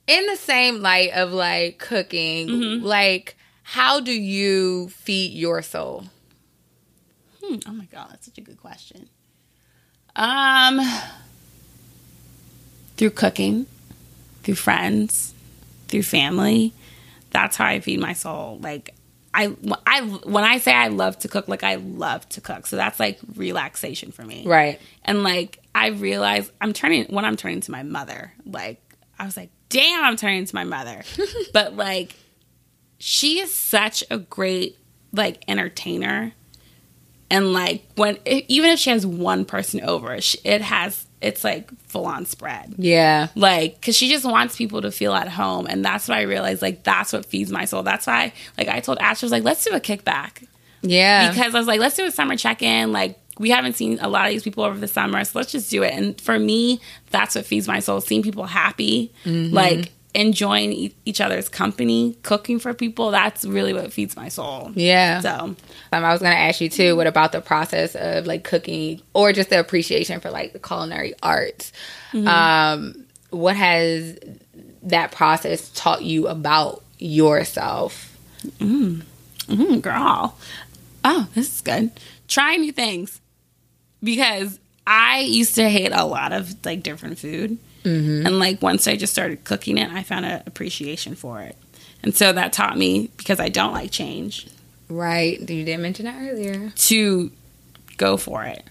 In 0.07 0.25
the 0.25 0.35
same 0.37 0.81
light 0.81 1.11
of 1.13 1.31
like 1.33 1.77
cooking, 1.77 2.47
Mm-hmm. 2.47 2.85
like 2.85 3.35
how 3.73 3.99
do 3.99 4.11
you 4.11 4.87
feed 4.89 5.31
your 5.31 5.63
soul? 5.63 6.05
Hmm, 7.43 7.55
oh 7.65 7.71
my 7.71 7.85
god, 7.85 8.09
that's 8.11 8.27
such 8.27 8.37
a 8.37 8.41
good 8.41 8.61
question. 8.61 9.09
Um, 10.15 10.79
through 12.97 13.09
cooking, 13.09 13.65
through 14.43 14.53
friends, 14.53 15.33
through 15.87 16.03
family. 16.03 16.71
That's 17.31 17.57
how 17.57 17.65
I 17.65 17.79
feed 17.79 17.99
my 17.99 18.13
soul. 18.13 18.59
Like 18.61 18.93
I, 19.33 19.55
I 19.87 20.01
when 20.01 20.43
I 20.43 20.59
say 20.59 20.71
I 20.71 20.89
love 20.89 21.17
to 21.19 21.27
cook, 21.27 21.47
like 21.47 21.63
I 21.63 21.75
love 21.75 22.29
to 22.29 22.41
cook. 22.41 22.67
So 22.67 22.75
that's 22.75 22.99
like 22.99 23.17
relaxation 23.35 24.11
for 24.11 24.21
me. 24.21 24.43
Right. 24.45 24.79
And 25.03 25.23
like 25.23 25.57
I 25.73 25.87
realize 25.87 26.51
I'm 26.61 26.73
turning 26.73 27.05
when 27.05 27.25
I'm 27.25 27.37
turning 27.37 27.61
to 27.61 27.71
my 27.71 27.81
mother. 27.81 28.33
Like 28.45 28.83
I 29.17 29.25
was 29.25 29.35
like, 29.35 29.49
damn, 29.69 30.03
I'm 30.03 30.15
turning 30.15 30.45
to 30.45 30.53
my 30.53 30.63
mother. 30.63 31.01
but 31.53 31.75
like 31.75 32.13
she 33.05 33.39
is 33.41 33.53
such 33.53 34.01
a 34.09 34.17
great 34.17 34.77
like 35.11 35.43
entertainer. 35.49 36.31
And 37.29 37.51
like 37.51 37.83
when 37.95 38.17
even 38.25 38.69
if 38.69 38.79
she 38.79 38.91
has 38.91 39.05
one 39.05 39.43
person 39.43 39.81
over, 39.81 40.21
she, 40.21 40.37
it 40.45 40.61
has 40.61 41.05
it's 41.19 41.43
like 41.43 41.69
full 41.87 42.05
on 42.05 42.25
spread. 42.25 42.75
Yeah. 42.77 43.27
Like, 43.35 43.81
cause 43.81 43.95
she 43.97 44.09
just 44.09 44.23
wants 44.25 44.55
people 44.55 44.81
to 44.83 44.91
feel 44.91 45.13
at 45.13 45.27
home, 45.29 45.67
and 45.69 45.83
that's 45.83 46.07
what 46.07 46.17
I 46.17 46.21
realized. 46.23 46.61
Like, 46.61 46.83
that's 46.83 47.11
what 47.13 47.25
feeds 47.25 47.49
my 47.51 47.63
soul. 47.65 47.81
That's 47.83 48.07
why, 48.07 48.33
like, 48.57 48.67
I 48.67 48.81
told 48.81 48.97
Ash, 48.99 49.23
I 49.23 49.25
was 49.25 49.31
like, 49.31 49.43
let's 49.43 49.63
do 49.63 49.73
a 49.73 49.79
kickback 49.79 50.45
Yeah. 50.81 51.29
because 51.29 51.55
I 51.55 51.57
was 51.57 51.65
like, 51.67 51.79
let's 51.79 51.95
do 51.95 52.05
a 52.05 52.11
summer 52.11 52.35
check 52.35 52.61
in. 52.61 52.91
Like, 52.91 53.17
we 53.39 53.49
haven't 53.51 53.77
seen 53.77 53.99
a 54.01 54.09
lot 54.09 54.25
of 54.25 54.31
these 54.33 54.43
people 54.43 54.65
over 54.65 54.77
the 54.77 54.87
summer, 54.87 55.23
so 55.23 55.39
let's 55.39 55.51
just 55.53 55.71
do 55.71 55.81
it. 55.83 55.93
And 55.93 56.19
for 56.19 56.37
me, 56.37 56.81
that's 57.09 57.35
what 57.35 57.45
feeds 57.45 57.67
my 57.69 57.79
soul. 57.79 58.01
Seeing 58.01 58.21
people 58.21 58.43
happy, 58.45 59.13
Mm-hmm. 59.23 59.53
like 59.55 59.91
enjoying 60.13 60.71
e- 60.71 60.95
each 61.05 61.19
other's 61.21 61.49
company, 61.49 62.15
cooking 62.23 62.59
for 62.59 62.73
people. 62.73 63.11
That's 63.11 63.45
really 63.45 63.73
what 63.73 63.91
feeds 63.91 64.15
my 64.15 64.29
soul. 64.29 64.71
yeah. 64.75 65.19
So 65.21 65.29
Um, 65.29 65.57
I 65.91 66.11
was 66.11 66.21
gonna 66.21 66.35
ask 66.35 66.61
you 66.61 66.69
too. 66.69 66.95
What 66.95 67.07
about 67.07 67.31
the 67.31 67.41
process 67.41 67.95
of 67.95 68.25
like 68.27 68.43
cooking, 68.43 69.01
or 69.13 69.33
just 69.33 69.49
the 69.49 69.59
appreciation 69.59 70.19
for 70.19 70.29
like 70.31 70.53
the 70.53 70.59
culinary 70.59 71.13
arts? 71.23 71.71
Mm-hmm. 72.11 72.27
Um, 72.27 73.05
what 73.31 73.55
has 73.55 74.17
that 74.83 75.11
process 75.11 75.69
taught 75.73 76.03
you 76.03 76.27
about 76.27 76.83
yourself? 76.99 78.15
Mm, 78.59 79.01
girl. 79.81 80.37
Oh, 81.05 81.27
this 81.33 81.53
is 81.55 81.61
good. 81.61 81.91
Try 82.27 82.55
new 82.57 82.71
things. 82.71 83.19
Because 84.03 84.59
I 84.85 85.19
used 85.21 85.55
to 85.55 85.69
hate 85.69 85.91
a 85.93 86.05
lot 86.05 86.33
of 86.33 86.53
like 86.65 86.83
different 86.83 87.17
food. 87.19 87.57
And 87.85 88.39
like 88.39 88.61
once 88.61 88.87
I 88.87 88.95
just 88.95 89.13
started 89.13 89.43
cooking 89.43 89.77
it, 89.77 89.91
I 89.91 90.03
found 90.03 90.25
an 90.25 90.43
appreciation 90.45 91.15
for 91.15 91.41
it. 91.41 91.57
And 92.01 92.15
so 92.15 92.31
that 92.33 92.53
taught 92.53 92.77
me 92.77 93.09
because 93.17 93.39
I 93.39 93.49
don't 93.49 93.73
like 93.73 93.91
change 93.91 94.47
Right. 94.89 95.39
You 95.39 95.63
did 95.65 95.79
mention 95.79 96.05
that 96.05 96.19
earlier. 96.19 96.69
to 96.69 97.31
go 97.97 98.17
for 98.17 98.43
it. 98.43 98.63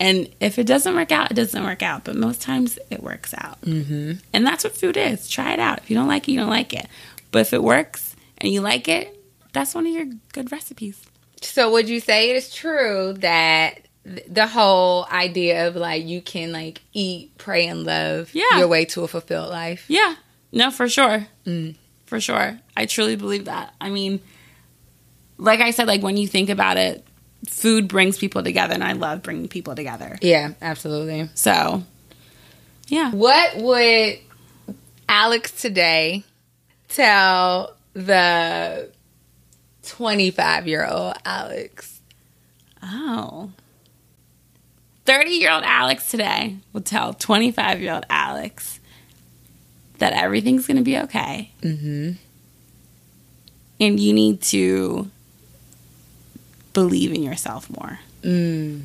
And 0.00 0.28
if 0.40 0.58
it 0.58 0.66
doesn't 0.66 0.94
work 0.94 1.10
out, 1.10 1.30
it 1.30 1.34
doesn't 1.34 1.64
work 1.64 1.82
out. 1.82 2.04
But 2.04 2.14
most 2.16 2.40
times 2.40 2.78
it 2.90 3.02
works 3.02 3.34
out. 3.36 3.60
Mm-hmm. 3.62 4.12
And 4.32 4.46
that's 4.46 4.64
what 4.64 4.76
food 4.76 4.96
is. 4.96 5.28
Try 5.28 5.52
it 5.52 5.58
out. 5.58 5.78
If 5.78 5.90
you 5.90 5.96
don't 5.96 6.06
like 6.08 6.28
it, 6.28 6.32
you 6.32 6.38
don't 6.38 6.48
like 6.48 6.72
it. 6.72 6.86
But 7.32 7.40
if 7.40 7.52
it 7.52 7.62
works 7.62 8.14
and 8.38 8.52
you 8.52 8.60
like 8.60 8.88
it, 8.88 9.14
that's 9.52 9.74
one 9.74 9.86
of 9.86 9.92
your 9.92 10.06
good 10.32 10.52
recipes. 10.52 11.04
So 11.42 11.70
would 11.72 11.88
you 11.88 12.00
say 12.00 12.30
it 12.30 12.36
is 12.36 12.52
true 12.52 13.14
that 13.18 13.74
th- 13.74 13.87
the 14.28 14.46
whole 14.46 15.06
idea 15.10 15.68
of 15.68 15.76
like 15.76 16.04
you 16.04 16.20
can 16.22 16.52
like 16.52 16.80
eat, 16.92 17.36
pray, 17.38 17.66
and 17.66 17.84
love 17.84 18.30
Yeah. 18.32 18.58
your 18.58 18.68
way 18.68 18.84
to 18.86 19.02
a 19.04 19.08
fulfilled 19.08 19.50
life? 19.50 19.84
Yeah. 19.88 20.14
No, 20.52 20.70
for 20.70 20.88
sure. 20.88 21.26
Mm. 21.46 21.74
For 22.06 22.20
sure. 22.20 22.58
I 22.76 22.86
truly 22.86 23.16
believe 23.16 23.44
that. 23.46 23.74
I 23.80 23.90
mean, 23.90 24.20
like 25.36 25.60
I 25.60 25.72
said, 25.72 25.86
like 25.86 26.02
when 26.02 26.16
you 26.16 26.26
think 26.26 26.48
about 26.48 26.76
it, 26.78 27.04
food 27.46 27.86
brings 27.86 28.16
people 28.18 28.42
together, 28.42 28.74
and 28.74 28.82
I 28.82 28.92
love 28.92 29.22
bringing 29.22 29.48
people 29.48 29.74
together. 29.74 30.18
Yeah, 30.22 30.54
absolutely. 30.62 31.28
So, 31.34 31.82
yeah. 32.88 33.10
What 33.12 33.56
would 33.58 34.18
Alex 35.08 35.52
today 35.52 36.24
tell 36.88 37.74
the 37.92 38.90
25 39.82 40.66
year 40.66 40.86
old 40.86 41.14
Alex? 41.24 42.00
Oh. 42.82 43.50
30 45.08 45.30
year 45.30 45.50
old 45.50 45.64
Alex 45.64 46.10
today 46.10 46.58
will 46.74 46.82
tell 46.82 47.14
25 47.14 47.80
year 47.80 47.94
old 47.94 48.04
Alex 48.10 48.78
that 49.96 50.12
everything's 50.12 50.66
going 50.66 50.76
to 50.76 50.82
be 50.82 50.98
okay. 50.98 51.50
Mm-hmm. 51.62 52.12
And 53.80 53.98
you 53.98 54.12
need 54.12 54.42
to 54.42 55.10
believe 56.74 57.14
in 57.14 57.22
yourself 57.22 57.70
more. 57.70 57.98
Mm. 58.22 58.82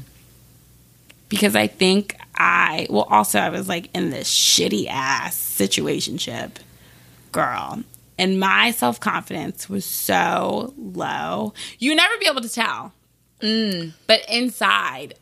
because 1.28 1.56
I 1.56 1.66
think 1.66 2.16
I 2.36 2.86
well 2.90 3.08
also 3.10 3.40
I 3.40 3.50
was 3.50 3.68
like 3.68 3.90
in 3.96 4.12
this 4.12 4.32
shitty 4.32 4.86
ass 4.88 5.36
situationship 5.36 6.52
girl 7.32 7.82
and 8.18 8.40
my 8.40 8.70
self 8.72 9.00
confidence 9.00 9.68
was 9.68 9.84
so 9.86 10.74
low. 10.78 11.54
You 11.80 11.96
never 11.96 12.18
be 12.20 12.28
able 12.28 12.42
to 12.42 12.50
tell. 12.50 12.94
Mm. 13.42 13.94
But 14.08 14.22
inside 14.30 15.16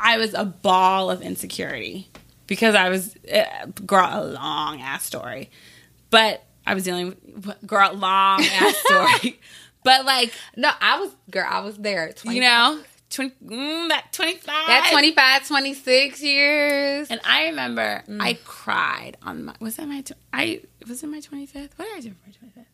I 0.00 0.18
was 0.18 0.34
a 0.34 0.44
ball 0.44 1.10
of 1.10 1.22
insecurity. 1.22 2.08
because 2.46 2.74
I 2.74 2.88
was 2.88 3.14
uh, 3.32 3.66
girl 3.86 4.08
a 4.10 4.24
long 4.24 4.80
ass 4.80 5.04
story, 5.04 5.50
but 6.10 6.44
I 6.66 6.74
was 6.74 6.84
dealing 6.84 7.08
with 7.08 7.66
girl 7.66 7.92
long 7.94 8.42
ass 8.42 8.76
story, 8.86 9.38
but 9.84 10.04
like 10.04 10.32
No, 10.56 10.70
I 10.80 10.98
was 11.00 11.10
girl. 11.30 11.46
I 11.48 11.60
was 11.60 11.76
there. 11.76 12.12
25. 12.12 12.34
you 12.34 12.40
know. 12.40 12.80
20, 13.10 13.34
mm, 13.46 13.88
that 13.88 14.12
25 14.12 14.44
that 14.44 14.88
25, 14.92 15.48
26 15.48 16.22
years. 16.22 17.08
and 17.10 17.18
I 17.24 17.46
remember 17.46 18.02
I 18.20 18.38
cried 18.44 19.16
on 19.22 19.46
my 19.46 19.54
was 19.60 19.76
that 19.76 19.88
my 19.88 20.04
I 20.30 20.60
was 20.86 21.02
it 21.02 21.06
my 21.06 21.18
25th 21.20 21.70
what 21.76 21.86
did 21.88 21.96
I 21.96 22.00
do 22.00 22.10
for 22.10 22.26
my 22.28 22.32
25th 22.62 22.66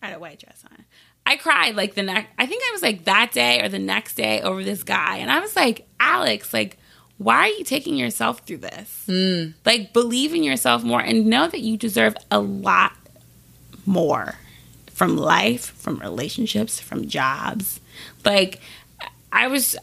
I 0.00 0.06
had 0.06 0.16
a 0.16 0.20
white 0.20 0.38
dress 0.38 0.62
on 0.70 0.84
I 1.26 1.36
cried 1.36 1.74
like 1.74 1.94
the 1.94 2.02
next 2.02 2.28
I 2.38 2.46
think 2.46 2.62
I 2.68 2.72
was 2.72 2.82
like 2.82 3.04
that 3.04 3.32
day 3.32 3.62
or 3.62 3.68
the 3.68 3.78
next 3.78 4.14
day 4.14 4.40
over 4.42 4.62
this 4.62 4.82
guy 4.82 5.18
and 5.18 5.30
I 5.30 5.40
was 5.40 5.56
like 5.56 5.86
Alex 5.98 6.52
like 6.52 6.78
why 7.18 7.48
are 7.48 7.48
you 7.48 7.64
taking 7.64 7.96
yourself 7.96 8.40
through 8.40 8.58
this 8.58 9.04
mm. 9.06 9.54
like 9.64 9.92
believe 9.92 10.34
in 10.34 10.42
yourself 10.42 10.82
more 10.82 11.00
and 11.00 11.26
know 11.26 11.48
that 11.48 11.60
you 11.60 11.76
deserve 11.76 12.16
a 12.30 12.40
lot 12.40 12.92
more 13.86 14.34
from 14.94 15.16
life, 15.16 15.72
from 15.76 15.98
relationships, 15.98 16.80
from 16.80 17.08
jobs. 17.08 17.80
Like 18.24 18.60
I 19.32 19.48
was 19.48 19.76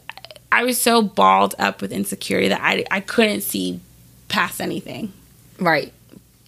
I 0.50 0.64
was 0.64 0.80
so 0.80 1.02
balled 1.02 1.54
up 1.58 1.80
with 1.80 1.92
insecurity 1.92 2.48
that 2.48 2.60
I 2.62 2.84
I 2.90 3.00
couldn't 3.00 3.42
see 3.42 3.80
past 4.28 4.60
anything. 4.60 5.12
Right. 5.60 5.92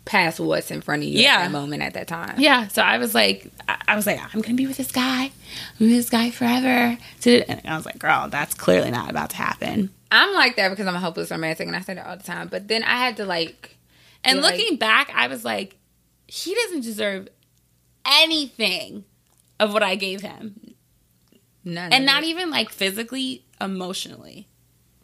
Past 0.05 0.39
what's 0.39 0.71
in 0.71 0.81
front 0.83 1.03
of 1.03 1.09
you 1.09 1.21
Yeah. 1.21 1.37
at 1.37 1.43
that 1.45 1.51
moment 1.53 1.83
at 1.83 1.95
that 1.95 2.07
time. 2.09 2.39
Yeah, 2.39 2.69
so 2.69 2.83
I 2.83 2.99
was 2.99 3.15
like 3.15 3.51
I 3.89 3.97
was 3.97 4.07
like 4.07 4.21
I'm 4.21 4.41
going 4.43 4.55
to 4.57 4.63
be 4.63 4.67
with 4.67 4.77
this 4.77 4.93
guy. 4.93 5.25
I'm 5.25 5.33
with 5.81 5.91
this 5.91 6.11
guy 6.11 6.31
forever. 6.31 6.99
And 7.27 7.63
I 7.65 7.77
was 7.77 7.87
like, 7.87 7.99
"Girl, 7.99 8.29
that's 8.29 8.55
clearly 8.55 8.91
not 8.91 9.09
about 9.11 9.31
to 9.31 9.37
happen." 9.37 9.91
I'm 10.13 10.35
like 10.35 10.57
that 10.57 10.69
because 10.69 10.87
I'm 10.87 10.95
a 10.95 11.01
hopeless 11.01 11.31
romantic 11.31 11.67
and 11.67 11.75
I 11.75 11.81
say 11.81 11.95
that 11.95 12.07
all 12.07 12.17
the 12.19 12.23
time. 12.23 12.49
But 12.49 12.69
then 12.69 12.83
I 12.85 12.97
had 12.99 13.17
to 13.17 13.25
like 13.25 13.77
And 14.23 14.35
You're 14.37 14.43
like- 14.43 14.59
looking 14.59 14.77
back, 14.77 15.11
I 15.15 15.27
was 15.27 15.45
like, 15.45 15.77
he 16.27 16.55
doesn't 16.55 16.83
deserve 16.83 17.29
anything 18.07 19.05
of 19.61 19.73
what 19.73 19.83
I 19.83 19.95
gave 19.97 20.21
him. 20.21 20.75
none 21.65 21.93
And 21.93 22.05
not 22.07 22.25
even 22.25 22.51
like 22.51 22.69
physically, 22.71 23.45
emotionally. 23.61 24.49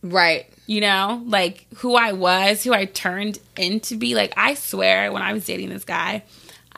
Right. 0.02 0.46
You 0.66 0.80
know, 0.80 1.22
like 1.26 1.66
who 1.78 1.96
I 1.96 2.12
was, 2.12 2.62
who 2.62 2.72
I 2.72 2.84
turned 2.84 3.40
into 3.56 3.96
be. 3.96 4.14
Like, 4.14 4.32
I 4.36 4.54
swear, 4.54 5.10
when 5.12 5.22
I 5.22 5.32
was 5.32 5.44
dating 5.44 5.68
this 5.70 5.84
guy, 5.84 6.22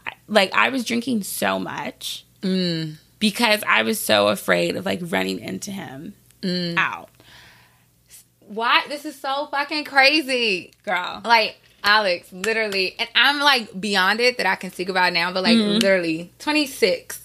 I, 0.07 0.13
like, 0.29 0.55
I 0.55 0.71
was 0.71 0.85
drinking 0.85 1.23
so 1.25 1.59
much 1.59 2.25
Mm. 2.41 2.97
because 3.19 3.63
I 3.69 3.83
was 3.83 4.01
so 4.01 4.29
afraid 4.29 4.77
of 4.77 4.85
like 4.87 5.01
running 5.03 5.39
into 5.41 5.71
him 5.71 6.15
Mm. 6.41 6.77
out. 6.77 7.11
Why 8.41 8.83
this 8.89 9.05
is 9.05 9.19
so 9.19 9.47
fucking 9.51 9.85
crazy. 9.85 10.73
Girl. 10.85 11.21
Like 11.25 11.57
Alex, 11.85 12.33
literally, 12.33 12.95
and 12.99 13.09
I'm 13.15 13.41
like 13.41 13.79
beyond 13.81 14.21
it 14.21 14.37
that 14.39 14.47
I 14.47 14.57
can 14.57 14.73
speak 14.73 14.89
about 14.89 15.13
now, 15.13 15.33
but 15.33 15.43
like 15.43 15.57
Mm-hmm. 15.57 15.79
literally 15.79 16.33
26. 16.39 17.21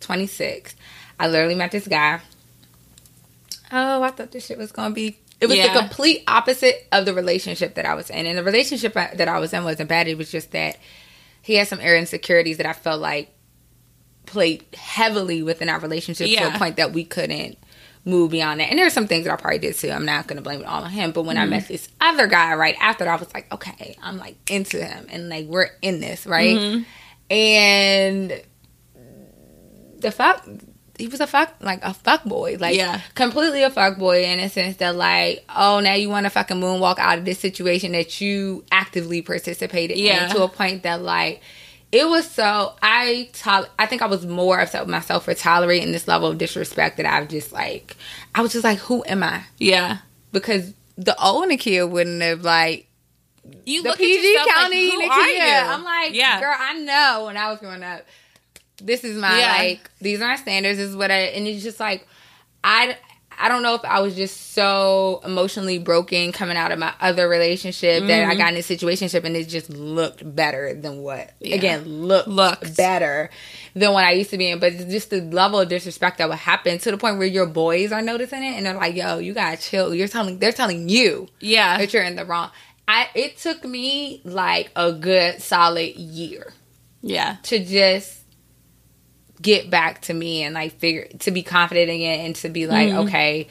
26. 0.00 0.74
I 1.18 1.28
literally 1.28 1.54
met 1.54 1.70
this 1.70 1.86
guy. 1.88 2.20
Oh, 3.72 4.02
I 4.02 4.10
thought 4.10 4.32
this 4.32 4.46
shit 4.46 4.58
was 4.58 4.72
gonna 4.72 4.94
be. 4.94 5.18
It 5.40 5.46
was 5.46 5.56
Yeah. 5.56 5.72
the 5.72 5.80
complete 5.80 6.22
opposite 6.28 6.86
of 6.92 7.04
the 7.06 7.14
relationship 7.14 7.74
that 7.74 7.86
I 7.86 7.94
was 7.94 8.10
in, 8.10 8.26
and 8.26 8.38
the 8.38 8.44
relationship 8.44 8.96
I- 8.96 9.12
that 9.14 9.28
I 9.28 9.38
was 9.38 9.52
in 9.52 9.64
wasn't 9.64 9.88
bad. 9.88 10.08
It 10.08 10.16
was 10.16 10.30
just 10.30 10.52
that 10.52 10.78
he 11.42 11.56
had 11.56 11.68
some 11.68 11.80
air 11.80 11.96
insecurities 11.96 12.56
that 12.58 12.66
I 12.66 12.72
felt 12.72 13.00
like 13.00 13.30
played 14.26 14.64
heavily 14.74 15.42
within 15.42 15.68
our 15.68 15.78
relationship 15.78 16.28
to 16.28 16.54
a 16.54 16.58
point 16.58 16.76
that 16.76 16.92
we 16.92 17.04
couldn't 17.04 17.58
move 18.04 18.30
beyond 18.30 18.60
that. 18.60 18.70
And 18.70 18.78
there's 18.78 18.92
some 18.92 19.06
things 19.06 19.24
that 19.24 19.32
I 19.32 19.36
probably 19.36 19.58
did 19.58 19.74
too. 19.76 19.90
I'm 19.90 20.04
not 20.04 20.26
gonna 20.26 20.42
blame 20.42 20.60
it 20.60 20.66
all 20.66 20.84
on 20.84 20.90
him. 20.90 21.12
But 21.12 21.22
when 21.22 21.36
I 21.36 21.42
mm-hmm. 21.42 21.50
met 21.50 21.68
this 21.68 21.88
other 22.00 22.26
guy 22.26 22.54
right 22.54 22.76
after 22.80 23.04
that, 23.04 23.10
I 23.10 23.16
was 23.16 23.32
like, 23.34 23.52
okay, 23.52 23.96
I'm 24.02 24.18
like 24.18 24.36
into 24.50 24.84
him 24.84 25.06
and 25.10 25.28
like 25.28 25.46
we're 25.46 25.70
in 25.82 26.00
this, 26.00 26.26
right? 26.26 26.56
Mm-hmm. 26.56 27.32
And 27.32 28.42
the 29.98 30.10
fuck 30.10 30.46
he 30.98 31.08
was 31.08 31.20
a 31.20 31.26
fuck 31.26 31.54
like 31.60 31.80
a 31.84 31.92
fuck 31.94 32.24
boy. 32.24 32.56
Like 32.60 32.76
Yeah. 32.76 33.00
completely 33.14 33.62
a 33.62 33.70
fuck 33.70 33.98
boy 33.98 34.24
in 34.24 34.38
a 34.40 34.48
sense 34.48 34.76
that 34.76 34.94
like, 34.96 35.44
oh 35.54 35.80
now 35.80 35.94
you 35.94 36.08
wanna 36.08 36.30
fucking 36.30 36.60
moonwalk 36.60 36.98
out 36.98 37.18
of 37.18 37.24
this 37.24 37.38
situation 37.40 37.92
that 37.92 38.20
you 38.20 38.64
actively 38.70 39.20
participated 39.22 39.96
Yeah. 39.98 40.24
in 40.28 40.30
to 40.36 40.42
a 40.42 40.48
point 40.48 40.82
that 40.84 41.02
like 41.02 41.40
it 41.92 42.08
was 42.08 42.28
so 42.28 42.74
I 42.82 43.28
tol- 43.32 43.66
I 43.78 43.86
think 43.86 44.02
I 44.02 44.06
was 44.06 44.26
more 44.26 44.60
upset 44.60 44.82
with 44.82 44.90
myself 44.90 45.24
for 45.24 45.34
tolerating 45.34 45.92
this 45.92 46.08
level 46.08 46.28
of 46.28 46.38
disrespect 46.38 46.96
that 46.96 47.06
I've 47.06 47.28
just 47.28 47.52
like 47.52 47.96
I 48.34 48.40
was 48.42 48.52
just 48.52 48.64
like, 48.64 48.78
who 48.78 49.04
am 49.06 49.22
I? 49.22 49.42
Yeah. 49.58 49.98
Because 50.32 50.74
the 50.96 51.20
old 51.22 51.48
Nakia 51.48 51.88
wouldn't 51.88 52.22
have 52.22 52.42
like 52.42 52.88
You 53.64 53.82
the 53.82 53.90
look 53.90 53.98
PG 53.98 54.16
at 54.18 54.24
yourself 54.24 54.48
County 54.48 54.86
like, 54.96 55.04
who 55.06 55.10
are 55.10 55.28
you? 55.28 55.42
I'm 55.42 55.84
like, 55.84 56.14
yeah. 56.14 56.40
girl, 56.40 56.54
I 56.56 56.74
know 56.74 57.24
when 57.26 57.36
I 57.36 57.50
was 57.50 57.58
growing 57.60 57.82
up. 57.82 58.04
This 58.82 59.04
is 59.04 59.16
my 59.16 59.38
Yeah. 59.38 59.56
like 59.58 59.90
these 60.00 60.20
are 60.20 60.28
my 60.28 60.36
standards. 60.36 60.78
This 60.78 60.90
is 60.90 60.96
what 60.96 61.10
I 61.10 61.20
and 61.36 61.46
it's 61.46 61.62
just 61.62 61.80
like 61.80 62.06
I 62.62 62.96
I 63.36 63.48
don't 63.48 63.62
know 63.64 63.74
if 63.74 63.84
I 63.84 64.00
was 64.00 64.14
just 64.14 64.52
so 64.52 65.20
emotionally 65.24 65.78
broken 65.78 66.30
coming 66.30 66.56
out 66.56 66.70
of 66.70 66.78
my 66.78 66.92
other 67.00 67.28
relationship 67.28 68.06
that 68.06 68.22
I 68.22 68.30
mm-hmm. 68.30 68.38
got 68.38 68.48
in 68.50 68.54
this 68.54 68.68
situationship 68.68 69.24
and 69.24 69.36
it 69.36 69.48
just 69.48 69.70
looked 69.70 70.22
better 70.36 70.72
than 70.72 71.02
what 71.02 71.32
Yeah. 71.40 71.56
again 71.56 71.84
looked 71.84 72.28
Looked. 72.28 72.76
better 72.76 73.30
than 73.74 73.92
what 73.92 74.04
I 74.04 74.12
used 74.12 74.30
to 74.30 74.38
be 74.38 74.50
in. 74.50 74.60
But 74.60 74.74
it's 74.74 74.84
just 74.84 75.10
the 75.10 75.20
level 75.20 75.58
of 75.60 75.68
disrespect 75.68 76.18
that 76.18 76.28
would 76.28 76.38
happen 76.38 76.78
to 76.78 76.90
the 76.92 76.96
point 76.96 77.18
where 77.18 77.26
your 77.26 77.46
boys 77.46 77.90
are 77.90 78.02
noticing 78.02 78.44
it 78.44 78.56
and 78.56 78.66
they're 78.66 78.74
like, 78.74 78.94
"Yo, 78.94 79.18
you 79.18 79.34
gotta 79.34 79.56
chill." 79.56 79.92
You're 79.94 80.08
telling 80.08 80.38
they're 80.38 80.52
telling 80.52 80.88
you 80.88 81.28
Yeah. 81.40 81.78
that 81.78 81.92
you're 81.92 82.04
in 82.04 82.14
the 82.16 82.24
wrong. 82.24 82.50
I 82.86 83.08
it 83.14 83.38
took 83.38 83.64
me 83.64 84.20
like 84.24 84.70
a 84.76 84.92
good 84.92 85.42
solid 85.42 85.96
year 85.96 86.52
Yeah. 87.02 87.36
to 87.44 87.58
just 87.64 88.20
get 89.44 89.70
back 89.70 90.00
to 90.02 90.14
me 90.14 90.42
and 90.42 90.54
like 90.54 90.72
figure 90.80 91.06
to 91.20 91.30
be 91.30 91.44
confident 91.44 91.90
again 91.90 92.26
and 92.26 92.34
to 92.36 92.48
be 92.48 92.66
like, 92.66 92.88
Mm-hmm. 92.88 93.06
okay, 93.08 93.46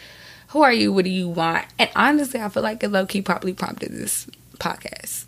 who 0.50 0.64
are 0.64 0.74
you? 0.74 0.92
What 0.92 1.06
do 1.06 1.10
you 1.12 1.30
want? 1.30 1.66
And 1.80 1.90
honestly, 1.96 2.42
I 2.42 2.50
feel 2.50 2.64
like 2.64 2.84
it 2.84 2.90
low 2.90 3.06
key 3.06 3.22
probably 3.22 3.54
prompted 3.54 3.92
this 3.92 4.28
podcast 4.60 5.26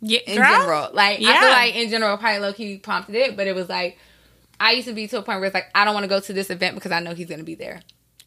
Yeah. 0.00 0.20
in 0.26 0.36
Girl? 0.36 0.46
general. 0.58 0.90
Like 0.92 1.18
I 1.18 1.22
Yeah. 1.22 1.40
feel 1.40 1.50
like 1.50 1.76
in 1.76 1.90
general 1.90 2.16
probably 2.16 2.40
low 2.40 2.52
key 2.52 2.78
prompted 2.78 3.14
it, 3.14 3.36
but 3.36 3.46
it 3.46 3.54
was 3.54 3.68
like 3.68 3.98
I 4.58 4.72
used 4.72 4.88
to 4.88 4.94
be 4.94 5.06
to 5.08 5.18
a 5.18 5.22
point 5.22 5.38
where 5.38 5.46
it's 5.46 5.54
like 5.54 5.70
I 5.74 5.84
don't 5.84 5.94
want 5.94 6.04
to 6.04 6.08
go 6.08 6.18
to 6.18 6.32
this 6.32 6.50
event 6.50 6.74
because 6.74 6.90
I 6.92 7.00
know 7.00 7.14
he's 7.14 7.28
gonna 7.28 7.44
be 7.44 7.54
there. 7.54 7.82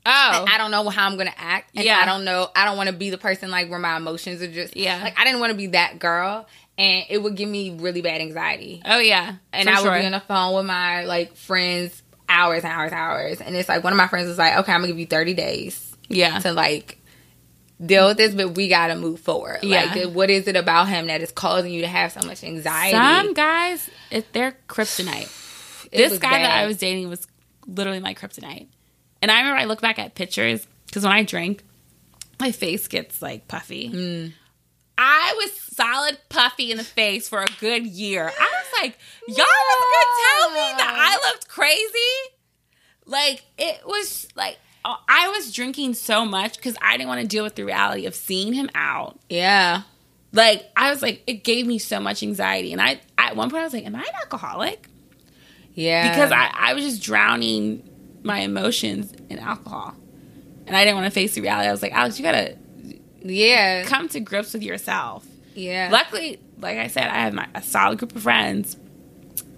Oh. 0.06 0.32
And 0.42 0.50
I 0.50 0.58
don't 0.58 0.72
know 0.72 0.88
how 0.90 1.08
I'm 1.08 1.18
gonna 1.18 1.34
act. 1.38 1.72
And 1.76 1.84
Yeah. 1.86 2.00
I 2.00 2.06
don't 2.06 2.24
know. 2.24 2.50
I 2.56 2.66
don't 2.66 2.78
want 2.78 2.88
to 2.88 2.96
be 2.96 3.10
the 3.10 3.18
person 3.18 3.52
like 3.52 3.70
where 3.70 3.80
my 3.80 3.98
emotions 3.98 4.42
are 4.42 4.48
just. 4.52 4.78
Yeah. 4.78 5.02
Like 5.04 5.20
I 5.20 5.26
didn't 5.26 5.40
want 5.40 5.52
to 5.52 5.58
be 5.58 5.68
that 5.68 6.00
girl, 6.00 6.48
and 6.80 7.06
it 7.10 7.20
would 7.22 7.36
give 7.36 7.48
me 7.50 7.72
really 7.78 8.02
bad 8.02 8.22
anxiety. 8.22 8.82
oh 8.86 8.98
yeah. 9.00 9.36
And 9.54 9.68
For 9.70 9.76
I 9.76 9.82
would 9.82 9.88
sure. 9.88 10.00
be 10.00 10.06
on 10.06 10.12
the 10.14 10.20
phone 10.22 10.56
with 10.56 10.66
my 10.66 11.04
like 11.06 11.36
friends 11.36 12.02
hours 12.28 12.64
and 12.64 12.72
hours, 12.74 12.92
and 12.92 13.00
hours, 13.00 13.42
and 13.42 13.56
it's 13.56 13.68
like 13.70 13.84
one 13.84 13.94
of 13.94 13.98
my 13.98 14.08
friends 14.08 14.28
was 14.28 14.38
like, 14.38 14.58
"Okay, 14.60 14.72
I'm 14.72 14.80
gonna 14.82 14.88
give 14.88 15.00
you 15.00 15.06
30 15.08 15.34
days 15.36 15.96
Yeah. 16.08 16.40
to 16.40 16.54
like." 16.54 16.96
Deal 17.84 18.08
with 18.10 18.18
this, 18.18 18.36
but 18.36 18.56
we 18.56 18.68
gotta 18.68 18.96
move 18.98 19.22
forward. 19.22 19.60
Yeah. 19.64 19.94
Like, 19.96 20.10
what 20.14 20.30
is 20.30 20.50
it 20.50 20.58
about 20.58 20.90
him 20.90 21.08
that 21.08 21.22
is 21.22 21.32
causing 21.32 21.72
you 21.72 21.80
to 21.84 21.88
have 21.88 22.12
so 22.12 22.20
much 22.28 22.44
anxiety? 22.44 22.92
Some 22.92 23.34
guys, 23.34 23.90
it, 24.12 24.34
they're 24.34 24.58
kryptonite. 24.68 25.30
This 25.94 26.20
guy 26.20 26.40
that. 26.44 26.52
I 26.52 26.68
was 26.68 26.76
dating 26.78 27.08
was 27.08 27.26
literally 27.66 28.02
my 28.02 28.14
kryptonite. 28.14 28.68
And 29.22 29.32
I 29.32 29.40
remember 29.40 29.60
I 29.60 29.64
look 29.66 29.80
back 29.82 29.98
at 29.98 30.14
pictures 30.14 30.68
because 30.88 31.04
when 31.04 31.14
I 31.14 31.24
drink, 31.24 31.64
my 32.40 32.52
face 32.52 32.88
gets 32.90 33.22
like 33.22 33.48
puffy. 33.48 33.90
Mm. 33.90 34.34
Solid 35.80 36.18
puffy 36.28 36.72
in 36.72 36.78
the 36.78 36.84
face 36.84 37.30
for 37.30 37.42
a 37.42 37.48
good 37.62 37.88
year. 37.88 38.24
I 38.26 38.28
was 38.28 38.82
like, 38.82 38.98
y'all 39.30 39.38
was 39.38 39.86
gonna 39.94 40.16
tell 40.28 40.50
me 40.52 40.78
that 40.78 40.94
I 40.98 41.30
looked 41.30 41.48
crazy. 41.48 42.36
Like 43.06 43.44
it 43.58 43.82
was 43.86 44.28
like 44.36 44.58
uh, 44.84 44.98
I 45.08 45.30
was 45.30 45.54
drinking 45.54 45.94
so 45.94 46.26
much 46.26 46.58
because 46.58 46.76
I 46.82 46.98
didn't 46.98 47.08
want 47.08 47.22
to 47.22 47.28
deal 47.28 47.46
with 47.46 47.56
the 47.56 47.64
reality 47.64 48.06
of 48.08 48.14
seeing 48.14 48.52
him 48.52 48.70
out. 48.76 49.20
Yeah, 49.30 49.84
Like 50.34 50.70
I 50.76 50.90
was 50.90 51.02
like, 51.02 51.24
it 51.28 51.46
gave 51.46 51.66
me 51.66 51.80
so 51.80 52.02
much 52.02 52.24
anxiety, 52.24 52.74
and 52.74 52.82
I 52.82 53.00
at 53.18 53.38
one 53.38 53.50
point 53.50 53.62
I 53.62 53.64
was 53.64 53.74
like, 53.74 53.86
am 53.86 53.96
I 53.96 54.02
an 54.02 54.16
alcoholic? 54.22 54.88
yeah. 55.76 56.10
because 56.10 56.32
I, 56.34 56.52
I 56.54 56.74
was 56.74 56.84
just 56.84 57.02
drowning 57.02 57.88
my 58.22 58.40
emotions 58.40 59.14
in 59.30 59.40
alcohol. 59.40 59.96
And 60.68 60.76
I 60.76 60.84
didn't 60.84 60.98
want 60.98 61.06
to 61.06 61.12
face 61.12 61.36
the 61.36 61.42
reality. 61.42 61.70
I 61.70 61.72
was 61.72 61.82
like, 61.82 61.94
Alex, 61.94 62.20
you 62.20 62.24
gotta 62.24 62.58
yeah, 63.24 63.84
come 63.86 64.10
to 64.10 64.20
grips 64.20 64.54
with 64.54 64.62
yourself. 64.64 65.26
Yeah. 65.56 65.90
Luckily, 65.92 66.40
like 66.60 66.78
I 66.78 66.88
said, 66.88 67.08
I 67.08 67.22
have 67.22 67.34
my, 67.34 67.48
a 67.56 67.62
solid 67.62 68.00
group 68.00 68.16
of 68.16 68.22
friends. 68.22 68.78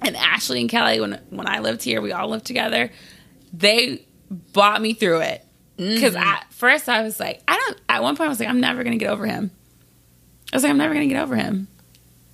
And 0.04 0.16
Ashley 0.18 0.62
and 0.62 0.70
Kelly, 0.70 1.00
when 1.00 1.20
when 1.30 1.48
I 1.48 1.60
lived 1.60 1.84
here, 1.84 2.02
we 2.02 2.12
all 2.12 2.28
lived 2.28 2.46
together. 2.46 2.92
They 3.54 4.06
bought 4.30 4.82
me 4.82 4.94
through 4.94 5.22
it. 5.22 5.46
Mm-hmm. 5.78 5.96
Because 5.96 6.16
at 6.16 6.46
first 6.50 6.90
I 6.90 7.04
was 7.04 7.20
like, 7.20 7.42
I 7.48 7.56
don't. 7.56 7.80
At 7.88 8.02
one 8.04 8.16
point 8.16 8.28
I 8.28 8.30
was 8.30 8.40
like, 8.40 8.50
I'm 8.50 8.60
never 8.60 8.84
gonna 8.84 8.98
get 8.98 9.10
over 9.10 9.26
him. 9.26 9.52
I 10.52 10.56
was 10.56 10.64
like, 10.64 10.72
I'm 10.72 10.78
never 10.78 10.94
gonna 10.94 11.08
get 11.08 11.22
over 11.22 11.36
him. 11.36 11.68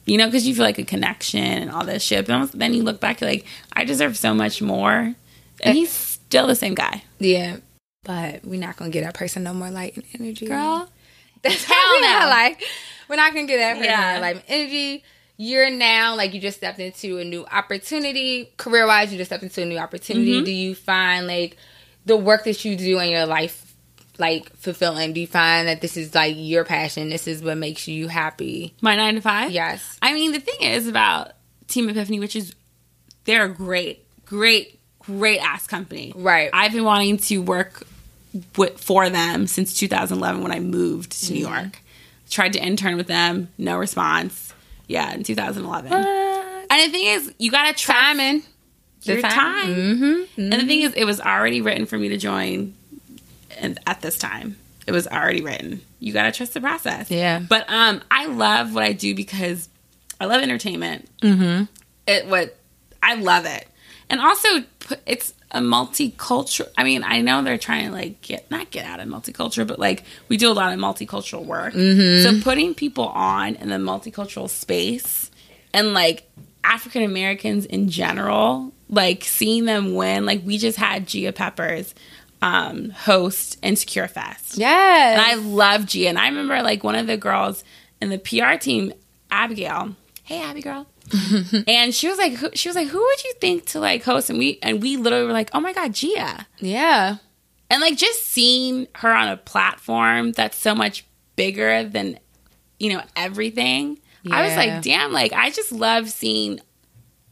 You 0.06 0.18
know, 0.18 0.26
because 0.26 0.48
you 0.48 0.56
feel 0.56 0.64
like 0.64 0.80
a 0.80 0.86
connection 0.86 1.44
and 1.44 1.70
all 1.70 1.84
this 1.84 2.02
shit. 2.02 2.26
But 2.26 2.52
then 2.54 2.74
you 2.74 2.84
look 2.84 3.02
back, 3.02 3.20
you're 3.20 3.30
like, 3.30 3.46
I 3.74 3.84
deserve 3.84 4.18
so 4.18 4.34
much 4.34 4.62
more. 4.62 5.14
And 5.62 5.78
he's 5.78 5.92
still 5.92 6.48
the 6.48 6.56
same 6.56 6.76
guy, 6.76 7.04
Yeah, 7.20 7.58
but 8.04 8.46
we're 8.46 8.60
not 8.60 8.78
gonna 8.78 8.92
get 8.92 9.04
that 9.04 9.16
person 9.16 9.44
no 9.44 9.54
more 9.54 9.70
light 9.70 9.96
and 9.98 10.06
energy, 10.18 10.46
girl. 10.46 10.90
That's 11.42 11.64
Hell 11.64 11.76
no. 12.02 12.28
like. 12.30 12.64
We're 13.10 13.16
not 13.16 13.34
gonna 13.34 13.48
get 13.48 13.58
that. 13.58 13.84
Yeah. 13.84 14.16
Yeah, 14.16 14.20
like 14.20 14.44
energy. 14.48 15.04
You're 15.40 15.70
now 15.70 16.16
like 16.16 16.34
you 16.34 16.42
just 16.42 16.58
stepped 16.58 16.80
into 16.80 17.20
a 17.20 17.24
new 17.24 17.46
opportunity, 17.46 18.52
career 18.58 18.88
wise. 18.88 19.12
You 19.12 19.18
just 19.18 19.30
stepped 19.30 19.44
into 19.44 19.62
a 19.62 19.66
new 19.66 19.78
opportunity. 19.78 20.42
Mhm. 20.42 20.46
Do 20.46 20.52
you 20.52 20.74
find 20.76 21.28
like 21.28 21.58
the 22.06 22.18
work 22.18 22.44
that 22.46 22.66
you 22.66 22.76
do 22.76 23.00
in 23.00 23.10
your 23.10 23.26
life 23.28 23.74
like 24.18 24.56
fulfilling? 24.58 25.14
Do 25.14 25.22
you 25.22 25.28
find 25.28 25.68
that 25.68 25.82
this 25.82 25.96
is 25.96 26.16
like 26.16 26.34
your 26.38 26.64
passion? 26.66 27.10
This 27.10 27.28
is 27.28 27.44
what 27.44 27.58
makes 27.58 27.88
you 27.88 28.08
happy? 28.08 28.74
My 28.82 28.96
nine 28.96 29.16
to 29.16 29.22
five. 29.22 29.52
Yes. 29.52 29.98
I 30.02 30.14
mean, 30.14 30.32
the 30.32 30.40
thing 30.40 30.60
is 30.62 30.88
about 30.88 31.34
Team 31.68 31.88
Epiphany, 31.90 32.20
which 32.20 32.36
is 32.36 32.56
they're 33.26 33.46
a 33.46 33.54
great, 33.54 34.06
great, 34.26 34.80
great 35.00 35.38
ass 35.40 35.68
company. 35.68 36.14
Right. 36.16 36.50
I've 36.52 36.72
been 36.72 36.84
wanting 36.84 37.18
to 37.18 37.38
work 37.44 37.84
with, 38.56 38.80
for 38.80 39.08
them 39.10 39.46
since 39.46 39.74
2011 39.78 40.42
when 40.42 40.52
I 40.52 40.60
moved 40.62 41.12
to 41.26 41.34
New 41.34 41.42
York. 41.42 41.80
Tried 42.30 42.54
to 42.54 42.60
intern 42.60 42.98
with 42.98 43.08
them, 43.08 43.50
no 43.58 43.78
response. 43.78 44.54
Yeah, 44.88 45.14
in 45.14 45.24
2011. 45.24 45.92
And 45.94 46.82
the 46.82 46.92
thing 46.92 47.06
is, 47.06 47.34
you 47.38 47.52
gotta 47.52 47.74
trust 47.74 48.00
Timing. 48.00 48.44
your 49.04 49.22
time. 49.22 49.68
Mm-hmm. 49.68 50.42
And 50.42 50.54
the 50.54 50.66
thing 50.66 50.82
is, 50.82 50.94
it 50.94 51.06
was 51.06 51.22
already 51.22 51.62
written 51.62 51.86
for 51.86 51.98
me 51.98 52.10
to 52.10 52.18
join, 52.18 52.74
and 53.58 53.80
at 53.88 54.02
this 54.02 54.18
time, 54.18 54.58
it 54.86 54.92
was 54.92 55.08
already 55.08 55.42
written. 55.42 55.82
You 56.00 56.14
gotta 56.14 56.32
trust 56.32 56.54
the 56.54 56.62
process. 56.62 57.10
Yeah. 57.10 57.40
But 57.40 57.70
um, 57.70 58.02
I 58.12 58.28
love 58.28 58.74
what 58.74 58.84
I 58.84 58.94
do 58.94 59.16
because 59.16 59.70
I 60.20 60.26
love 60.26 60.42
entertainment. 60.42 61.10
Mm-hmm. 61.22 61.66
It 62.08 62.28
what 62.28 62.58
I 63.02 63.16
love 63.16 63.46
it, 63.46 63.68
and 64.10 64.20
also 64.20 64.48
it's 65.06 65.34
a 65.52 65.60
multicultural. 65.60 66.70
I 66.78 66.84
mean, 66.84 67.04
I 67.04 67.22
know 67.22 67.42
they're 67.42 67.58
trying 67.58 67.88
to 67.88 67.92
like 67.92 68.22
get 68.22 68.50
not 68.52 68.70
get 68.72 68.86
out 68.86 69.00
of 69.00 69.08
multicultural, 69.08 69.68
but 69.68 69.80
like 69.80 70.04
we 70.28 70.38
do 70.38 70.52
a 70.52 70.54
lot 70.54 70.74
of 70.74 70.80
multicultural 70.80 71.46
work. 71.46 71.74
So 71.74 72.42
putting 72.42 72.74
people 72.76 73.08
on 73.08 73.56
in 73.56 73.70
the 73.70 73.76
multicultural 73.76 74.50
space 74.50 75.32
and 75.74 75.94
like 75.94 76.30
African 76.64 77.04
Americans 77.04 77.66
in 77.66 77.90
general, 77.90 78.74
like 78.90 79.24
seeing 79.24 79.66
them 79.66 79.96
win. 79.96 80.26
Like 80.26 80.42
we 80.44 80.58
just 80.58 80.78
had 80.78 81.08
Gia 81.08 81.32
Peppers 81.32 81.96
um, 82.42 82.90
host 82.90 83.58
Insecure 83.64 84.08
Fest. 84.08 84.58
Yes. 84.58 85.18
And 85.18 85.22
I 85.22 85.36
love 85.36 85.86
Gia. 85.86 86.10
And 86.10 86.20
I 86.20 86.28
remember 86.28 86.62
like 86.62 86.84
one 86.84 86.96
of 86.96 87.08
the 87.08 87.18
girls 87.18 87.64
in 88.02 88.10
the 88.10 88.18
PR 88.18 88.58
team, 88.60 88.94
Abigail. 89.32 89.96
Hey, 90.24 90.42
Abby 90.42 90.62
girl. 90.62 90.88
and 91.68 91.94
she 91.94 92.08
was 92.08 92.18
like, 92.18 92.34
who, 92.34 92.50
she 92.54 92.70
was 92.70 92.76
like, 92.76 92.88
who 92.88 93.00
would 93.00 93.24
you 93.24 93.34
think 93.40 93.66
to 93.68 93.80
like 93.80 94.04
host? 94.04 94.30
And 94.30 94.40
we 94.40 94.60
and 94.62 94.82
we 94.82 94.98
literally 94.98 95.26
were 95.26 95.34
like, 95.34 95.50
oh 95.54 95.60
my 95.60 95.74
god, 95.74 95.94
Gia. 95.94 96.48
yeah. 96.60 97.18
And 97.70 97.82
like 97.82 97.98
just 97.98 98.26
seeing 98.26 98.88
her 98.96 99.14
on 99.14 99.28
a 99.28 99.38
platform 99.38 100.32
that's 100.32 100.58
so 100.58 100.74
much 100.74 101.06
bigger 101.36 101.84
than 101.84 102.20
you 102.80 102.94
know 102.94 103.02
everything. 103.16 104.00
I 104.30 104.42
was 104.46 104.56
like, 104.58 104.82
damn, 104.82 105.14
like 105.14 105.32
I 105.32 105.50
just 105.52 105.72
love 105.72 106.10
seeing 106.10 106.60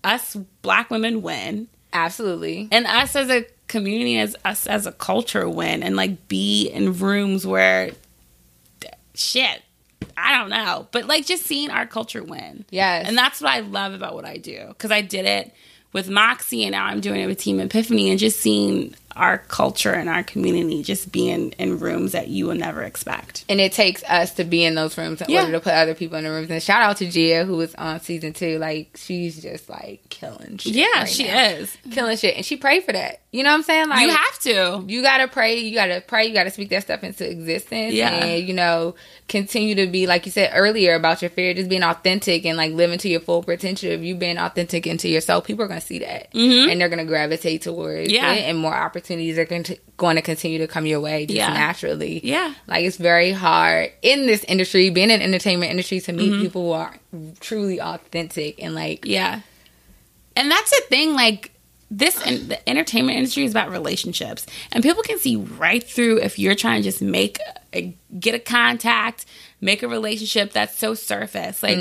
us 0.04 0.36
black 0.62 0.90
women 0.90 1.22
win 1.22 1.68
Absolutely. 1.92 2.70
and 2.72 2.86
us 2.86 3.16
as 3.16 3.30
a 3.30 3.46
community 3.68 4.20
as 4.20 4.36
us 4.46 4.68
as 4.68 4.86
a 4.86 4.92
culture 4.92 5.50
win 5.50 5.82
and 5.84 5.96
like 5.96 6.28
be 6.28 6.68
in 6.68 6.98
rooms 7.00 7.46
where 7.46 7.92
shit 9.16 9.62
i 10.18 10.38
don't 10.38 10.50
know 10.50 10.88
but 10.92 11.06
like 11.06 11.26
just 11.26 11.44
seeing 11.44 11.70
our 11.70 11.86
culture 11.86 12.24
win 12.24 12.66
Yes. 12.70 13.08
and 13.08 13.18
that's 13.18 13.42
what 13.42 13.52
i 13.52 13.60
love 13.60 13.94
about 13.94 14.14
what 14.16 14.26
i 14.26 14.38
do 14.38 14.66
because 14.70 14.92
i 14.92 15.02
did 15.02 15.26
it 15.26 15.54
with 15.94 16.10
moxie 16.10 16.64
and 16.64 16.72
now 16.74 16.86
i'm 16.86 17.00
doing 17.02 17.22
it 17.22 17.28
with 17.28 17.40
team 17.40 17.60
epiphany 17.60 18.10
and 18.10 18.20
just 18.20 18.40
seeing 18.40 18.94
our 19.16 19.38
culture 19.38 19.92
and 19.94 20.10
our 20.10 20.24
community 20.24 20.84
just 20.84 21.12
being 21.12 21.52
in 21.60 21.80
rooms 21.80 22.12
that 22.12 22.28
you 22.28 22.46
will 22.48 22.56
never 22.56 22.84
expect 22.84 23.46
and 23.48 23.62
it 23.62 23.72
takes 23.72 24.04
us 24.06 24.34
to 24.34 24.44
be 24.44 24.64
in 24.66 24.76
those 24.76 24.98
rooms 24.98 25.22
in 25.22 25.30
Yeah. 25.30 25.42
order 25.42 25.54
to 25.54 25.60
put 25.60 25.74
other 25.74 25.94
people 25.96 26.18
in 26.18 26.24
the 26.26 26.30
rooms. 26.32 26.50
And 26.50 26.62
shout 26.62 26.82
out 26.82 26.98
to 26.98 27.10
Gia 27.10 27.46
who 27.46 27.58
was 27.58 27.74
on 27.76 28.00
season 28.02 28.34
two. 28.34 28.58
Like 28.58 28.90
she's 28.96 29.42
just 29.42 29.70
like 29.70 30.02
killing 30.10 30.58
shit. 30.58 30.74
yeah 30.74 30.86
right 31.00 31.08
she 31.10 31.24
now. 31.28 31.44
is 31.50 31.78
killing 31.92 32.18
shit, 32.18 32.36
and 32.36 32.46
she 32.46 32.58
prayed 32.58 32.84
for 32.84 32.92
that. 32.94 33.22
You 33.32 33.44
know 33.44 33.50
what 33.52 33.56
I'm 33.58 33.64
saying? 33.64 33.90
Like 33.90 34.02
you 34.02 34.10
have 34.10 34.40
to 34.40 34.84
you 34.88 35.02
gotta 35.02 35.28
pray. 35.28 35.60
You 35.60 35.74
gotta 35.76 36.02
pray. 36.06 36.26
You 36.28 36.34
gotta 36.34 36.52
speak 36.52 36.70
that 36.70 36.84
stuff 36.84 37.04
into 37.04 37.30
existence. 37.30 37.94
Yeah. 37.94 38.10
and 38.26 38.48
you 38.48 38.54
know 38.54 38.96
continue 39.28 39.76
to 39.76 39.88
be 39.88 40.08
like 40.08 40.26
you 40.26 40.32
said 40.32 40.52
earlier 40.54 40.94
about 40.96 41.22
your 41.22 41.30
fear, 41.30 41.54
just 41.54 41.70
being 41.70 41.84
authentic 41.84 42.46
and 42.46 42.58
like 42.58 42.74
living 42.74 42.98
to 43.00 43.10
your 43.10 43.20
full 43.22 43.44
potential. 43.44 43.90
If 43.92 44.02
you 44.02 44.16
being 44.16 44.38
authentic 44.38 44.86
into 44.88 45.08
yourself, 45.10 45.46
people 45.46 45.64
are 45.66 45.68
gonna 45.68 45.82
see 45.82 46.00
that, 46.00 46.32
Mhm. 46.34 46.72
and 46.72 46.80
they're 46.82 46.90
gonna 46.90 47.06
gravitate 47.06 47.62
towards 47.64 48.12
Yeah. 48.12 48.34
it, 48.34 48.42
and 48.50 48.58
more 48.58 48.74
opportunities 48.76 49.05
are 49.10 49.46
going 49.46 49.64
to 49.64 49.78
going 49.98 50.16
to 50.18 50.22
continue 50.22 50.58
to 50.60 50.68
come 50.68 50.86
your 50.86 51.00
way 51.00 51.26
just 51.26 51.38
Yeah. 51.38 51.54
naturally. 51.54 52.20
yeah 52.24 52.54
Like 52.68 52.84
it's 52.86 52.98
very 52.98 53.32
hard 53.32 53.92
in 54.02 54.26
this 54.26 54.44
industry, 54.46 54.90
being 54.90 55.10
in 55.10 55.22
entertainment 55.22 55.72
industry, 55.72 56.00
to 56.02 56.14
meet 56.14 56.32
Mhm. 56.32 56.42
people 56.42 56.64
who 56.66 56.72
are 56.72 56.98
truly 57.40 57.80
authentic 57.80 58.62
and 58.62 58.76
like 58.76 59.06
Yeah. 59.06 59.42
And 60.36 60.52
that's 60.52 60.70
the 60.72 60.84
thing, 60.90 61.14
like 61.14 61.52
this 61.92 62.20
and 62.26 62.50
the 62.50 62.70
entertainment 62.70 63.18
industry 63.18 63.46
is 63.46 63.52
about 63.52 63.70
relationships. 63.72 64.46
And 64.72 64.84
people 64.84 65.04
can 65.04 65.18
see 65.20 65.36
right 65.38 65.84
through 65.84 66.20
if 66.22 66.38
you're 66.40 66.56
trying 66.56 66.82
to 66.82 66.90
just 66.90 67.02
make 67.02 67.38
a, 67.74 67.96
get 68.20 68.34
a 68.36 68.40
contact, 68.40 69.26
make 69.62 69.82
a 69.84 69.88
relationship 69.88 70.52
that's 70.52 70.78
so 70.78 70.94
surface. 70.96 71.62
Like 71.64 71.78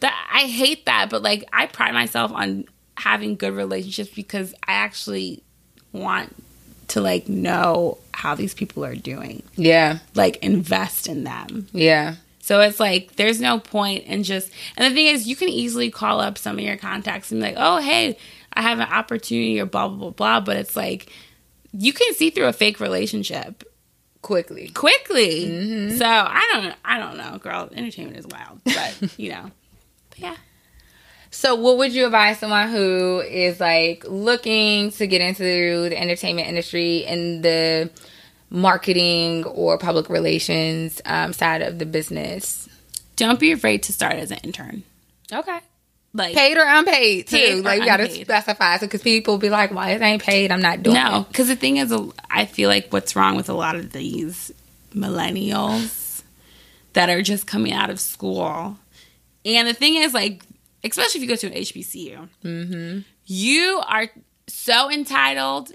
that 0.00 0.28
I 0.32 0.42
hate 0.46 0.86
that, 0.86 1.08
but 1.10 1.22
like 1.22 1.44
I 1.52 1.66
pride 1.66 1.94
myself 1.94 2.30
on 2.32 2.66
having 2.96 3.34
good 3.34 3.54
relationships 3.54 4.10
because 4.14 4.52
I 4.68 4.72
actually 4.74 5.42
want 5.92 6.36
to 6.90 7.00
like 7.00 7.28
know 7.28 7.98
how 8.12 8.34
these 8.34 8.54
people 8.54 8.84
are 8.84 8.94
doing. 8.96 9.42
yeah, 9.56 9.98
Like 10.14 10.36
invest 10.44 11.06
in 11.08 11.24
them. 11.24 11.66
yeah, 11.72 12.16
So 12.40 12.60
it's 12.60 12.78
like 12.80 13.16
there's 13.16 13.40
no 13.40 13.58
point 13.58 14.04
in 14.04 14.22
just 14.22 14.50
and 14.76 14.90
the 14.90 14.94
thing 14.94 15.06
is 15.06 15.26
you 15.26 15.36
can 15.36 15.48
easily 15.48 15.90
call 15.90 16.20
up 16.20 16.36
some 16.38 16.58
of 16.58 16.64
your 16.64 16.76
contacts 16.76 17.30
and 17.32 17.40
be 17.40 17.46
like, 17.48 17.56
oh 17.58 17.78
hey, 17.80 18.16
I 18.52 18.62
have 18.62 18.78
an 18.80 18.88
opportunity 18.88 19.60
or 19.60 19.66
blah 19.66 19.88
blah 19.88 19.96
blah 19.96 20.10
blah. 20.10 20.40
But 20.40 20.56
it's 20.56 20.76
like 20.76 21.10
you 21.72 21.92
can 21.92 22.12
see 22.14 22.30
through 22.30 22.46
a 22.46 22.52
fake 22.52 22.80
relationship 22.80 23.62
quickly. 24.22 24.68
quickly. 24.70 25.46
Mm-hmm. 25.46 25.96
So 25.96 26.04
I 26.06 26.48
don't 26.52 26.74
I 26.84 26.98
don't 26.98 27.16
know, 27.16 27.38
girl. 27.38 27.68
Entertainment 27.72 28.18
is 28.18 28.26
wild. 28.26 28.60
But 28.64 29.18
you 29.18 29.30
know. 29.30 29.50
But 30.10 30.18
yeah. 30.18 30.36
So, 31.30 31.54
what 31.54 31.78
would 31.78 31.92
you 31.92 32.06
advise 32.06 32.38
someone 32.38 32.70
who 32.70 33.20
is 33.20 33.60
like 33.60 34.04
looking 34.08 34.90
to 34.92 35.06
get 35.06 35.20
into 35.20 35.42
the 35.88 35.98
entertainment 36.00 36.48
industry 36.48 36.98
in 36.98 37.42
the 37.42 37.90
marketing 38.50 39.44
or 39.44 39.78
public 39.78 40.08
relations 40.08 41.00
um, 41.04 41.32
side 41.32 41.62
of 41.62 41.78
the 41.78 41.86
business? 41.86 42.68
Don't 43.16 43.38
be 43.38 43.52
afraid 43.52 43.84
to 43.84 43.92
start 43.92 44.14
as 44.14 44.30
an 44.30 44.38
intern. 44.38 44.82
Okay. 45.32 45.58
Like 46.12 46.34
Paid 46.34 46.56
or 46.56 46.64
unpaid 46.66 47.28
too. 47.28 47.36
Paid 47.36 47.64
like 47.64 47.80
you 47.80 47.86
got 47.86 47.98
to 47.98 48.04
unpaid. 48.04 48.26
specify 48.26 48.78
because 48.78 49.00
people 49.00 49.38
be 49.38 49.48
like, 49.48 49.72
"Why 49.72 49.90
it 49.90 50.02
ain't 50.02 50.22
paid? 50.22 50.50
I'm 50.50 50.60
not 50.60 50.82
doing 50.82 50.94
No, 50.94 51.24
because 51.28 51.46
the 51.46 51.54
thing 51.54 51.76
is, 51.76 51.94
I 52.28 52.46
feel 52.46 52.68
like 52.68 52.88
what's 52.92 53.14
wrong 53.14 53.36
with 53.36 53.48
a 53.48 53.52
lot 53.52 53.76
of 53.76 53.92
these 53.92 54.50
millennials 54.92 56.22
that 56.94 57.10
are 57.10 57.22
just 57.22 57.46
coming 57.46 57.72
out 57.72 57.90
of 57.90 58.00
school, 58.00 58.76
and 59.44 59.68
the 59.68 59.72
thing 59.72 59.94
is, 59.94 60.12
like, 60.12 60.42
especially 60.84 61.18
if 61.18 61.22
you 61.22 61.28
go 61.28 61.36
to 61.36 61.46
an 61.48 61.52
HBCU, 61.54 62.28
Mm-hmm. 62.44 62.98
you 63.26 63.82
are 63.86 64.08
so 64.46 64.90
entitled. 64.90 65.72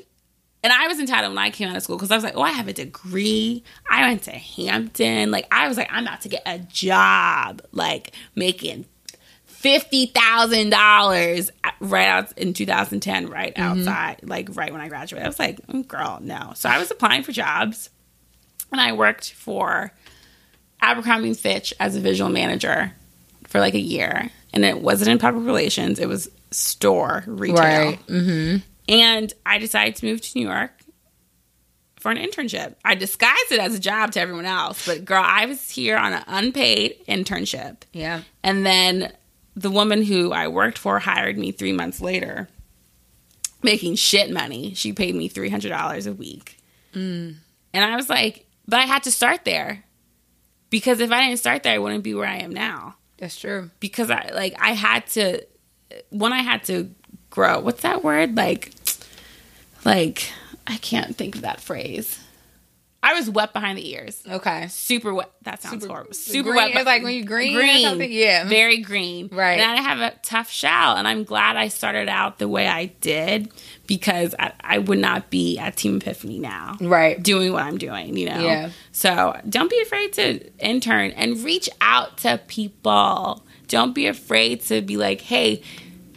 And 0.63 0.73
I 0.73 0.87
was 0.87 0.99
entitled 0.99 1.31
when 1.35 1.37
I 1.43 1.51
came 1.51 1.69
out 1.69 1.75
of 1.75 1.83
school 1.83 1.95
because 1.95 2.09
I 2.09 2.15
was 2.15 2.23
like, 2.23 2.35
oh, 2.35 2.41
I 2.41 2.49
have 2.49 2.67
a 2.67 2.73
degree. 2.73 3.63
I 3.87 4.07
went 4.07 4.23
to 4.23 4.31
Hampton. 4.31 5.29
Like, 5.29 5.45
I 5.51 5.67
was 5.67 5.77
like, 5.77 5.87
I'm 5.91 6.07
about 6.07 6.21
to 6.21 6.29
get 6.29 6.41
a 6.47 6.57
job, 6.57 7.61
like 7.71 8.13
making 8.33 8.85
fifty 9.45 10.07
thousand 10.07 10.71
dollars 10.71 11.51
right 11.79 12.07
out 12.07 12.35
in 12.37 12.53
2010, 12.53 13.27
right 13.29 13.53
outside, 13.57 14.21
like 14.23 14.55
right 14.55 14.71
when 14.71 14.81
I 14.81 14.87
graduated. 14.89 15.23
I 15.25 15.29
was 15.29 15.37
like, 15.39 15.65
mm, 15.67 15.87
girl, 15.87 16.17
no. 16.21 16.53
So 16.55 16.67
I 16.67 16.79
was 16.79 16.89
applying 16.89 17.21
for 17.21 17.31
jobs, 17.31 17.91
and 18.71 18.81
I 18.81 18.93
worked 18.93 19.33
for 19.33 19.91
Abercrombie 20.81 21.33
Fitch 21.35 21.73
as 21.79 21.95
a 21.95 21.99
visual 21.99 22.29
manager 22.29 22.91
for 23.47 23.59
like 23.59 23.73
a 23.75 23.79
year, 23.79 24.29
and 24.55 24.65
it 24.65 24.81
wasn't 24.81 25.11
in 25.11 25.19
public 25.19 25.45
relations; 25.45 25.99
it 25.99 26.07
was 26.07 26.29
store 26.51 27.23
retail. 27.27 27.57
Right. 27.57 28.07
Mm-hmm. 28.07 28.57
And 28.87 29.33
I 29.45 29.57
decided 29.57 29.95
to 29.97 30.05
move 30.05 30.21
to 30.21 30.39
New 30.39 30.47
York 30.47 30.71
for 32.05 32.11
an 32.11 32.17
internship. 32.17 32.75
I 32.85 32.95
disguised 32.95 33.51
it 33.51 33.59
as 33.59 33.75
a 33.75 33.79
job 33.79 34.11
to 34.11 34.19
everyone 34.21 34.45
else, 34.45 34.85
but 34.85 35.05
girl, 35.05 35.23
I 35.25 35.47
was 35.47 35.69
here 35.69 35.97
on 35.97 36.13
an 36.13 36.23
unpaid 36.27 37.03
internship. 37.07 37.77
Yeah. 37.93 38.21
And 38.43 38.65
then 38.65 39.11
the 39.55 39.71
woman 39.71 40.03
who 40.03 40.31
I 40.31 40.47
worked 40.47 40.77
for 40.77 40.99
hired 40.99 41.37
me 41.37 41.51
three 41.51 41.73
months 41.73 42.01
later, 42.01 42.47
making 43.63 43.95
shit 43.95 44.31
money. 44.31 44.73
She 44.75 44.93
paid 44.93 45.15
me 45.15 45.29
$300 45.29 46.07
a 46.07 46.13
week. 46.13 46.57
Mm. 46.93 47.37
And 47.73 47.83
I 47.85 47.95
was 47.95 48.09
like, 48.09 48.45
but 48.67 48.79
I 48.79 48.83
had 48.83 49.03
to 49.03 49.11
start 49.11 49.43
there 49.43 49.83
because 50.69 50.99
if 50.99 51.11
I 51.11 51.25
didn't 51.25 51.39
start 51.39 51.63
there, 51.63 51.73
I 51.73 51.79
wouldn't 51.79 52.03
be 52.03 52.13
where 52.13 52.27
I 52.27 52.37
am 52.37 52.51
now. 52.53 52.97
That's 53.25 53.39
true. 53.39 53.71
Because 53.79 54.11
I 54.11 54.29
like 54.35 54.55
I 54.59 54.73
had 54.73 55.07
to 55.07 55.43
when 56.11 56.31
I 56.31 56.43
had 56.43 56.63
to 56.65 56.91
grow. 57.31 57.59
What's 57.59 57.81
that 57.81 58.03
word? 58.03 58.37
Like 58.37 58.71
like 59.83 60.29
I 60.67 60.77
can't 60.77 61.15
think 61.15 61.33
of 61.33 61.41
that 61.41 61.59
phrase. 61.59 62.19
I 63.07 63.13
was 63.13 63.29
wet 63.29 63.53
behind 63.53 63.77
the 63.77 63.87
ears. 63.93 64.23
Okay. 64.27 64.67
Super 64.67 65.13
wet. 65.13 65.29
That 65.43 65.61
sounds 65.61 65.83
Super- 65.83 65.93
horrible. 65.93 66.13
Super 66.13 66.49
green- 66.53 66.55
wet. 66.55 66.75
it's 66.75 66.85
like 66.87 67.03
when 67.03 67.13
you 67.13 67.23
green 67.23 67.55
or 67.55 67.77
something? 67.79 68.11
Yeah. 68.11 68.45
Very 68.47 68.79
green. 68.79 69.29
Right. 69.31 69.59
And 69.59 69.71
I 69.79 69.79
have 69.79 69.99
a 69.99 70.15
tough 70.23 70.49
shell, 70.49 70.95
and 70.97 71.07
I'm 71.07 71.23
glad 71.23 71.55
I 71.55 71.67
started 71.67 72.09
out 72.09 72.39
the 72.39 72.47
way 72.47 72.67
I 72.67 72.87
did 73.01 73.51
because 73.85 74.33
I, 74.39 74.53
I 74.59 74.79
would 74.79 74.97
not 74.97 75.29
be 75.29 75.59
at 75.59 75.77
Team 75.77 75.97
Epiphany 75.97 76.39
now. 76.39 76.77
Right. 76.81 77.21
Doing 77.21 77.53
what 77.53 77.61
I'm 77.61 77.77
doing, 77.77 78.17
you 78.17 78.25
know? 78.25 78.39
Yeah. 78.39 78.71
So 78.91 79.39
don't 79.47 79.69
be 79.69 79.79
afraid 79.81 80.13
to 80.13 80.49
intern 80.57 81.11
and 81.11 81.37
reach 81.43 81.69
out 81.81 82.17
to 82.19 82.39
people. 82.47 83.45
Don't 83.67 83.93
be 83.93 84.07
afraid 84.07 84.61
to 84.63 84.81
be 84.81 84.97
like, 84.97 85.21
hey, 85.21 85.61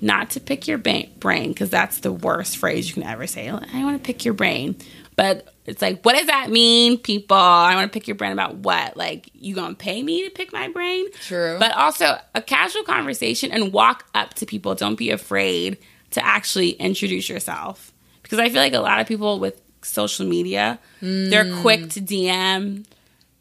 not 0.01 0.31
to 0.31 0.41
pick 0.41 0.67
your 0.67 0.79
ba- 0.79 1.09
brain 1.19 1.51
because 1.51 1.69
that's 1.69 1.99
the 2.01 2.13
worst 2.13 2.57
phrase 2.57 2.89
you 2.89 2.95
can 2.95 3.03
ever 3.03 3.27
say. 3.27 3.49
I 3.49 3.85
want 3.85 4.03
to 4.03 4.07
pick 4.07 4.25
your 4.25 4.33
brain, 4.35 4.77
but 5.17 5.53
it's 5.69 5.83
like, 5.83 6.03
what 6.03 6.17
does 6.17 6.29
that 6.29 6.49
mean, 6.49 6.97
people? 6.97 7.37
I 7.37 7.75
want 7.75 7.93
to 7.93 7.95
pick 7.95 8.09
your 8.09 8.15
brain 8.15 8.33
about 8.33 8.57
what? 8.57 8.97
Like, 8.97 9.29
you 9.35 9.55
gonna 9.55 9.75
pay 9.75 10.03
me 10.03 10.25
to 10.25 10.31
pick 10.31 10.51
my 10.51 10.69
brain? 10.69 11.05
True. 11.13 11.59
But 11.59 11.77
also 11.77 12.17
a 12.35 12.41
casual 12.41 12.85
conversation 12.85 13.53
and 13.53 13.71
walk 13.71 14.07
up 14.15 14.33
to 14.35 14.47
people. 14.47 14.75
Don't 14.75 14.97
be 14.97 15.11
afraid 15.11 15.77
to 16.13 16.25
actually 16.25 16.71
introduce 16.71 17.29
yourself 17.29 17.93
because 18.23 18.39
I 18.39 18.49
feel 18.49 18.63
like 18.63 18.73
a 18.73 18.81
lot 18.81 19.01
of 19.01 19.07
people 19.07 19.39
with 19.41 19.61
social 19.83 20.27
media, 20.27 20.79
they're 21.03 21.45
hmm. 21.45 21.61
quick 21.61 21.91
to 21.91 22.01
DM 22.01 22.87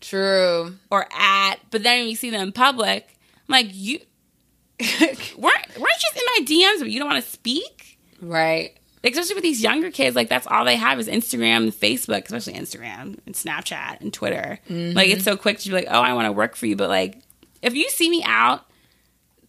True. 0.02 0.76
or 0.92 1.08
at, 1.18 1.56
but 1.72 1.82
then 1.84 2.00
when 2.00 2.10
you 2.10 2.18
see 2.18 2.30
them 2.30 2.42
in 2.42 2.52
public, 2.52 3.08
I'm 3.48 3.54
like, 3.54 3.68
you 3.72 4.00
weren't 4.80 5.00
weren't 5.38 5.78
you 5.80 5.80
just 5.80 6.18
in 6.18 6.24
my 6.26 6.40
DMs, 6.46 6.80
but 6.80 6.90
you 6.90 7.00
don't 7.00 7.10
want 7.10 7.24
to 7.24 7.32
speak? 7.32 7.98
right. 8.22 8.78
Especially 9.14 9.36
with 9.36 9.44
these 9.44 9.62
younger 9.62 9.92
kids, 9.92 10.16
like 10.16 10.30
that's 10.30 10.48
all 10.48 10.66
they 10.66 10.76
have 10.76 11.00
is 11.00 11.08
Instagram 11.08 11.58
and 11.58 11.72
Facebook, 11.72 12.26
especially 12.26 12.54
Instagram 12.54 13.20
and 13.26 13.36
Snapchat 13.36 14.02
and 14.02 14.14
Twitter. 14.14 14.60
Like 14.70 15.10
it's 15.10 15.24
so 15.24 15.34
mm-hmm. 15.34 15.42
quick 15.42 15.60
to 15.60 15.70
be 15.70 15.76
like, 15.76 15.88
oh, 15.90 16.02
I 16.02 16.14
want 16.14 16.26
to 16.26 16.32
work 16.32 16.56
for 16.56 16.66
you, 16.66 16.76
but 16.76 16.90
like 16.90 17.20
if 17.62 17.76
you 17.76 17.90
see 17.90 18.10
me 18.10 18.24
out, 18.26 18.66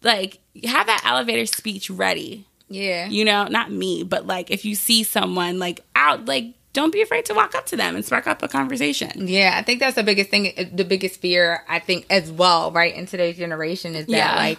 like 0.02 0.38
have 0.64 0.86
that 0.86 1.02
elevator 1.04 1.46
speech 1.46 1.90
ready. 1.90 2.46
Yeah. 2.68 3.08
You 3.08 3.24
know, 3.24 3.44
not 3.44 3.70
me, 3.70 4.02
but 4.02 4.26
like 4.26 4.50
if 4.50 4.64
you 4.64 4.74
see 4.74 5.02
someone 5.02 5.58
like 5.58 5.80
out, 5.94 6.26
like 6.26 6.54
don't 6.72 6.92
be 6.92 7.02
afraid 7.02 7.24
to 7.24 7.34
walk 7.34 7.54
up 7.54 7.66
to 7.66 7.76
them 7.76 7.96
and 7.96 8.04
spark 8.04 8.26
up 8.26 8.42
a 8.42 8.48
conversation. 8.48 9.26
Yeah, 9.26 9.54
I 9.56 9.62
think 9.62 9.80
that's 9.80 9.96
the 9.96 10.04
biggest 10.04 10.30
thing. 10.30 10.70
The 10.72 10.84
biggest 10.84 11.20
fear, 11.20 11.64
I 11.68 11.78
think, 11.78 12.06
as 12.10 12.30
well, 12.30 12.70
right, 12.70 12.94
in 12.94 13.06
today's 13.06 13.36
generation 13.36 13.94
is 13.94 14.06
that, 14.06 14.12
Yeah. 14.12 14.36
like, 14.36 14.58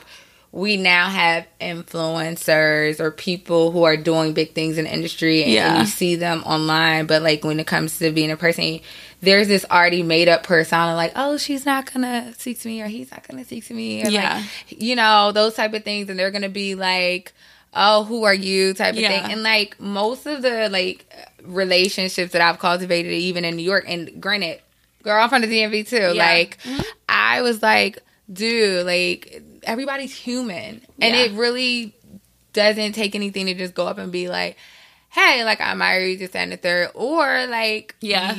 we 0.51 0.77
now 0.77 1.07
have 1.09 1.45
influencers 1.61 2.99
or 2.99 3.11
people 3.11 3.71
who 3.71 3.83
are 3.83 3.97
doing 3.97 4.33
big 4.33 4.53
things 4.53 4.77
in 4.77 4.85
the 4.85 4.93
industry 4.93 5.43
and, 5.43 5.51
Yeah. 5.51 5.79
you 5.79 5.85
see 5.85 6.15
them 6.15 6.41
online, 6.43 7.05
but, 7.05 7.21
like, 7.21 7.43
when 7.43 7.59
it 7.59 7.67
comes 7.67 7.99
to 7.99 8.11
being 8.11 8.31
a 8.31 8.37
person, 8.37 8.79
there's 9.21 9.47
this 9.47 9.65
already 9.69 10.01
made 10.01 10.27
up 10.27 10.43
persona, 10.43 10.95
like, 10.95 11.11
oh, 11.15 11.37
she's 11.37 11.65
not 11.65 11.91
gonna 11.93 12.33
speak 12.37 12.59
to 12.61 12.67
me 12.67 12.81
or 12.81 12.87
he's 12.87 13.11
not 13.11 13.27
gonna 13.27 13.43
speak 13.45 13.65
to 13.67 13.73
me. 13.73 14.03
Or, 14.03 14.09
Yeah. 14.09 14.35
Like, 14.37 14.81
you 14.81 14.95
know, 14.95 15.31
those 15.31 15.53
type 15.55 15.73
of 15.73 15.83
things. 15.83 16.09
And 16.09 16.17
they're 16.17 16.31
gonna 16.31 16.49
be 16.49 16.73
like, 16.75 17.33
oh, 17.75 18.03
who 18.05 18.23
are 18.23 18.33
you 18.33 18.73
type 18.73 18.95
of 18.95 18.99
Yeah. 18.99 19.09
thing. 19.09 19.31
And, 19.31 19.43
like, 19.43 19.79
most 19.79 20.25
of 20.25 20.41
the, 20.41 20.69
like, 20.69 21.05
relationships 21.43 22.31
that 22.33 22.41
I've 22.41 22.59
cultivated, 22.59 23.11
even 23.13 23.45
in 23.45 23.55
New 23.55 23.63
York, 23.63 23.85
and 23.87 24.19
granted, 24.19 24.61
girl, 25.03 25.21
I'm 25.21 25.29
from 25.29 25.41
the 25.43 25.47
DMV 25.47 25.83
too. 25.83 25.97
Yeah. 25.97 26.13
Like, 26.13 26.57
mm-hmm. 26.63 26.81
I 27.07 27.41
was 27.43 27.61
like, 27.61 27.99
dude, 28.31 28.85
like, 28.85 29.43
everybody's 29.69 30.15
human. 30.15 30.81
And 31.01 31.15
Yeah. 31.15 31.23
it 31.25 31.31
really 31.33 31.93
doesn't 32.53 32.93
take 32.93 33.15
anything 33.15 33.45
to 33.45 33.53
just 33.53 33.73
go 33.73 33.87
up 33.87 33.97
and 33.97 34.11
be 34.11 34.27
like, 34.27 34.57
hey, 35.09 35.43
like, 35.43 35.61
I 35.61 35.71
admire 35.71 36.01
you, 36.01 36.17
this, 36.17 36.35
and 36.35 36.51
the 36.51 36.57
third. 36.57 36.89
Or, 36.93 37.47
like, 37.47 37.95
Yeah. 38.01 38.35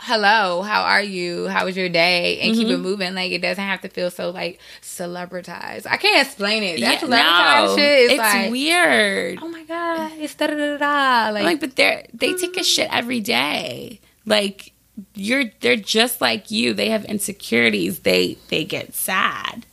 hello, 0.00 0.62
how 0.62 0.82
are 0.82 1.02
you? 1.02 1.48
How 1.48 1.64
was 1.64 1.76
your 1.76 1.88
day? 1.88 2.40
And 2.40 2.52
Mm-hmm. 2.52 2.60
keep 2.60 2.68
it 2.68 2.78
moving. 2.78 3.14
Like, 3.14 3.32
it 3.32 3.42
doesn't 3.42 3.62
have 3.62 3.80
to 3.82 3.88
feel 3.88 4.10
so, 4.10 4.30
like, 4.30 4.60
celebritized. 4.82 5.86
I 5.88 5.96
can't 5.96 6.26
explain 6.26 6.62
it. 6.62 6.80
That 6.80 7.00
Yeah, 7.02 7.08
celebritized 7.08 7.66
no, 7.68 7.76
shit 7.76 7.98
is 8.02 8.10
it's 8.12 8.18
like, 8.18 8.50
weird. 8.50 9.38
oh 9.42 9.48
my 9.48 9.64
God, 9.64 10.12
it's 10.18 10.34
da 10.34 10.46
da 10.48 10.54
da 10.56 10.76
da. 10.76 11.30
Like, 11.32 11.44
like 11.44 11.60
but 11.60 11.76
they're 11.76 12.04
they 12.12 12.34
take 12.34 12.56
a 12.56 12.64
shit 12.64 12.88
every 12.92 13.20
day 13.20 14.00
like 14.26 14.72
you're 15.14 15.44
they're 15.60 15.76
just 15.76 16.20
like 16.20 16.50
you 16.50 16.74
they 16.74 16.90
have 16.90 17.04
insecurities 17.04 18.00
they 18.00 18.36
they 18.48 18.64
get 18.64 18.94
sad 18.94 19.64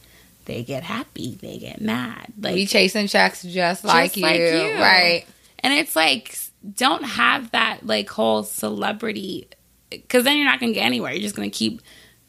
they 0.45 0.63
get 0.63 0.83
happy 0.83 1.35
they 1.41 1.57
get 1.57 1.81
mad 1.81 2.27
like 2.39 2.53
we 2.55 2.65
chasing 2.65 3.07
checks 3.07 3.43
just 3.43 3.83
like, 3.83 4.13
just 4.13 4.17
you, 4.17 4.23
like 4.23 4.39
you. 4.39 4.81
right? 4.81 5.25
and 5.59 5.73
it's 5.73 5.95
like 5.95 6.37
don't 6.75 7.03
have 7.03 7.51
that 7.51 7.79
like 7.85 8.09
whole 8.09 8.43
celebrity 8.43 9.47
because 9.89 10.23
then 10.23 10.35
you're 10.37 10.45
not 10.45 10.59
gonna 10.59 10.73
get 10.73 10.85
anywhere 10.85 11.11
you're 11.11 11.21
just 11.21 11.35
gonna 11.35 11.49
keep 11.49 11.81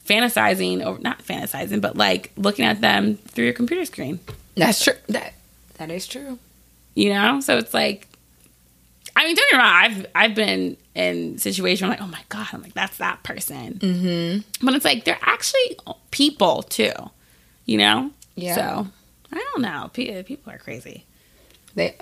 fantasizing 0.07 0.85
or 0.87 0.99
not 1.01 1.19
fantasizing 1.23 1.81
but 1.81 1.97
like 1.97 2.33
looking 2.37 2.65
at 2.65 2.81
them 2.81 3.17
through 3.17 3.45
your 3.45 3.53
computer 3.55 3.85
screen 3.85 4.21
That's 4.57 4.83
true. 4.85 4.95
That 5.09 5.33
that 5.79 5.91
is 5.91 6.07
true. 6.07 6.39
you 6.95 7.11
know 7.13 7.41
so 7.41 7.59
it's 7.59 7.75
like 7.75 8.07
i 9.17 9.25
mean 9.27 9.35
don't 9.35 9.51
get 9.51 9.57
me 9.57 9.63
wrong 9.63 9.73
i've 9.75 10.07
i've 10.15 10.35
been 10.35 10.77
in 10.95 11.39
situations 11.39 11.83
where 11.83 11.93
i'm 11.93 11.99
like 11.99 12.03
oh 12.03 12.11
my 12.11 12.23
god 12.29 12.47
i'm 12.53 12.63
like 12.63 12.75
that's 12.75 12.99
that 12.99 13.23
person 13.23 13.75
Mm-hmm. 13.75 14.65
but 14.67 14.75
it's 14.75 14.85
like 14.85 15.05
they're 15.05 15.19
actually 15.23 15.77
people 16.11 16.63
too 16.63 16.93
you 17.67 17.77
know 17.79 18.11
Yeah. 18.35 18.55
so 18.55 18.87
i 19.33 19.37
don't 19.53 19.61
know 19.63 19.91
people 19.93 20.53
are 20.53 20.59
crazy 20.59 21.05
They 21.75 21.97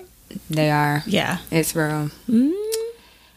they 0.49 0.71
are. 0.71 1.03
yeah 1.05 1.39
It's 1.51 1.75
real. 1.75 2.09
mm 2.29 2.53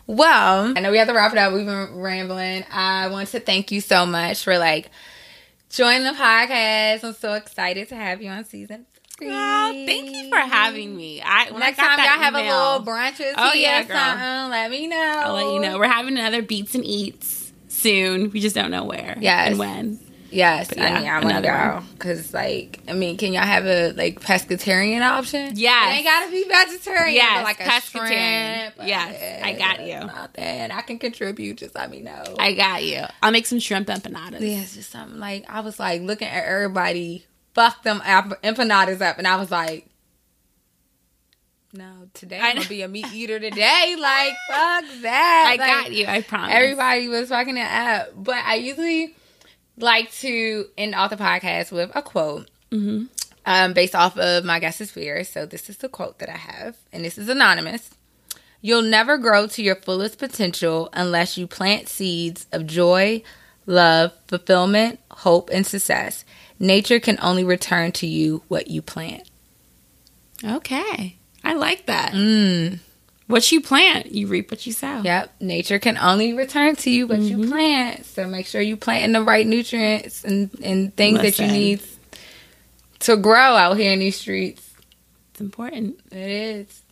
Well, 0.06 0.72
I 0.74 0.80
know 0.80 0.90
we 0.90 0.96
have 0.98 1.08
to 1.08 1.12
wrap 1.14 1.32
it 1.32 1.38
up. 1.38 1.52
We've 1.52 1.66
been 1.66 1.96
rambling. 2.00 2.64
I 2.72 3.08
want 3.08 3.28
to 3.30 3.40
thank 3.40 3.70
you 3.70 3.82
so 3.82 4.06
much 4.06 4.42
for 4.42 4.56
like 4.56 4.90
joining 5.68 6.04
the 6.04 6.12
podcast. 6.18 7.04
I'm 7.04 7.12
so 7.12 7.34
excited 7.34 7.90
to 7.90 7.94
have 7.94 8.22
you 8.22 8.30
on 8.30 8.46
season 8.46 8.86
three. 9.18 9.28
Oh, 9.30 9.70
thank 9.86 10.10
you 10.10 10.30
for 10.30 10.38
having 10.38 10.96
me. 10.96 11.20
I 11.22 11.50
Next 11.50 11.78
I 11.78 11.82
time 11.96 11.98
y'all 11.98 12.24
have 12.24 12.34
a 12.34 12.38
little 12.38 12.86
brunch 12.90 13.20
or 13.20 13.34
Oh, 13.36 13.52
yeah, 13.52 13.82
or 13.82 13.84
girl. 13.84 13.96
something, 13.98 14.50
let 14.50 14.70
me 14.70 14.86
know. 14.86 14.96
I'll 15.26 15.34
let 15.34 15.52
you 15.52 15.60
know. 15.60 15.78
We're 15.78 15.88
having 15.88 16.16
another 16.18 16.40
beats 16.40 16.74
and 16.74 16.86
eats 16.86 17.52
soon. 17.68 18.30
We 18.30 18.40
just 18.40 18.54
don't 18.54 18.70
know 18.70 18.84
where. 18.84 19.14
Yes. 19.20 19.50
and 19.50 19.58
when. 19.58 20.00
Yes, 20.30 20.68
But 20.68 20.78
I 20.80 20.98
mean, 20.98 21.08
I 21.08 21.20
want 21.24 21.36
to 21.36 21.42
go 21.42 21.82
because, 21.92 22.34
like, 22.34 22.80
I 22.86 22.92
mean, 22.92 23.16
can 23.16 23.32
y'all 23.32 23.42
have 23.42 23.64
a 23.66 23.92
like 23.92 24.20
pescatarian 24.20 25.00
option? 25.02 25.52
Yes. 25.56 25.92
it 25.92 25.96
ain't 25.96 26.04
gotta 26.04 26.30
be 26.30 26.44
vegetarian. 26.44 27.14
Yes, 27.14 27.44
like 27.44 27.60
a 27.60 27.64
pescatarian. 27.64 28.72
shrimp. 28.72 28.88
Yes, 28.88 29.42
I 29.44 29.52
got 29.54 29.80
eh, 29.80 29.86
you. 29.86 30.06
Nothing. 30.06 30.70
I 30.70 30.80
can 30.82 30.98
contribute. 30.98 31.56
Just 31.58 31.74
let 31.74 31.90
me 31.90 32.00
know. 32.00 32.22
I 32.38 32.52
got 32.52 32.84
you. 32.84 33.02
I'll 33.22 33.32
make 33.32 33.46
some 33.46 33.58
shrimp 33.58 33.88
empanadas. 33.88 34.40
yeah, 34.40 34.60
it's 34.60 34.74
just 34.74 34.90
something 34.90 35.18
like 35.18 35.44
I 35.48 35.60
was 35.60 35.80
like 35.80 36.02
looking 36.02 36.28
at 36.28 36.44
everybody 36.44 37.24
fuck 37.54 37.82
them 37.82 38.00
empanadas 38.00 39.00
up, 39.00 39.18
and 39.18 39.26
I 39.26 39.36
was 39.36 39.50
like. 39.50 39.86
No, 41.70 42.08
today 42.14 42.40
I'm 42.40 42.56
gonna 42.56 42.68
be 42.68 42.80
a 42.80 42.88
meat 42.88 43.12
eater 43.12 43.38
today. 43.38 43.94
Like, 43.98 44.32
fuck 44.48 44.84
that. 45.02 45.44
I 45.48 45.56
Like, 45.56 45.60
got 45.60 45.92
you. 45.92 46.06
I 46.06 46.22
promise. 46.22 46.54
Everybody 46.54 47.08
was 47.08 47.28
fucking 47.28 47.58
it 47.58 47.70
up. 47.70 48.08
But 48.16 48.36
I 48.42 48.54
usually 48.54 49.14
like 49.78 50.10
to 50.12 50.66
end 50.76 50.94
off 50.94 51.10
the 51.10 51.16
podcast 51.16 51.72
with 51.72 51.90
a 51.94 52.02
quote 52.02 52.50
hmm 52.70 53.04
um, 53.48 53.72
based 53.72 53.94
off 53.94 54.18
of 54.18 54.44
my 54.44 54.60
guest's 54.60 54.90
fears. 54.90 55.26
So 55.26 55.46
this 55.46 55.70
is 55.70 55.78
the 55.78 55.88
quote 55.88 56.18
that 56.18 56.28
I 56.28 56.36
have, 56.36 56.76
and 56.92 57.02
this 57.02 57.16
is 57.16 57.30
anonymous. 57.30 57.88
You'll 58.60 58.82
never 58.82 59.16
grow 59.16 59.46
to 59.46 59.62
your 59.62 59.76
fullest 59.76 60.18
potential 60.18 60.90
unless 60.92 61.38
you 61.38 61.46
plant 61.46 61.88
seeds 61.88 62.46
of 62.52 62.66
joy, 62.66 63.22
love, 63.64 64.12
fulfillment, 64.26 65.00
hope, 65.10 65.48
and 65.50 65.66
success. 65.66 66.26
Nature 66.58 67.00
can 67.00 67.18
only 67.22 67.42
return 67.42 67.92
to 67.92 68.06
you 68.06 68.42
what 68.48 68.66
you 68.66 68.82
plant. 68.82 69.30
Okay. 70.44 71.16
I 71.42 71.54
like 71.54 71.86
that. 71.86 72.12
Mm. 72.12 72.80
What 73.28 73.52
you 73.52 73.60
plant, 73.60 74.10
you 74.10 74.26
reap 74.26 74.50
what 74.50 74.66
you 74.66 74.72
sow. 74.72 75.02
Yep. 75.02 75.34
Nature 75.40 75.78
can 75.78 75.98
only 75.98 76.32
return 76.32 76.76
to 76.76 76.90
you 76.90 77.06
what 77.06 77.20
you 77.20 77.36
mm-hmm. 77.36 77.50
plant. 77.50 78.06
So 78.06 78.26
make 78.26 78.46
sure 78.46 78.60
you 78.60 78.76
planting 78.76 79.12
the 79.12 79.22
right 79.22 79.46
nutrients 79.46 80.24
and, 80.24 80.50
and 80.62 80.96
things 80.96 81.20
that 81.20 81.38
you 81.38 81.46
need 81.46 81.82
to 83.00 83.16
grow 83.18 83.36
out 83.54 83.76
here 83.76 83.92
in 83.92 83.98
these 83.98 84.18
streets. 84.18 84.74
It's 85.32 85.42
important. 85.42 86.00
It 86.10 86.16
is. 86.16 86.82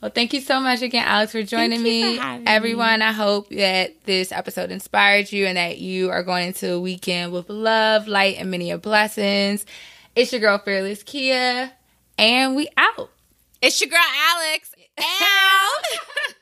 Well, 0.00 0.10
thank 0.10 0.32
you 0.32 0.40
so 0.40 0.58
much 0.58 0.82
again, 0.82 1.04
Alex, 1.06 1.30
for 1.30 1.42
joining 1.42 1.82
me. 1.82 2.16
for 2.16 2.40
Everyone, 2.46 3.02
I 3.02 3.12
hope 3.12 3.50
that 3.50 4.02
this 4.04 4.32
episode 4.32 4.72
inspired 4.72 5.30
you 5.30 5.46
and 5.46 5.56
that 5.56 5.78
you 5.78 6.10
are 6.10 6.24
going 6.24 6.48
into 6.48 6.72
a 6.72 6.80
weekend 6.80 7.32
with 7.32 7.48
love, 7.48 8.08
light, 8.08 8.36
and 8.38 8.50
many 8.50 8.74
blessings. 8.78 9.64
It's 10.16 10.32
your 10.32 10.40
girl, 10.40 10.58
Fearless 10.58 11.04
Kia, 11.04 11.70
and 12.18 12.56
we 12.56 12.68
out. 12.76 13.10
It's 13.60 13.80
your 13.80 13.90
girl 13.90 14.00
Alex 14.00 14.71
out. 14.98 16.34